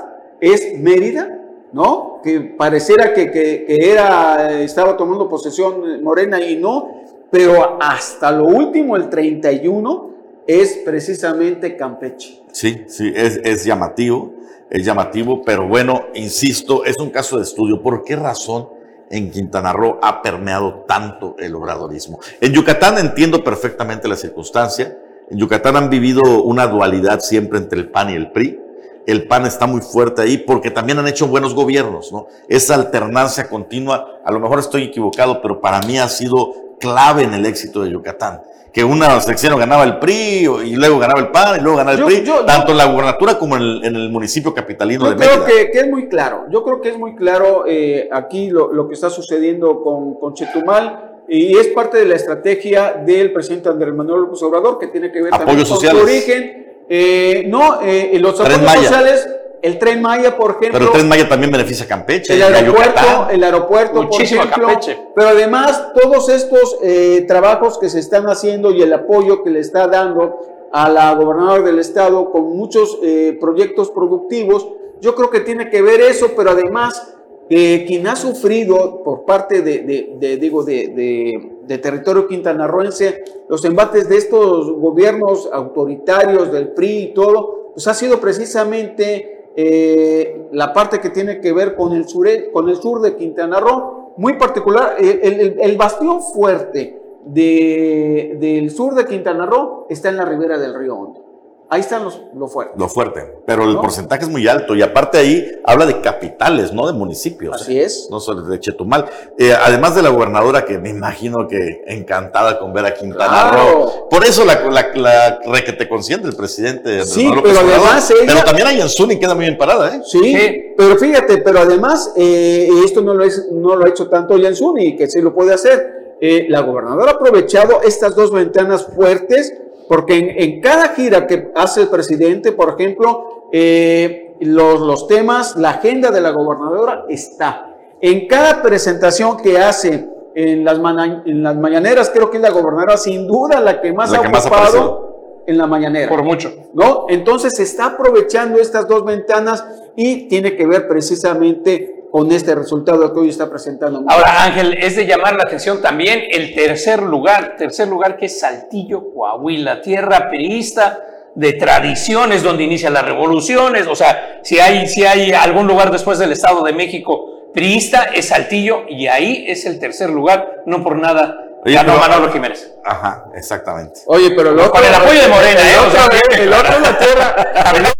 es 0.40 0.78
Mérida, 0.78 1.38
¿no? 1.72 2.20
Que 2.24 2.40
pareciera 2.40 3.12
que, 3.12 3.30
que- 3.30 3.64
que 3.66 3.76
era, 3.92 4.60
estaba 4.60 4.96
tomando 4.96 5.28
posesión 5.28 5.82
eh, 5.90 5.98
Morena 6.02 6.40
y 6.40 6.56
no. 6.56 7.02
Pero 7.30 7.76
hasta 7.80 8.32
lo 8.32 8.44
último, 8.46 8.96
el 8.96 9.08
31, 9.10 10.09
es 10.50 10.78
precisamente 10.84 11.76
Campeche. 11.76 12.42
Sí, 12.50 12.84
sí, 12.88 13.12
es, 13.14 13.64
llamativo, 13.64 14.34
es 14.68 14.84
llamativo, 14.84 15.42
pero 15.42 15.68
bueno, 15.68 16.06
insisto, 16.14 16.84
es 16.84 16.98
un 16.98 17.10
caso 17.10 17.36
de 17.36 17.44
estudio. 17.44 17.80
¿Por 17.80 18.02
qué 18.02 18.16
razón 18.16 18.68
en 19.10 19.30
Quintana 19.30 19.72
Roo 19.72 20.00
ha 20.02 20.22
permeado 20.22 20.84
tanto 20.88 21.36
el 21.38 21.54
obradorismo? 21.54 22.18
En 22.40 22.52
Yucatán 22.52 22.98
entiendo 22.98 23.44
perfectamente 23.44 24.08
la 24.08 24.16
circunstancia. 24.16 24.98
En 25.30 25.38
Yucatán 25.38 25.76
han 25.76 25.88
vivido 25.88 26.42
una 26.42 26.66
dualidad 26.66 27.20
siempre 27.20 27.58
entre 27.58 27.78
el 27.78 27.88
PAN 27.88 28.10
y 28.10 28.14
el 28.14 28.32
PRI. 28.32 28.58
El 29.06 29.28
PAN 29.28 29.46
está 29.46 29.68
muy 29.68 29.80
fuerte 29.80 30.22
ahí 30.22 30.38
porque 30.38 30.72
también 30.72 30.98
han 30.98 31.06
hecho 31.06 31.28
buenos 31.28 31.54
gobiernos, 31.54 32.12
¿no? 32.12 32.26
Esa 32.48 32.74
alternancia 32.74 33.48
continua, 33.48 34.20
a 34.24 34.32
lo 34.32 34.40
mejor 34.40 34.58
estoy 34.58 34.82
equivocado, 34.82 35.40
pero 35.40 35.60
para 35.60 35.80
mí 35.86 35.98
ha 35.98 36.08
sido 36.08 36.76
clave 36.80 37.22
en 37.22 37.34
el 37.34 37.46
éxito 37.46 37.82
de 37.82 37.92
Yucatán. 37.92 38.42
Que 38.72 38.84
una 38.84 39.20
sección 39.20 39.58
ganaba 39.58 39.82
el 39.84 39.98
PRI 39.98 40.46
y 40.64 40.76
luego 40.76 40.98
ganaba 40.98 41.18
el 41.20 41.28
PAN 41.28 41.58
y 41.58 41.62
luego 41.62 41.78
ganaba 41.78 41.94
el 41.94 42.00
Yo- 42.00 42.06
PRI, 42.06 42.22
yo- 42.24 42.44
tanto 42.44 42.70
en 42.72 42.78
la 42.78 42.86
gubernatura 42.86 43.36
como 43.38 43.56
en 43.56 43.62
el, 43.62 43.84
en 43.84 43.96
el 43.96 44.10
municipio 44.10 44.54
capitalino 44.54 45.04
Yo 45.06 45.10
de 45.10 45.16
creo 45.16 45.40
Mérida. 45.40 45.46
que, 45.46 45.70
que 45.72 45.80
es 45.80 45.88
muy 45.90 46.08
claro, 46.08 46.44
yo 46.50 46.62
creo 46.62 46.80
que 46.80 46.90
es 46.90 46.98
muy 46.98 47.16
claro 47.16 47.64
eh, 47.66 48.08
aquí 48.12 48.48
lo, 48.50 48.72
lo 48.72 48.86
que 48.86 48.94
está 48.94 49.10
sucediendo 49.10 49.82
con, 49.82 50.14
con 50.20 50.34
Chetumal 50.34 51.22
y 51.28 51.56
es 51.56 51.68
parte 51.68 51.98
de 51.98 52.04
la 52.06 52.14
estrategia 52.16 52.92
del 53.04 53.32
presidente 53.32 53.68
Andrés 53.68 53.94
Manuel 53.94 54.22
López 54.22 54.42
Obrador 54.42 54.78
que 54.78 54.86
tiene 54.88 55.10
que 55.10 55.20
ver 55.22 55.30
también 55.30 55.48
Apoyos 55.50 55.68
con 55.68 55.76
sociales. 55.76 56.00
su 56.02 56.06
origen. 56.06 56.66
Eh, 56.88 57.44
no, 57.48 57.80
eh, 57.82 58.18
los 58.20 58.40
apoyos 58.40 58.60
sociales, 58.82 59.28
el 59.62 59.78
Tren 59.78 60.00
Maya, 60.02 60.36
por 60.36 60.52
ejemplo. 60.52 60.70
Pero 60.72 60.84
el 60.86 60.90
Tren 60.92 61.08
Maya 61.08 61.28
también 61.28 61.50
beneficia 61.52 61.84
a 61.84 61.88
Campeche, 61.88 62.34
El 62.34 62.42
aeropuerto, 62.42 63.28
el 63.30 63.44
aeropuerto, 63.44 64.02
Muchísimo 64.02 64.40
por 64.42 64.50
ejemplo. 64.50 64.68
Campeche. 64.68 64.98
Pero 65.14 65.28
además, 65.28 65.88
todos 66.00 66.28
estos 66.28 66.78
eh, 66.82 67.24
trabajos 67.28 67.78
que 67.78 67.88
se 67.88 67.98
están 67.98 68.26
haciendo 68.28 68.70
y 68.72 68.82
el 68.82 68.92
apoyo 68.92 69.42
que 69.42 69.50
le 69.50 69.60
está 69.60 69.86
dando 69.86 70.38
a 70.72 70.88
la 70.88 71.12
gobernadora 71.14 71.62
del 71.62 71.78
estado 71.78 72.30
con 72.30 72.56
muchos 72.56 72.98
eh, 73.02 73.36
proyectos 73.40 73.90
productivos, 73.90 74.68
yo 75.00 75.14
creo 75.14 75.30
que 75.30 75.40
tiene 75.40 75.68
que 75.70 75.82
ver 75.82 76.00
eso, 76.00 76.28
pero 76.36 76.50
además, 76.50 77.14
eh, 77.48 77.84
quien 77.88 78.06
ha 78.06 78.14
sufrido 78.16 79.02
por 79.02 79.24
parte 79.24 79.62
de, 79.62 79.78
de- 79.80 80.12
de, 80.18 80.36
digo, 80.36 80.62
de, 80.62 80.88
de- 80.88 81.52
de 81.66 81.78
territorio 81.78 82.26
quintanarroense 82.28 83.22
los 83.48 83.64
embates 83.64 84.08
de 84.08 84.16
estos 84.18 84.70
gobiernos 84.72 85.48
autoritarios 85.52 86.52
del 86.52 86.68
PRI 86.68 86.98
y 86.98 87.14
todo, 87.14 87.72
pues 87.74 87.86
ha 87.88 87.94
sido 87.94 88.20
precisamente 88.20 89.39
eh, 89.62 90.48
la 90.52 90.72
parte 90.72 91.00
que 91.00 91.10
tiene 91.10 91.40
que 91.40 91.52
ver 91.52 91.74
con 91.74 91.92
el, 91.92 92.08
sur, 92.08 92.26
con 92.50 92.68
el 92.68 92.76
sur 92.76 93.02
de 93.02 93.14
Quintana 93.14 93.60
Roo, 93.60 94.14
muy 94.16 94.34
particular, 94.34 94.96
el, 94.98 95.76
bastión 95.76 96.22
fuerte 96.22 96.98
de, 97.26 98.38
del 98.40 98.70
sur 98.70 98.94
de 98.94 99.04
Quintana 99.04 99.44
Roo 99.44 99.86
está 99.90 100.08
en 100.08 100.16
la 100.16 100.24
ribera 100.24 100.58
del 100.58 100.74
río 100.74 100.96
Hondo. 100.96 101.29
Ahí 101.72 101.82
están 101.82 102.02
los, 102.02 102.20
lo 102.34 102.48
fuerte. 102.48 102.74
Lo 102.76 102.88
fuerte. 102.88 103.32
Pero 103.46 103.62
el 103.62 103.76
porcentaje 103.76 104.24
es 104.24 104.28
muy 104.28 104.48
alto. 104.48 104.74
Y 104.74 104.82
aparte 104.82 105.18
ahí 105.18 105.48
habla 105.64 105.86
de 105.86 106.00
capitales, 106.00 106.72
no 106.72 106.84
de 106.84 106.92
municipios. 106.92 107.62
Así 107.62 107.78
es. 107.78 108.08
No 108.10 108.18
solo 108.18 108.42
de 108.42 108.58
Chetumal. 108.58 109.08
Eh, 109.38 109.52
además 109.52 109.94
de 109.94 110.02
la 110.02 110.08
gobernadora, 110.08 110.64
que 110.64 110.78
me 110.78 110.90
imagino 110.90 111.46
que 111.46 111.84
encantada 111.86 112.58
con 112.58 112.72
ver 112.72 112.86
a 112.86 112.94
Quintana 112.94 113.52
Roo. 113.52 114.08
Por 114.10 114.24
eso 114.24 114.44
la, 114.44 114.68
la, 114.96 115.64
que 115.64 115.72
te 115.72 115.88
consiente 115.88 116.26
el 116.26 116.34
presidente. 116.34 117.04
Sí, 117.04 117.30
pero 117.40 117.60
además 117.60 118.12
Pero 118.26 118.42
también 118.42 118.66
hay 118.66 118.80
y 118.80 119.18
queda 119.20 119.36
muy 119.36 119.44
bien 119.44 119.56
parada, 119.56 119.94
¿eh? 119.94 120.00
Sí, 120.04 120.74
pero 120.76 120.96
fíjate, 120.96 121.38
pero 121.38 121.60
además, 121.60 122.12
eh, 122.16 122.68
esto 122.84 123.00
no 123.00 123.14
lo, 123.14 123.22
es, 123.22 123.46
no 123.52 123.76
lo 123.76 123.84
ha 123.84 123.88
hecho 123.88 124.08
tanto 124.08 124.36
Yansuni, 124.36 124.96
que 124.96 125.06
sí 125.06 125.20
lo 125.20 125.32
puede 125.32 125.54
hacer. 125.54 126.16
Eh, 126.20 126.46
la 126.48 126.62
gobernadora 126.62 127.12
ha 127.12 127.14
aprovechado 127.14 127.80
estas 127.82 128.16
dos 128.16 128.32
ventanas 128.32 128.86
fuertes 128.94 129.54
porque 129.90 130.36
en, 130.38 130.60
cada 130.60 130.90
gira 130.90 131.26
que 131.26 131.50
hace 131.52 131.80
el 131.80 131.88
presidente, 131.88 132.52
por 132.52 132.76
ejemplo, 132.78 133.48
eh, 133.50 134.36
los, 134.38 134.80
los 134.80 135.08
temas, 135.08 135.56
la 135.56 135.70
agenda 135.70 136.12
de 136.12 136.20
la 136.20 136.30
gobernadora 136.30 137.06
está. 137.08 137.74
En 138.00 138.28
cada 138.28 138.62
presentación 138.62 139.38
que 139.38 139.58
hace 139.58 140.08
en 140.36 140.64
las, 140.64 140.78
en 141.26 141.42
las 141.42 141.56
mañaneras, 141.56 142.08
creo 142.14 142.30
que 142.30 142.36
es 142.36 142.42
la 142.44 142.50
gobernadora 142.50 142.96
sin 142.96 143.26
duda 143.26 143.58
la 143.58 143.80
que 143.80 143.92
más 143.92 144.14
ha 144.14 144.20
ocupado 144.20 145.42
en 145.44 145.58
la 145.58 145.66
mañanera. 145.66 146.08
Por 146.08 146.22
mucho. 146.22 146.52
¿No? 146.72 147.06
Entonces 147.08 147.56
se 147.56 147.64
está 147.64 147.86
aprovechando 147.86 148.60
estas 148.60 148.86
dos 148.86 149.04
ventanas 149.04 149.66
y 149.96 150.28
tiene 150.28 150.54
que 150.54 150.68
ver 150.68 150.86
precisamente 150.86 151.99
con 152.10 152.30
este 152.32 152.54
resultado 152.54 153.12
que 153.12 153.20
hoy 153.20 153.28
está 153.28 153.48
presentando. 153.48 154.02
Ahora, 154.08 154.44
Ángel, 154.44 154.74
es 154.74 154.96
de 154.96 155.06
llamar 155.06 155.36
la 155.36 155.44
atención 155.44 155.80
también 155.80 156.22
el 156.30 156.54
tercer 156.54 157.02
lugar, 157.02 157.56
tercer 157.56 157.88
lugar 157.88 158.16
que 158.16 158.26
es 158.26 158.40
Saltillo, 158.40 159.12
Coahuila, 159.14 159.80
tierra 159.80 160.28
periodista 160.30 160.98
de 161.34 161.52
tradiciones 161.52 162.42
donde 162.42 162.64
inician 162.64 162.92
las 162.92 163.04
revoluciones, 163.04 163.86
o 163.86 163.94
sea, 163.94 164.40
si 164.42 164.58
hay, 164.58 164.88
si 164.88 165.04
hay 165.04 165.32
algún 165.32 165.66
lugar 165.66 165.90
después 165.90 166.18
del 166.18 166.32
Estado 166.32 166.64
de 166.64 166.72
México 166.72 167.50
priista, 167.54 168.04
es 168.14 168.28
Saltillo 168.28 168.84
y 168.88 169.06
ahí 169.06 169.44
es 169.48 169.64
el 169.66 169.78
tercer 169.78 170.10
lugar, 170.10 170.62
no 170.66 170.82
por 170.82 170.96
nada. 170.96 171.36
ganó 171.64 171.98
Manolo 171.98 172.32
Jiménez. 172.32 172.72
Ajá, 172.84 173.24
exactamente. 173.34 174.00
Oye, 174.06 174.32
pero 174.32 174.50
el 174.50 174.70
Con 174.70 174.84
el 174.84 174.94
apoyo 174.94 175.20
de 175.20 175.28
Morena, 175.28 175.60
el, 175.60 175.68
¿eh? 175.68 175.78
otro, 175.78 176.42
el 176.42 176.52
otro 176.52 176.80
la 176.80 176.98
tierra. 176.98 177.94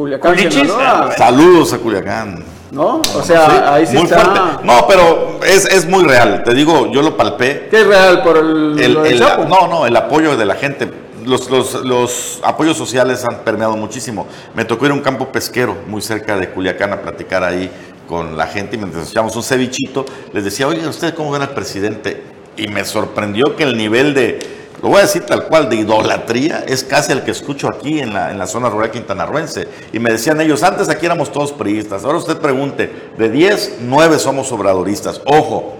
Culiacán, 0.00 0.36
Saludos 1.16 1.72
a 1.74 1.78
Culiacán. 1.78 2.42
¿No? 2.70 3.02
O 3.14 3.22
sea, 3.22 3.74
ahí 3.74 3.86
sí 3.86 3.94
muy 3.96 4.04
está. 4.04 4.20
Fuerte. 4.20 4.64
No, 4.64 4.86
pero 4.86 5.40
es, 5.44 5.66
es, 5.66 5.86
muy 5.86 6.04
real. 6.04 6.42
Te 6.44 6.54
digo, 6.54 6.90
yo 6.90 7.02
lo 7.02 7.16
palpé. 7.16 7.68
¿Qué 7.70 7.80
es 7.80 7.86
real? 7.86 8.22
¿Por 8.22 8.38
el, 8.38 8.78
el, 8.78 9.20
No, 9.48 9.66
no, 9.66 9.86
el 9.86 9.96
apoyo 9.96 10.36
de 10.36 10.44
la 10.46 10.54
gente. 10.54 10.88
Los, 11.26 11.50
los, 11.50 11.84
los, 11.84 12.40
apoyos 12.42 12.78
sociales 12.78 13.24
han 13.30 13.40
permeado 13.40 13.76
muchísimo. 13.76 14.26
Me 14.54 14.64
tocó 14.64 14.86
ir 14.86 14.92
a 14.92 14.94
un 14.94 15.00
campo 15.00 15.28
pesquero 15.28 15.76
muy 15.86 16.00
cerca 16.00 16.36
de 16.36 16.48
Culiacán 16.48 16.92
a 16.92 17.02
platicar 17.02 17.44
ahí 17.44 17.70
con 18.08 18.38
la 18.38 18.46
gente 18.46 18.76
y 18.76 18.78
mientras 18.78 19.10
echamos 19.10 19.36
un 19.36 19.42
cevichito, 19.42 20.06
les 20.32 20.44
decía, 20.44 20.66
oye, 20.66 20.86
¿usted 20.88 21.14
cómo 21.14 21.30
ven 21.30 21.42
al 21.42 21.50
presidente? 21.50 22.22
Y 22.56 22.68
me 22.68 22.84
sorprendió 22.84 23.54
que 23.54 23.64
el 23.64 23.76
nivel 23.76 24.14
de, 24.14 24.59
lo 24.82 24.88
voy 24.88 24.98
a 24.98 25.02
decir 25.02 25.26
tal 25.26 25.44
cual, 25.44 25.68
de 25.68 25.76
idolatría, 25.76 26.64
es 26.66 26.84
casi 26.84 27.12
el 27.12 27.22
que 27.22 27.30
escucho 27.30 27.68
aquí 27.68 28.00
en 28.00 28.14
la, 28.14 28.30
en 28.30 28.38
la 28.38 28.46
zona 28.46 28.70
rural 28.70 28.90
quintanarruense. 28.90 29.68
Y 29.92 29.98
me 29.98 30.10
decían 30.10 30.40
ellos, 30.40 30.62
antes 30.62 30.88
aquí 30.88 31.04
éramos 31.04 31.30
todos 31.30 31.52
priistas, 31.52 32.04
ahora 32.04 32.18
usted 32.18 32.38
pregunte, 32.38 32.90
de 33.18 33.30
10, 33.30 33.78
9 33.82 34.18
somos 34.18 34.50
obradoristas. 34.52 35.20
Ojo, 35.26 35.74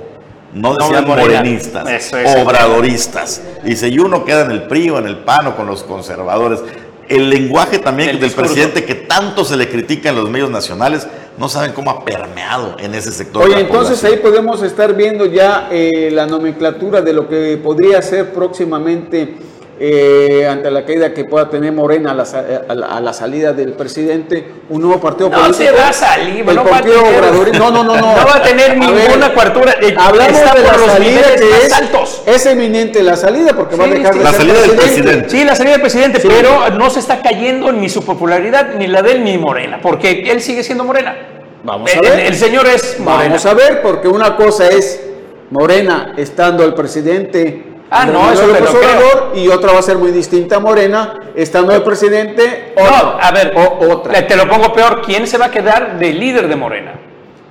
no 0.52 0.74
decían 0.74 1.06
morenistas, 1.06 2.12
obradoristas. 2.36 3.40
Dice, 3.64 3.88
y 3.88 3.98
uno 3.98 4.24
queda 4.24 4.42
en 4.42 4.50
el 4.50 4.64
PRI 4.64 4.90
o 4.90 4.98
en 4.98 5.06
el 5.06 5.18
PAN 5.18 5.46
o 5.46 5.56
con 5.56 5.66
los 5.66 5.82
conservadores. 5.82 6.60
El 7.08 7.30
lenguaje 7.30 7.78
también 7.78 8.20
del 8.20 8.30
presidente 8.32 8.84
que 8.84 8.94
tanto 8.94 9.44
se 9.44 9.56
le 9.56 9.68
critica 9.68 10.10
en 10.10 10.16
los 10.16 10.28
medios 10.28 10.50
nacionales, 10.50 11.06
no 11.38 11.48
saben 11.48 11.72
cómo 11.72 11.90
ha 11.90 12.04
permeado 12.04 12.76
en 12.78 12.94
ese 12.94 13.12
sector. 13.12 13.44
Oye, 13.44 13.60
entonces 13.60 14.02
ahí 14.04 14.16
podemos 14.16 14.62
estar 14.62 14.94
viendo 14.94 15.26
ya 15.26 15.68
eh, 15.70 16.10
la 16.12 16.26
nomenclatura 16.26 17.00
de 17.00 17.12
lo 17.12 17.28
que 17.28 17.58
podría 17.62 18.02
ser 18.02 18.32
próximamente 18.32 19.36
eh, 19.82 20.46
ante 20.46 20.70
la 20.70 20.84
caída 20.84 21.14
que 21.14 21.24
pueda 21.24 21.48
tener 21.48 21.72
Morena 21.72 22.10
a 22.10 22.14
la, 22.14 22.24
a 22.24 23.00
la, 23.00 23.12
salida 23.14 23.54
del 23.54 23.72
presidente, 23.72 24.46
un 24.68 24.82
nuevo 24.82 25.00
partido 25.00 25.30
no 25.30 25.38
político. 25.38 25.64
No 25.64 25.70
se 25.70 25.72
va 25.72 25.88
a 25.88 25.92
salir, 25.94 26.44
no 26.54 26.64
va 26.66 26.76
a 26.76 26.82
tener, 26.82 27.58
no, 27.58 27.70
no, 27.70 27.82
no, 27.82 27.96
no. 27.96 28.14
No 28.14 28.26
va 28.26 28.36
a 28.36 28.42
tener 28.42 28.76
ninguna 28.76 29.32
coartura. 29.32 29.76
Eh, 29.80 29.94
hablamos 29.98 30.38
de 30.38 30.62
la 30.62 30.74
salida 30.74 31.34
que 31.34 31.66
es, 31.66 31.72
altos. 31.72 32.22
es 32.26 32.44
eminente 32.44 33.02
la 33.02 33.16
salida 33.16 33.54
porque 33.56 33.76
va 33.76 33.84
a 33.84 33.88
dejar 33.88 34.14
de 34.14 34.22
la 34.22 34.32
salida 34.34 34.60
del 34.60 34.72
presidente. 34.72 35.30
Sí, 35.30 35.44
la 35.44 35.56
salida 35.56 35.72
del 35.72 35.80
presidente, 35.80 36.20
pero 36.28 36.68
no 36.76 36.90
se 36.90 37.00
está 37.00 37.22
cayendo 37.22 37.72
ni 37.72 37.88
su 37.88 38.04
popularidad, 38.04 38.74
ni 38.74 38.86
la 38.86 39.00
de 39.00 39.12
él, 39.12 39.24
ni 39.24 39.38
Morena, 39.38 39.80
porque 39.80 40.30
él 40.30 40.42
sigue 40.42 40.62
siendo 40.62 40.84
Morena. 40.84 41.16
Vamos 41.64 41.90
a 41.96 42.00
ver. 42.02 42.20
El, 42.20 42.26
el 42.26 42.34
señor 42.34 42.66
es 42.66 43.00
Morena. 43.00 43.24
Vamos 43.24 43.46
a 43.46 43.54
ver, 43.54 43.80
porque 43.80 44.08
una 44.08 44.36
cosa 44.36 44.68
es 44.68 45.00
Morena 45.48 46.12
estando 46.18 46.64
el 46.64 46.74
presidente 46.74 47.69
Ah, 47.90 48.06
no, 48.06 48.32
eso 48.32 48.46
me 48.46 48.60
lo 48.60 49.34
Y 49.34 49.48
otra 49.48 49.72
va 49.72 49.80
a 49.80 49.82
ser 49.82 49.98
muy 49.98 50.12
distinta 50.12 50.56
a 50.56 50.60
Morena, 50.60 51.18
estando 51.34 51.74
el 51.74 51.82
presidente. 51.82 52.72
O, 52.76 52.84
no, 52.84 53.18
a 53.20 53.30
ver, 53.32 53.52
o, 53.56 53.92
otra. 53.92 54.26
Te 54.26 54.36
lo 54.36 54.48
pongo 54.48 54.72
peor. 54.72 55.02
¿Quién 55.02 55.26
se 55.26 55.38
va 55.38 55.46
a 55.46 55.50
quedar 55.50 55.98
de 55.98 56.12
líder 56.12 56.46
de 56.46 56.56
Morena? 56.56 56.94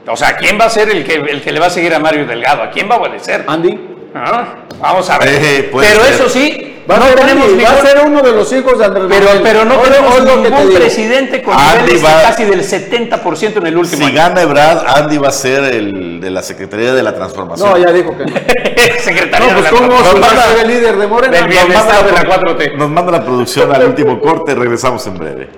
O 0.07 0.15
sea, 0.15 0.37
¿quién 0.37 0.57
va 0.59 0.65
a 0.65 0.69
ser 0.69 0.89
el 0.89 1.03
que, 1.03 1.15
el 1.15 1.41
que 1.41 1.51
le 1.51 1.59
va 1.59 1.67
a 1.67 1.69
seguir 1.69 1.93
a 1.93 1.99
Mario 1.99 2.25
Delgado? 2.25 2.63
¿A 2.63 2.71
quién 2.71 2.89
va 2.89 2.95
a 2.95 2.99
obedecer? 2.99 3.43
Andy. 3.47 3.77
Ah, 4.15 4.55
vamos 4.79 5.09
a 5.09 5.19
ver. 5.19 5.27
Eh, 5.29 5.71
pero 5.71 6.03
eso 6.05 6.29
sí, 6.29 6.68
Va, 6.89 6.97
no 6.97 7.03
a, 7.03 7.07
tenemos 7.09 7.47
va 7.47 7.71
a 7.71 7.85
ser 7.85 8.05
uno 8.05 8.21
de 8.21 8.31
los 8.31 8.51
hijos 8.51 8.79
de 8.79 8.85
Andrés 8.85 9.05
Pero, 9.09 9.43
pero 9.43 9.65
no 9.65 9.75
tenemos 9.77 10.41
ningún 10.41 10.73
presidente 10.73 11.43
con 11.43 11.55
niveles 11.55 12.01
casi 12.01 12.45
del 12.45 12.61
70% 12.61 13.57
en 13.57 13.67
el 13.67 13.77
último 13.77 14.07
Si 14.07 14.11
gana 14.11 14.41
Ebrad, 14.41 14.85
Andy 14.87 15.17
va 15.17 15.27
a 15.27 15.31
ser 15.31 15.65
el 15.65 16.19
de 16.19 16.31
la 16.31 16.41
Secretaría 16.41 16.93
de 16.93 17.03
la 17.03 17.13
Transformación. 17.13 17.69
No, 17.69 17.77
ya 17.77 17.91
dijo 17.91 18.17
que 18.17 18.25
Secretaría 18.99 19.53
no, 19.53 19.59
pues 19.59 19.71
¿cómo 19.71 19.87
nos 19.87 20.21
va 20.21 20.31
a 20.31 20.47
ser 20.47 20.65
el 20.65 20.67
líder 20.67 20.97
de 20.97 21.07
Morena? 21.07 21.37
Del 21.37 21.47
bienestar 21.47 22.05
de 22.05 22.11
la 22.11 22.23
4T. 22.23 22.75
Nos 22.75 22.89
manda 22.89 23.11
la 23.11 23.23
producción 23.23 23.71
al 23.73 23.85
último 23.85 24.19
corte, 24.19 24.55
regresamos 24.55 25.05
en 25.05 25.17
breve. 25.17 25.49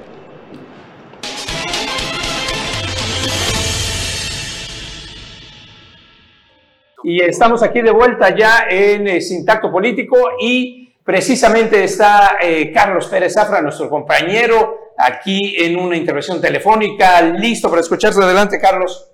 Y 7.03 7.21
estamos 7.21 7.63
aquí 7.63 7.81
de 7.81 7.91
vuelta 7.91 8.35
ya 8.35 8.65
en 8.69 9.07
eh, 9.07 9.21
Sintacto 9.21 9.71
Político 9.71 10.17
y 10.39 10.80
precisamente 11.03 11.83
está 11.83 12.37
eh, 12.39 12.71
Carlos 12.73 13.07
Pérez 13.07 13.33
Zafra, 13.33 13.61
nuestro 13.61 13.89
compañero, 13.89 14.93
aquí 14.97 15.55
en 15.57 15.77
una 15.79 15.95
intervención 15.95 16.39
telefónica, 16.41 17.21
listo 17.21 17.69
para 17.69 17.81
escucharse. 17.81 18.21
Adelante, 18.21 18.59
Carlos. 18.59 19.07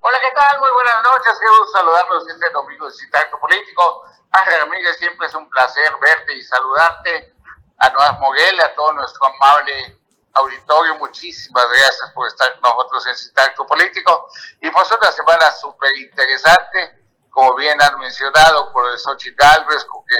Hola, 0.00 0.18
¿qué 0.20 0.34
tal? 0.34 0.60
Muy 0.60 0.70
buenas 0.70 1.02
noches. 1.02 1.38
Quiero 1.38 1.66
saludarlos 1.72 2.28
este 2.28 2.50
domingo 2.50 2.86
de 2.86 2.92
Sintacto 2.92 3.38
Político. 3.38 4.04
Ángel 4.30 4.60
Ramírez, 4.60 4.96
siempre 4.98 5.26
es 5.26 5.34
un 5.34 5.48
placer 5.48 5.92
verte 6.00 6.34
y 6.34 6.42
saludarte. 6.42 7.34
A 7.78 7.90
Noas 7.90 8.18
Moguel, 8.20 8.60
a 8.60 8.74
todo 8.74 8.94
nuestro 8.94 9.26
amable 9.26 9.98
auditorio, 10.32 10.94
muchísimas 10.96 11.66
gracias 11.68 12.10
por 12.14 12.26
estar 12.26 12.58
con 12.58 12.70
nosotros 12.70 13.06
en 13.06 13.16
Sintacto 13.16 13.66
Político. 13.66 14.28
Y 14.62 14.70
pues 14.70 14.90
una 14.98 15.12
semana 15.12 15.50
súper 15.50 15.94
interesante 15.98 17.06
como 17.36 17.54
bien 17.54 17.76
han 17.82 17.98
mencionado, 17.98 18.72
por 18.72 18.90
el 18.90 18.98
Xochitl 18.98 19.36
Galvez, 19.36 19.84
con 19.84 20.02
que 20.06 20.16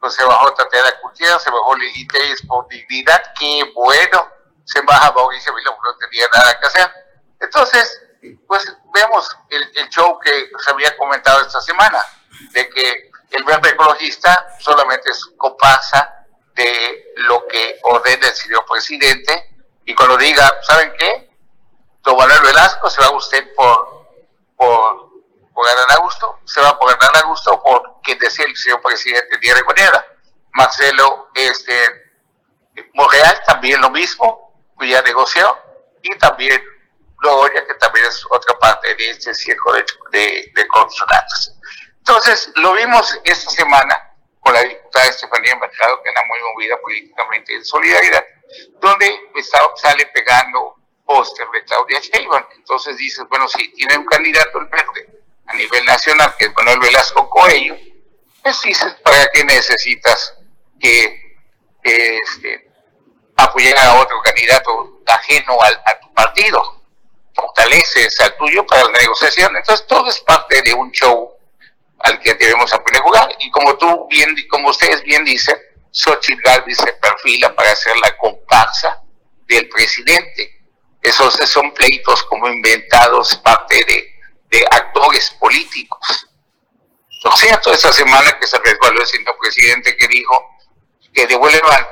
pues, 0.00 0.14
se 0.14 0.24
bajó 0.24 0.52
Tatiana 0.54 0.94
Gutiérrez, 1.02 1.42
se 1.42 1.50
bajó 1.50 1.76
Ligiteis 1.76 2.46
por 2.46 2.68
dignidad, 2.68 3.22
qué 3.38 3.70
bueno, 3.74 4.28
se 4.64 4.80
baja 4.82 5.12
Mauricio 5.12 5.54
Vila, 5.54 5.70
no 5.70 5.96
tenía 5.96 6.26
nada 6.34 6.58
que 6.58 6.66
hacer. 6.66 6.90
Entonces, 7.40 8.02
pues 8.46 8.76
vemos 8.92 9.36
el, 9.50 9.70
el, 9.76 9.88
show 9.88 10.18
que 10.20 10.50
se 10.58 10.70
había 10.70 10.96
comentado 10.96 11.40
esta 11.40 11.60
semana, 11.60 12.04
de 12.52 12.68
que 12.68 13.10
el 13.30 13.44
verde 13.44 13.70
ecologista 13.70 14.46
solamente 14.58 15.10
es 15.10 15.24
comparsa 15.36 16.26
de 16.54 17.12
lo 17.16 17.46
que 17.46 17.78
ordena 17.82 18.26
el 18.26 18.34
señor 18.34 18.64
presidente, 18.70 19.56
y 19.84 19.94
cuando 19.94 20.16
diga, 20.16 20.52
¿saben 20.62 20.92
qué? 20.98 21.30
Don 22.02 22.16
Manuel 22.16 22.42
Velasco 22.42 22.90
se 22.90 23.00
va 23.00 23.10
usted 23.10 23.54
por, 23.54 24.06
por 24.56 25.08
por 25.58 25.66
ganar 25.66 25.90
a 25.90 26.00
gusto, 26.02 26.38
se 26.44 26.60
va 26.60 26.68
a 26.68 26.78
poder 26.78 26.96
ganar 26.98 27.24
a 27.24 27.26
gusto 27.26 27.60
por 27.60 27.97
quien 28.08 28.18
decía 28.18 28.46
el 28.46 28.56
señor 28.56 28.80
presidente 28.80 29.36
Diego 29.38 29.60
Moneda. 29.66 30.06
Marcelo 30.54 31.28
este, 31.34 31.74
Monreal 32.94 33.38
también 33.46 33.82
lo 33.82 33.90
mismo, 33.90 34.72
ya 34.80 35.02
negoció, 35.02 35.56
y 36.02 36.16
también 36.16 36.62
Gloria, 37.18 37.66
que 37.66 37.74
también 37.74 38.06
es 38.06 38.24
otra 38.30 38.58
parte 38.58 38.94
de 38.94 39.10
este 39.10 39.34
circo 39.34 39.74
de, 39.74 39.84
de, 40.10 40.52
de 40.54 40.68
consulados. 40.68 41.52
Entonces, 41.98 42.50
lo 42.54 42.72
vimos 42.72 43.20
esta 43.24 43.50
semana 43.50 44.00
con 44.40 44.54
la 44.54 44.62
diputada 44.62 45.06
Estefanía 45.06 45.56
Mercado, 45.56 46.00
que 46.02 46.08
era 46.08 46.22
muy 46.28 46.38
movida 46.54 46.80
políticamente 46.80 47.54
en 47.54 47.64
solidaridad, 47.64 48.24
donde 48.80 49.20
sale 49.76 50.06
pegando 50.06 50.76
póster 51.04 51.46
de 51.52 51.64
Claudia 51.64 52.00
Sheinbaum. 52.00 52.44
Entonces 52.56 52.96
dices, 52.96 53.26
bueno, 53.28 53.46
si 53.48 53.70
tiene 53.74 53.98
un 53.98 54.06
candidato 54.06 54.58
el 54.60 54.66
verde 54.66 55.22
a 55.46 55.54
nivel 55.54 55.84
nacional, 55.84 56.34
que 56.38 56.46
es 56.46 56.54
Manuel 56.54 56.78
Velasco 56.78 57.28
Coelho, 57.28 57.76
pues 58.48 58.62
dices, 58.62 58.94
¿para 59.04 59.28
qué 59.28 59.44
necesitas 59.44 60.34
que, 60.80 61.36
este, 61.82 62.70
apoyar 63.36 63.78
a 63.78 64.00
otro 64.00 64.20
candidato 64.22 65.02
ajeno 65.06 65.58
a 65.62 66.00
tu 66.00 66.12
partido? 66.14 66.82
Fortaleces 67.34 68.18
al 68.20 68.36
tuyo 68.36 68.66
para 68.66 68.84
la 68.84 68.98
negociación. 68.98 69.54
Entonces 69.54 69.86
todo 69.86 70.08
es 70.08 70.18
parte 70.20 70.62
de 70.62 70.72
un 70.72 70.90
show 70.92 71.30
al 72.00 72.18
que 72.20 72.34
debemos 72.34 72.72
aprender 72.72 73.02
jugar. 73.02 73.28
Y 73.38 73.50
como 73.50 73.76
tú 73.76 74.06
bien, 74.08 74.34
como 74.48 74.70
ustedes 74.70 75.02
bien 75.02 75.24
dicen, 75.24 75.56
Xochitl 75.92 76.40
Galvez 76.42 76.78
se 76.78 76.92
perfila 76.94 77.54
para 77.54 77.76
ser 77.76 77.96
la 77.98 78.16
comparsa 78.16 79.02
del 79.46 79.68
presidente. 79.68 80.54
Esos 81.02 81.34
son 81.34 81.72
pleitos 81.74 82.22
como 82.24 82.48
inventados, 82.48 83.36
parte 83.36 83.84
de 84.50 84.66
actores 84.70 85.30
políticos. 85.38 86.27
Lo 87.24 87.32
cierto, 87.32 87.72
esa 87.72 87.92
semana 87.92 88.38
que 88.38 88.46
se 88.46 88.58
resbaló 88.58 89.00
el 89.00 89.06
señor 89.06 89.36
presidente 89.40 89.96
que 89.96 90.06
dijo 90.06 90.58
que 91.12 91.26
devuelvan 91.26 91.86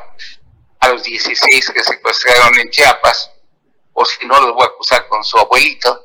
a 0.81 0.89
los 0.89 1.03
16 1.03 1.71
que 1.71 1.83
secuestraron 1.83 2.59
en 2.59 2.71
Chiapas, 2.71 3.31
o 3.93 4.05
si 4.05 4.25
no 4.27 4.41
los 4.41 4.55
voy 4.55 4.63
a 4.63 4.67
acusar 4.67 5.09
con 5.09 5.25
su 5.25 5.39
abuelito, 5.39 6.03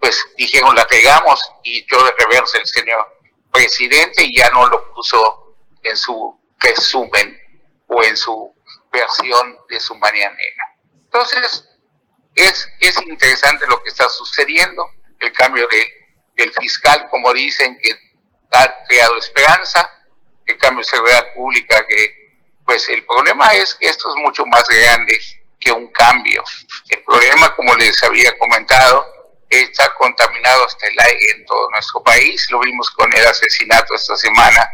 pues 0.00 0.24
dijeron 0.36 0.74
la 0.74 0.86
pegamos 0.86 1.40
y 1.62 1.86
yo 1.90 2.02
de 2.04 2.12
reversa 2.18 2.58
el 2.58 2.66
señor 2.66 3.18
presidente 3.52 4.30
ya 4.32 4.50
no 4.50 4.66
lo 4.68 4.92
puso 4.94 5.56
en 5.82 5.96
su 5.96 6.38
resumen 6.58 7.38
o 7.86 8.02
en 8.02 8.16
su 8.16 8.54
versión 8.90 9.58
de 9.68 9.78
su 9.78 9.94
mañanera. 9.96 10.76
Entonces, 11.04 11.64
es, 12.34 12.68
es 12.80 12.96
interesante 13.02 13.66
lo 13.66 13.82
que 13.82 13.90
está 13.90 14.08
sucediendo, 14.08 14.84
el 15.20 15.32
cambio 15.32 15.66
de, 15.68 15.92
del 16.36 16.52
fiscal, 16.52 17.08
como 17.10 17.32
dicen, 17.32 17.78
que 17.82 18.07
ha 18.52 18.84
creado 18.86 19.16
esperanza, 19.18 19.90
el 20.46 20.56
cambio 20.58 20.84
de 20.84 20.90
seguridad 20.90 21.32
pública, 21.34 21.86
que 21.86 22.28
pues 22.64 22.88
el 22.88 23.04
problema 23.06 23.54
es 23.54 23.74
que 23.74 23.86
esto 23.86 24.08
es 24.10 24.16
mucho 24.16 24.44
más 24.46 24.64
grande 24.68 25.18
que 25.58 25.72
un 25.72 25.88
cambio. 25.88 26.42
El 26.88 27.02
problema, 27.02 27.54
como 27.54 27.74
les 27.76 28.02
había 28.02 28.36
comentado, 28.38 29.06
está 29.48 29.92
contaminado 29.94 30.66
hasta 30.66 30.86
el 30.86 30.94
aire 31.00 31.30
en 31.36 31.46
todo 31.46 31.70
nuestro 31.70 32.02
país. 32.02 32.46
Lo 32.50 32.60
vimos 32.60 32.90
con 32.90 33.12
el 33.14 33.26
asesinato 33.26 33.94
esta 33.94 34.16
semana 34.16 34.68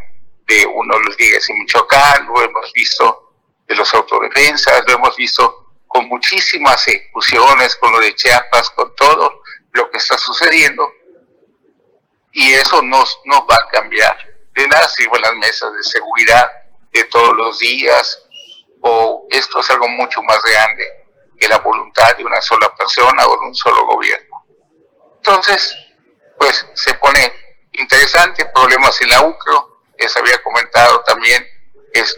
de 0.46 0.66
uno 0.66 0.96
de 0.98 1.04
los 1.04 1.18
líderes 1.18 1.48
en 1.48 1.58
Michoacán, 1.58 2.26
lo 2.26 2.42
hemos 2.42 2.72
visto 2.72 3.32
de 3.66 3.74
los 3.74 3.92
autodefensas, 3.94 4.82
lo 4.86 4.94
hemos 4.94 5.16
visto 5.16 5.72
con 5.86 6.08
muchísimas 6.08 6.86
ejecuciones, 6.88 7.76
con 7.76 7.92
lo 7.92 8.00
de 8.00 8.14
Chiapas, 8.14 8.70
con 8.70 8.94
todo 8.96 9.42
lo 9.72 9.90
que 9.90 9.98
está 9.98 10.18
sucediendo. 10.18 10.92
Y 12.34 12.52
eso 12.52 12.82
no, 12.82 13.02
no 13.24 13.46
va 13.46 13.54
a 13.54 13.68
cambiar. 13.70 14.16
De 14.54 14.68
nada 14.68 14.88
sirven 14.88 15.22
las 15.22 15.34
mesas 15.34 15.72
de 15.72 15.82
seguridad 15.82 16.50
de 16.92 17.04
todos 17.04 17.34
los 17.34 17.58
días, 17.58 18.22
o 18.80 19.26
esto 19.30 19.60
es 19.60 19.70
algo 19.70 19.88
mucho 19.88 20.22
más 20.22 20.40
grande 20.42 20.84
que 21.38 21.48
la 21.48 21.58
voluntad 21.58 22.16
de 22.16 22.24
una 22.24 22.40
sola 22.40 22.72
persona 22.76 23.26
o 23.26 23.40
de 23.40 23.46
un 23.46 23.54
solo 23.54 23.86
gobierno. 23.86 24.44
Entonces, 25.16 25.74
pues 26.38 26.66
se 26.74 26.94
pone 26.94 27.32
interesante, 27.72 28.44
problemas 28.46 29.00
en 29.00 29.10
la 29.10 29.22
UCRO, 29.22 29.82
les 29.98 30.16
había 30.16 30.42
comentado 30.42 31.00
también 31.00 31.44
es, 31.94 32.16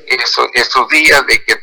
estos 0.55 0.89
días 0.89 1.27
de 1.27 1.45
que 1.45 1.57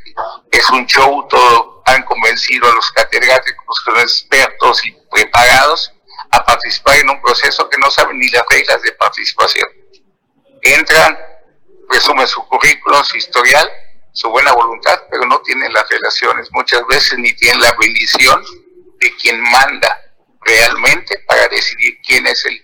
es 0.51 0.69
un 0.69 0.85
show, 0.85 1.27
todo 1.27 1.81
han 1.85 2.03
convencido 2.03 2.69
a 2.69 2.75
los 2.75 2.91
catedráticos 2.91 3.83
que 3.83 3.91
son 3.91 3.99
expertos 3.99 4.85
y 4.85 4.91
preparados 5.11 5.91
a 6.33 6.43
participar 6.43 6.97
en 6.97 7.09
un 7.09 7.21
proceso 7.21 7.69
que 7.69 7.77
no 7.77 7.89
saben 7.91 8.17
ni 8.17 8.27
las 8.29 8.43
reglas 8.49 8.81
de 8.81 8.91
participación. 8.93 9.67
Entran, 10.61 11.17
resumen 11.89 12.27
su 12.27 12.45
currículum, 12.47 13.03
su 13.03 13.17
historial, 13.17 13.69
su 14.13 14.29
buena 14.29 14.51
voluntad, 14.53 14.99
pero 15.11 15.25
no 15.25 15.41
tienen 15.41 15.71
las 15.71 15.87
relaciones, 15.89 16.49
muchas 16.51 16.85
veces 16.87 17.19
ni 17.19 17.33
tienen 17.33 17.61
la 17.61 17.73
bendición 17.79 18.43
de 18.99 19.15
quien 19.17 19.41
manda 19.41 19.99
realmente 20.41 21.19
para 21.27 21.47
decidir 21.49 21.99
quién 22.05 22.25
es 22.25 22.43
el, 22.45 22.63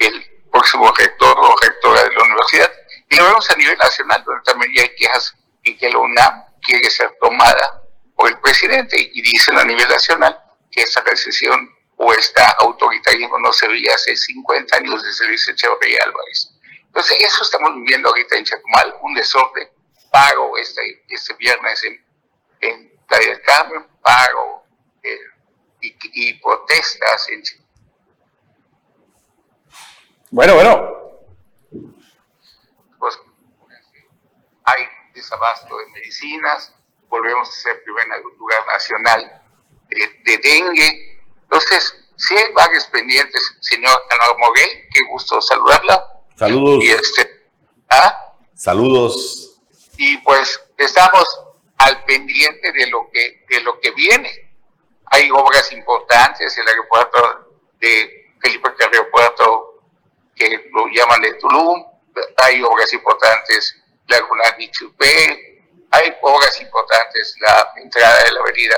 el 0.00 0.24
próximo 0.50 0.90
rector 0.92 1.36
o 1.38 1.56
rectora 1.60 2.04
de 2.04 2.14
la 2.14 2.24
universidad. 2.24 2.72
Y 3.10 3.16
lo 3.16 3.24
vemos 3.24 3.50
a 3.50 3.56
nivel 3.56 3.76
nacional, 3.76 4.22
donde 4.24 4.42
también 4.44 4.72
hay 4.78 4.94
quejas 4.96 5.34
en 5.64 5.76
que 5.76 5.90
la 5.90 5.98
UNAM 5.98 6.44
quiere 6.62 6.88
ser 6.88 7.14
tomada 7.20 7.82
por 8.16 8.28
el 8.28 8.38
presidente 8.40 8.96
y 9.12 9.20
dicen 9.22 9.58
a 9.58 9.64
nivel 9.64 9.88
nacional 9.88 10.38
que 10.70 10.82
esta 10.82 11.02
decisión 11.02 11.68
o 12.04 12.12
este 12.12 12.42
autoritarismo 12.58 13.38
no 13.38 13.52
se 13.52 13.68
veía 13.68 13.94
hace 13.94 14.16
50 14.16 14.76
años 14.76 15.04
desde 15.04 15.28
Luis 15.28 15.48
Echeverría 15.48 16.00
Álvarez. 16.04 16.52
Entonces, 16.86 17.16
eso 17.20 17.44
estamos 17.44 17.74
viviendo 17.76 18.08
ahorita 18.08 18.36
en 18.36 18.44
Chetumal, 18.44 18.96
un 19.02 19.14
desorden. 19.14 19.68
Pago 20.10 20.58
este, 20.58 21.04
este 21.08 21.34
viernes 21.34 21.82
en, 21.84 22.04
en 22.60 22.92
Playa 23.06 23.28
del 23.28 23.42
Carmen, 23.42 23.86
pago 24.02 24.66
eh, 25.02 25.18
y, 25.80 26.34
protestas. 26.40 27.28
Bueno, 30.30 30.54
bueno. 30.54 31.22
Pues 32.98 33.18
hay 34.64 34.88
desabasto 35.14 35.78
de 35.78 35.86
medicinas, 35.92 36.74
volvemos 37.08 37.48
a 37.48 37.52
ser 37.52 37.82
primer 37.84 38.06
lugar 38.38 38.66
nacional 38.66 39.42
de, 39.88 40.38
dengue. 40.38 41.11
Entonces, 41.52 41.94
si 42.16 42.34
hay 42.34 42.50
varios 42.52 42.86
pendientes, 42.86 43.42
señor 43.60 44.02
Moguel, 44.38 44.88
qué 44.90 45.00
gusto 45.10 45.38
saludarla. 45.42 46.02
Saludos. 46.34 46.82
Y 46.82 46.90
este, 46.90 47.50
¿ah? 47.90 48.32
Saludos. 48.54 49.60
Y 49.98 50.16
pues 50.18 50.58
estamos 50.78 51.26
al 51.76 52.02
pendiente 52.04 52.72
de 52.72 52.86
lo 52.86 53.10
que, 53.12 53.44
de 53.50 53.60
lo 53.60 53.78
que 53.80 53.90
viene 53.90 54.52
hay 55.12 55.30
obras 55.30 55.70
importantes, 55.72 56.56
el 56.56 56.66
aeropuerto 56.66 57.20
de 57.78 58.32
Felipe 58.40 58.74
Carrillo 58.78 59.10
Puerto, 59.10 59.82
que 60.34 60.70
lo 60.72 60.86
llaman 60.86 61.20
de 61.20 61.34
Tulum, 61.34 61.84
hay 62.38 62.62
obras 62.62 62.90
importantes, 62.94 63.76
Laguna 64.08 64.56
Chupé, 64.70 65.62
hay 65.90 66.16
obras 66.22 66.58
importantes, 66.62 67.36
la 67.42 67.72
entrada 67.76 68.24
de 68.24 68.32
la 68.32 68.40
avenida 68.40 68.76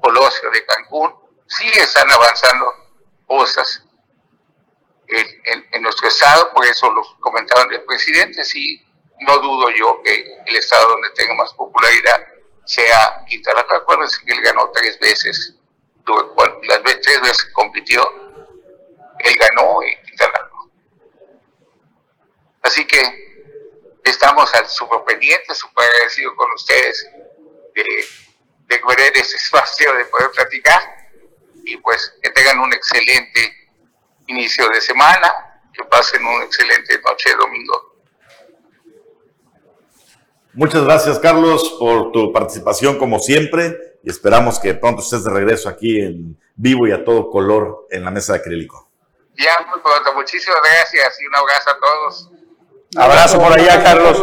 Colosio 0.00 0.50
de 0.52 0.64
Cancún, 0.66 1.25
sí 1.48 1.68
están 1.74 2.10
avanzando 2.10 2.72
cosas 3.26 3.82
en, 5.08 5.66
en, 5.72 5.82
nuestro 5.82 6.08
estado, 6.08 6.52
por 6.52 6.64
eso 6.64 6.90
lo 6.90 7.02
comentaban 7.20 7.72
el 7.72 7.82
presidente, 7.84 8.44
sí, 8.44 8.84
no 9.20 9.38
dudo 9.38 9.70
yo 9.70 10.02
que 10.02 10.42
el 10.46 10.56
estado 10.56 10.88
donde 10.90 11.10
tenga 11.10 11.34
más 11.34 11.52
popularidad 11.54 12.26
sea 12.64 13.24
Quintana 13.28 13.62
Roo. 13.62 13.78
Acuérdense 13.78 14.24
que 14.24 14.32
él 14.32 14.40
ganó 14.42 14.70
tres 14.72 14.98
veces, 14.98 15.54
las 16.64 16.82
tres 16.82 17.20
veces 17.20 17.44
que 17.44 17.52
compitió, 17.52 18.02
él 19.20 19.36
ganó 19.38 19.82
y 19.82 19.96
Quintana 20.06 20.38
Roo. 20.50 20.70
Así 22.62 22.84
que 22.84 24.00
estamos 24.04 24.52
al 24.54 24.68
súper 24.68 25.04
pendiente, 25.04 25.54
súper 25.54 25.88
agradecido 25.88 26.34
con 26.34 26.50
ustedes 26.52 27.08
de, 27.74 27.84
de 28.66 29.20
ese 29.20 29.36
espacio 29.36 29.94
de 29.94 30.04
poder 30.06 30.30
platicar 30.32 31.05
y 31.66 31.76
pues 31.78 32.14
que 32.22 32.30
tengan 32.30 32.60
un 32.60 32.72
excelente 32.72 33.52
inicio 34.28 34.68
de 34.68 34.80
semana, 34.80 35.60
que 35.72 35.84
pasen 35.84 36.24
una 36.24 36.44
excelente 36.44 36.98
noche 37.04 37.30
de 37.30 37.36
domingo. 37.36 37.96
Muchas 40.54 40.84
gracias, 40.84 41.18
Carlos, 41.18 41.76
por 41.78 42.12
tu 42.12 42.32
participación 42.32 42.98
como 42.98 43.18
siempre 43.18 43.98
y 44.02 44.08
esperamos 44.08 44.58
que 44.58 44.74
pronto 44.74 45.02
estés 45.02 45.24
de 45.24 45.30
regreso 45.30 45.68
aquí 45.68 46.00
en 46.00 46.40
vivo 46.54 46.86
y 46.86 46.92
a 46.92 47.04
todo 47.04 47.28
color 47.28 47.88
en 47.90 48.04
la 48.04 48.10
mesa 48.10 48.32
de 48.34 48.38
acrílico. 48.38 48.88
Ya, 49.34 49.66
muy 49.68 49.80
pronto. 49.80 50.14
Muchísimas 50.14 50.60
gracias 50.62 51.20
y 51.20 51.26
un 51.26 51.34
abrazo 51.34 51.70
a 51.70 51.78
todos. 51.78 52.30
Abrazo 52.96 53.38
por 53.38 53.52
allá, 53.52 53.82
Carlos. 53.82 54.18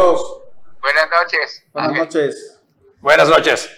Buenas 0.80 1.08
noches. 1.10 1.64
Buenas 1.72 1.92
noches. 1.92 2.60
Buenas 3.00 3.28
noches. 3.28 3.70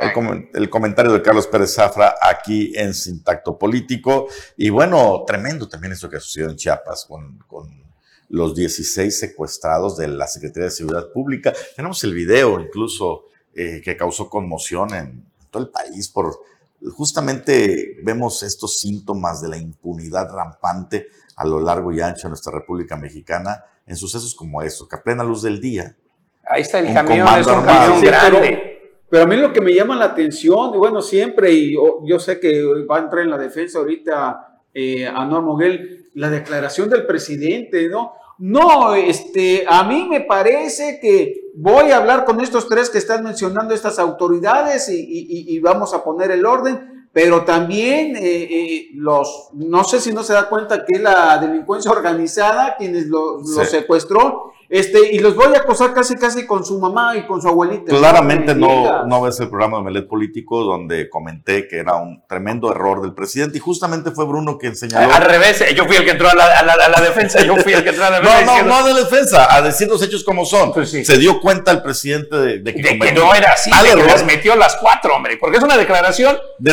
El, 0.00 0.70
comentario 0.70 1.12
de 1.12 1.22
Carlos 1.22 1.46
Pérez 1.46 1.74
Zafra 1.74 2.14
aquí 2.20 2.72
en 2.74 2.94
Sintacto 2.94 3.58
Político. 3.58 4.28
Y 4.56 4.70
bueno, 4.70 5.24
tremendo 5.26 5.68
también 5.68 5.92
esto 5.92 6.08
que 6.08 6.20
sucedió 6.20 6.48
en 6.48 6.56
Chiapas 6.56 7.04
con, 7.06 7.38
con 7.46 7.82
los 8.30 8.54
16 8.54 9.18
secuestrados 9.18 9.96
de 9.96 10.08
la 10.08 10.26
Secretaría 10.26 10.66
de 10.66 10.70
Seguridad 10.70 11.12
Pública. 11.12 11.52
Tenemos 11.76 12.02
el 12.04 12.14
video 12.14 12.60
incluso 12.60 13.26
eh, 13.54 13.80
que 13.84 13.96
causó 13.96 14.30
conmoción 14.30 14.94
en 14.94 15.24
todo 15.50 15.64
el 15.64 15.68
país 15.68 16.08
por 16.08 16.40
justamente 16.96 17.98
vemos 18.02 18.42
estos 18.42 18.78
síntomas 18.78 19.42
de 19.42 19.48
la 19.48 19.56
impunidad 19.56 20.32
rampante 20.32 21.08
a 21.36 21.44
lo 21.44 21.60
largo 21.60 21.92
y 21.92 22.00
ancho 22.00 22.22
de 22.22 22.30
nuestra 22.30 22.52
República 22.52 22.96
Mexicana 22.96 23.64
en 23.86 23.96
sucesos 23.96 24.34
como 24.34 24.62
estos, 24.62 24.88
que 24.88 24.96
a 24.96 25.02
plena 25.02 25.24
luz 25.24 25.42
del 25.42 25.60
día. 25.60 25.94
Ahí 26.48 26.62
está 26.62 26.78
el 26.78 26.94
camión, 26.94 27.26
es 27.38 27.46
un 27.46 27.62
camión 27.62 28.00
grande. 28.00 28.69
Pero 29.10 29.24
a 29.24 29.26
mí 29.26 29.36
lo 29.36 29.52
que 29.52 29.60
me 29.60 29.74
llama 29.74 29.96
la 29.96 30.04
atención, 30.06 30.72
y 30.74 30.78
bueno, 30.78 31.02
siempre, 31.02 31.52
y 31.52 31.74
yo, 31.74 31.98
yo 32.04 32.18
sé 32.20 32.38
que 32.38 32.62
va 32.88 32.98
a 32.98 33.00
entrar 33.00 33.24
en 33.24 33.30
la 33.30 33.38
defensa 33.38 33.78
ahorita 33.80 34.62
eh, 34.72 35.06
Anuar 35.06 35.42
Moguel, 35.42 36.08
la 36.14 36.30
declaración 36.30 36.88
del 36.88 37.06
presidente, 37.06 37.88
¿no? 37.88 38.12
No, 38.38 38.94
este, 38.94 39.64
a 39.68 39.84
mí 39.84 40.06
me 40.08 40.22
parece 40.22 40.98
que 41.00 41.50
voy 41.54 41.90
a 41.90 41.98
hablar 41.98 42.24
con 42.24 42.40
estos 42.40 42.68
tres 42.68 42.88
que 42.88 42.98
están 42.98 43.22
mencionando 43.24 43.74
estas 43.74 43.98
autoridades 43.98 44.88
y, 44.88 44.94
y- 44.98 45.54
y 45.54 45.58
vamos 45.60 45.92
a 45.92 46.02
poner 46.02 46.30
el 46.30 46.46
orden, 46.46 47.08
pero 47.12 47.44
también 47.44 48.16
eh, 48.16 48.20
eh, 48.22 48.86
los, 48.94 49.50
no 49.54 49.82
sé 49.84 50.00
si 50.00 50.14
no 50.14 50.22
se 50.22 50.32
da 50.32 50.48
cuenta 50.48 50.84
que 50.86 50.98
la 51.00 51.36
delincuencia 51.38 51.90
organizada 51.90 52.76
quienes 52.78 53.08
lo, 53.08 53.40
secuestró, 53.66 54.52
este, 54.70 55.12
y 55.12 55.18
los 55.18 55.34
voy 55.34 55.52
a 55.54 55.58
acosar 55.58 55.92
casi 55.92 56.14
casi 56.14 56.46
con 56.46 56.64
su 56.64 56.78
mamá 56.78 57.16
y 57.16 57.26
con 57.26 57.42
su 57.42 57.48
abuelita. 57.48 57.86
Claramente 57.94 58.54
me 58.54 58.60
no, 58.60 59.04
no 59.06 59.22
ves 59.22 59.40
el 59.40 59.48
programa 59.48 59.78
de 59.78 59.84
Melet 59.84 60.08
Político 60.08 60.62
donde 60.62 61.10
comenté 61.10 61.66
que 61.68 61.78
era 61.78 61.96
un 61.96 62.22
tremendo 62.28 62.70
error 62.70 63.02
del 63.02 63.12
presidente 63.12 63.58
y 63.58 63.60
justamente 63.60 64.12
fue 64.12 64.24
Bruno 64.26 64.56
quien 64.58 64.76
señaló. 64.76 65.12
Al 65.12 65.22
revés, 65.24 65.60
eh, 65.60 65.74
yo 65.74 65.84
fui 65.86 65.96
el 65.96 66.04
que 66.04 66.12
entró 66.12 66.30
a 66.30 66.34
la, 66.34 66.44
a 66.58 66.64
la- 66.64 66.72
a 66.74 66.88
la 66.88 67.00
defensa, 67.00 67.42
yo 67.42 67.56
fui 67.56 67.72
el 67.72 67.82
que 67.82 67.90
entró 67.90 68.04
a 68.04 68.10
la 68.10 68.20
defensa. 68.20 68.40
No, 68.40 68.46
no, 68.46 68.52
diciendo 68.52 68.80
no 68.80 68.86
de 68.94 69.00
defensa, 69.02 69.54
a 69.54 69.60
decir 69.62 69.88
los 69.88 70.02
hechos 70.02 70.22
como 70.24 70.44
son. 70.44 70.72
Pues 70.72 70.90
sí. 70.90 71.04
Se 71.04 71.18
dio 71.18 71.40
cuenta 71.40 71.72
el 71.72 71.82
presidente 71.82 72.36
de, 72.36 72.58
de 72.60 72.74
que, 72.74 72.82
de 72.82 72.88
que 72.90 72.98
cometió 72.98 73.24
no 73.24 73.34
era 73.34 73.52
así, 73.52 73.70
de 73.70 73.94
que 74.00 74.06
las 74.06 74.24
metió 74.24 74.54
las 74.56 74.76
cuatro, 74.76 75.16
hombre, 75.16 75.36
porque 75.38 75.56
es 75.58 75.62
una 75.64 75.76
declaración 75.76 76.36
de 76.58 76.70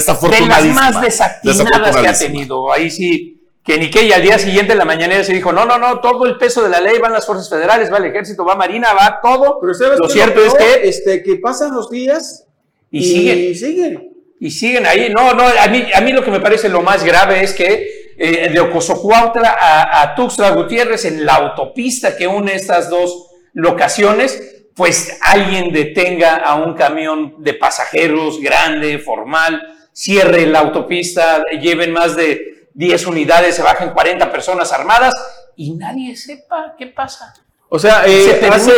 las 0.47 0.65
más 0.67 1.01
desatinadas 1.01 1.95
que 1.97 2.07
ha 2.07 2.13
tenido. 2.17 2.71
Ahí 2.71 2.89
sí, 2.91 3.36
que 3.67 3.77
ni 3.77 3.91
que 3.91 4.03
y 4.03 4.13
al 4.13 4.21
día 4.21 4.39
siguiente 4.39 4.71
en 4.71 4.79
la 4.79 4.85
mañanera 4.85 5.25
se 5.25 5.33
dijo, 5.33 5.51
no, 5.51 5.65
no, 5.65 5.77
no, 5.77 5.99
todo 5.99 6.25
el 6.25 6.37
peso 6.37 6.63
de 6.63 6.69
la 6.69 6.79
ley 6.79 6.99
van 6.99 7.11
las 7.11 7.25
fuerzas 7.25 7.49
federales, 7.49 7.91
va 7.91 7.97
el 7.97 8.05
ejército, 8.05 8.45
va 8.45 8.55
Marina, 8.55 8.93
va 8.93 9.19
todo. 9.21 9.59
Pero 9.59 9.73
¿sabes 9.73 9.99
Lo 9.99 10.07
cierto 10.07 10.39
es 10.41 10.53
peor? 10.53 10.81
que... 10.81 10.87
este, 10.87 11.21
que 11.21 11.35
pasan 11.35 11.75
los 11.75 11.89
días 11.89 12.47
Y 12.89 13.03
siguen. 13.03 13.37
Y 13.39 13.55
siguen. 13.55 14.13
Y 14.39 14.51
siguen 14.51 14.85
ahí. 14.85 15.11
No, 15.13 15.33
no, 15.33 15.43
a 15.43 15.67
mí, 15.67 15.85
a 15.93 15.99
mí 15.99 16.13
lo 16.13 16.23
que 16.23 16.31
me 16.31 16.39
parece 16.39 16.69
lo 16.69 16.81
más 16.81 17.03
grave 17.03 17.43
es 17.43 17.51
que 17.51 18.13
eh, 18.17 18.49
de 18.49 18.59
Ocosocuautla 18.61 19.57
a, 19.59 20.01
a 20.01 20.15
Tuxtla 20.15 20.51
Gutiérrez, 20.51 21.03
en 21.03 21.25
la 21.25 21.35
autopista 21.35 22.15
que 22.15 22.25
une 22.25 22.55
estas 22.55 22.89
dos 22.89 23.31
locaciones, 23.51 24.63
pues 24.75 25.17
alguien 25.21 25.73
detenga 25.73 26.37
a 26.37 26.55
un 26.55 26.73
camión 26.73 27.35
de 27.39 27.53
pasajeros 27.53 28.39
grande, 28.39 28.97
formal, 28.99 29.61
cierre 29.91 30.45
la 30.45 30.59
autopista, 30.59 31.43
lleven 31.59 31.91
más 31.91 32.15
de 32.15 32.56
10 32.77 33.07
unidades, 33.07 33.55
se 33.55 33.63
bajen 33.63 33.89
40 33.89 34.31
personas 34.31 34.71
armadas 34.71 35.13
y 35.55 35.73
nadie 35.73 36.15
sepa 36.15 36.75
qué 36.77 36.87
pasa. 36.87 37.33
O 37.69 37.79
sea, 37.79 38.03
Se 38.03 38.39
eh, 38.39 38.49
hace, 38.49 38.71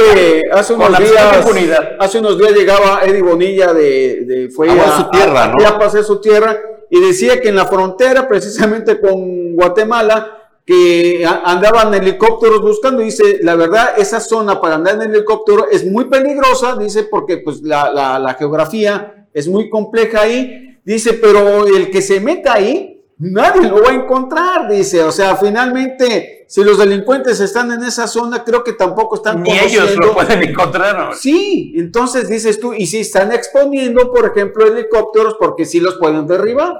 hace 0.52 0.74
unos 0.74 0.98
días, 0.98 1.38
impunidad. 1.38 1.98
hace 2.00 2.20
unos 2.20 2.38
días 2.40 2.54
llegaba 2.54 3.02
Eddie 3.04 3.22
Bonilla 3.22 3.74
de, 3.74 4.22
de 4.26 4.50
fue 4.50 4.70
Ah, 4.70 4.86
a 4.96 4.98
su 4.98 5.10
tierra, 5.12 5.48
¿no? 5.50 5.58
Chiapas, 5.60 5.94
es 5.96 6.08
su 6.08 6.20
tierra, 6.22 6.58
y 6.90 7.00
decía 7.02 7.40
que 7.42 7.50
en 7.50 7.56
la 7.58 7.66
frontera, 7.66 8.28
precisamente 8.28 9.00
con 9.00 9.54
Guatemala, 9.54 10.38
que 10.66 11.24
a- 11.26 11.42
andaban 11.52 11.94
helicópteros 11.94 12.62
buscando, 12.62 13.02
dice, 13.02 13.40
la 13.42 13.56
verdad, 13.56 13.96
esa 13.98 14.20
zona 14.22 14.60
para 14.62 14.76
andar 14.76 14.96
en 14.96 15.14
helicóptero 15.14 15.68
es 15.70 15.86
muy 15.86 16.06
peligrosa, 16.06 16.76
dice, 16.78 17.04
porque 17.04 17.38
pues 17.40 17.62
la, 17.62 17.92
la, 17.92 18.18
la 18.18 18.34
geografía 18.36 19.28
es 19.34 19.48
muy 19.48 19.70
compleja 19.70 20.22
ahí, 20.22 20.80
dice, 20.86 21.14
pero 21.14 21.68
el 21.68 21.92
que 21.92 22.02
se 22.02 22.20
meta 22.22 22.54
ahí, 22.54 22.99
nadie 23.20 23.70
lo 23.70 23.84
va 23.84 23.92
a 23.92 23.94
encontrar, 23.94 24.68
dice, 24.70 25.04
o 25.04 25.12
sea, 25.12 25.36
finalmente, 25.36 26.46
si 26.48 26.64
los 26.64 26.78
delincuentes 26.78 27.40
están 27.40 27.72
en 27.72 27.84
esa 27.84 28.08
zona, 28.08 28.44
creo 28.44 28.64
que 28.64 28.74
tampoco 28.74 29.16
están 29.18 29.44
Ni 29.44 29.58
ellos 29.60 29.96
lo 29.98 30.14
pueden 30.14 30.42
encontrar. 30.44 30.98
¿no? 30.98 31.14
Sí, 31.14 31.74
entonces 31.78 32.28
dices 32.28 32.60
tú, 32.60 32.74
y 32.74 32.88
si 32.88 33.00
están 33.00 33.32
exponiendo, 33.32 34.12
por 34.12 34.26
ejemplo, 34.26 34.66
helicópteros, 34.66 35.36
porque 35.40 35.66
sí 35.66 35.80
los 35.80 35.96
pueden 35.98 36.26
derribar. 36.28 36.74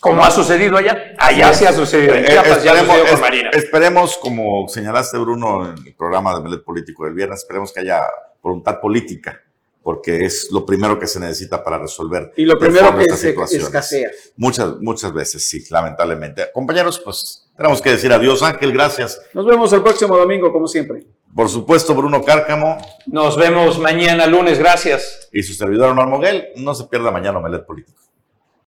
Como 0.00 0.22
ha 0.24 0.30
sucedido 0.30 0.76
allá. 0.76 1.14
Allá 1.18 1.52
sí 1.54 1.64
ha 1.64 1.72
sucedido. 1.72 2.14
En 2.14 2.24
Eh, 2.24 2.28
Chiapas 2.28 2.62
ya 2.62 2.72
esperemos, 2.72 2.86
sucedido 2.86 3.04
con 3.06 3.14
es- 3.14 3.20
Marina. 3.20 3.50
esperemos, 3.54 4.18
como 4.18 4.68
señalaste, 4.68 5.18
Bruno, 5.18 5.68
en 5.70 5.86
el 5.86 5.94
programa 5.94 6.34
de 6.34 6.42
Melet 6.42 6.62
Político 6.64 7.04
del 7.06 7.14
viernes, 7.14 7.40
esperemos 7.40 7.72
que 7.72 7.80
haya 7.80 8.02
voluntad 8.42 8.78
política, 8.80 9.40
porque 9.86 10.24
es 10.24 10.48
lo 10.50 10.66
primero 10.66 10.98
que 10.98 11.06
se 11.06 11.20
necesita 11.20 11.62
para 11.62 11.78
resolver. 11.78 12.32
Y 12.36 12.44
lo 12.44 12.58
primero 12.58 12.98
que 12.98 13.08
se 13.14 13.30
escasea. 13.56 14.10
Muchas, 14.36 14.80
muchas 14.80 15.12
veces, 15.12 15.48
sí, 15.48 15.64
lamentablemente. 15.70 16.50
Compañeros, 16.52 16.98
pues 16.98 17.48
tenemos 17.56 17.80
que 17.80 17.90
decir 17.90 18.12
adiós. 18.12 18.42
Ángel, 18.42 18.72
gracias. 18.72 19.22
Nos 19.32 19.46
vemos 19.46 19.72
el 19.72 19.84
próximo 19.84 20.16
domingo, 20.16 20.52
como 20.52 20.66
siempre. 20.66 21.06
Por 21.32 21.48
supuesto, 21.48 21.94
Bruno 21.94 22.24
Cárcamo 22.24 22.78
Nos 23.06 23.36
vemos 23.36 23.78
mañana 23.78 24.26
lunes. 24.26 24.58
Gracias. 24.58 25.28
y 25.32 25.44
su 25.44 25.54
servidor 25.54 25.90
Omar 25.90 26.08
Moguel. 26.08 26.48
No 26.56 26.74
se 26.74 26.82
pierda 26.86 27.12
mañana 27.12 27.38
Melet 27.38 27.64
Político. 27.64 28.02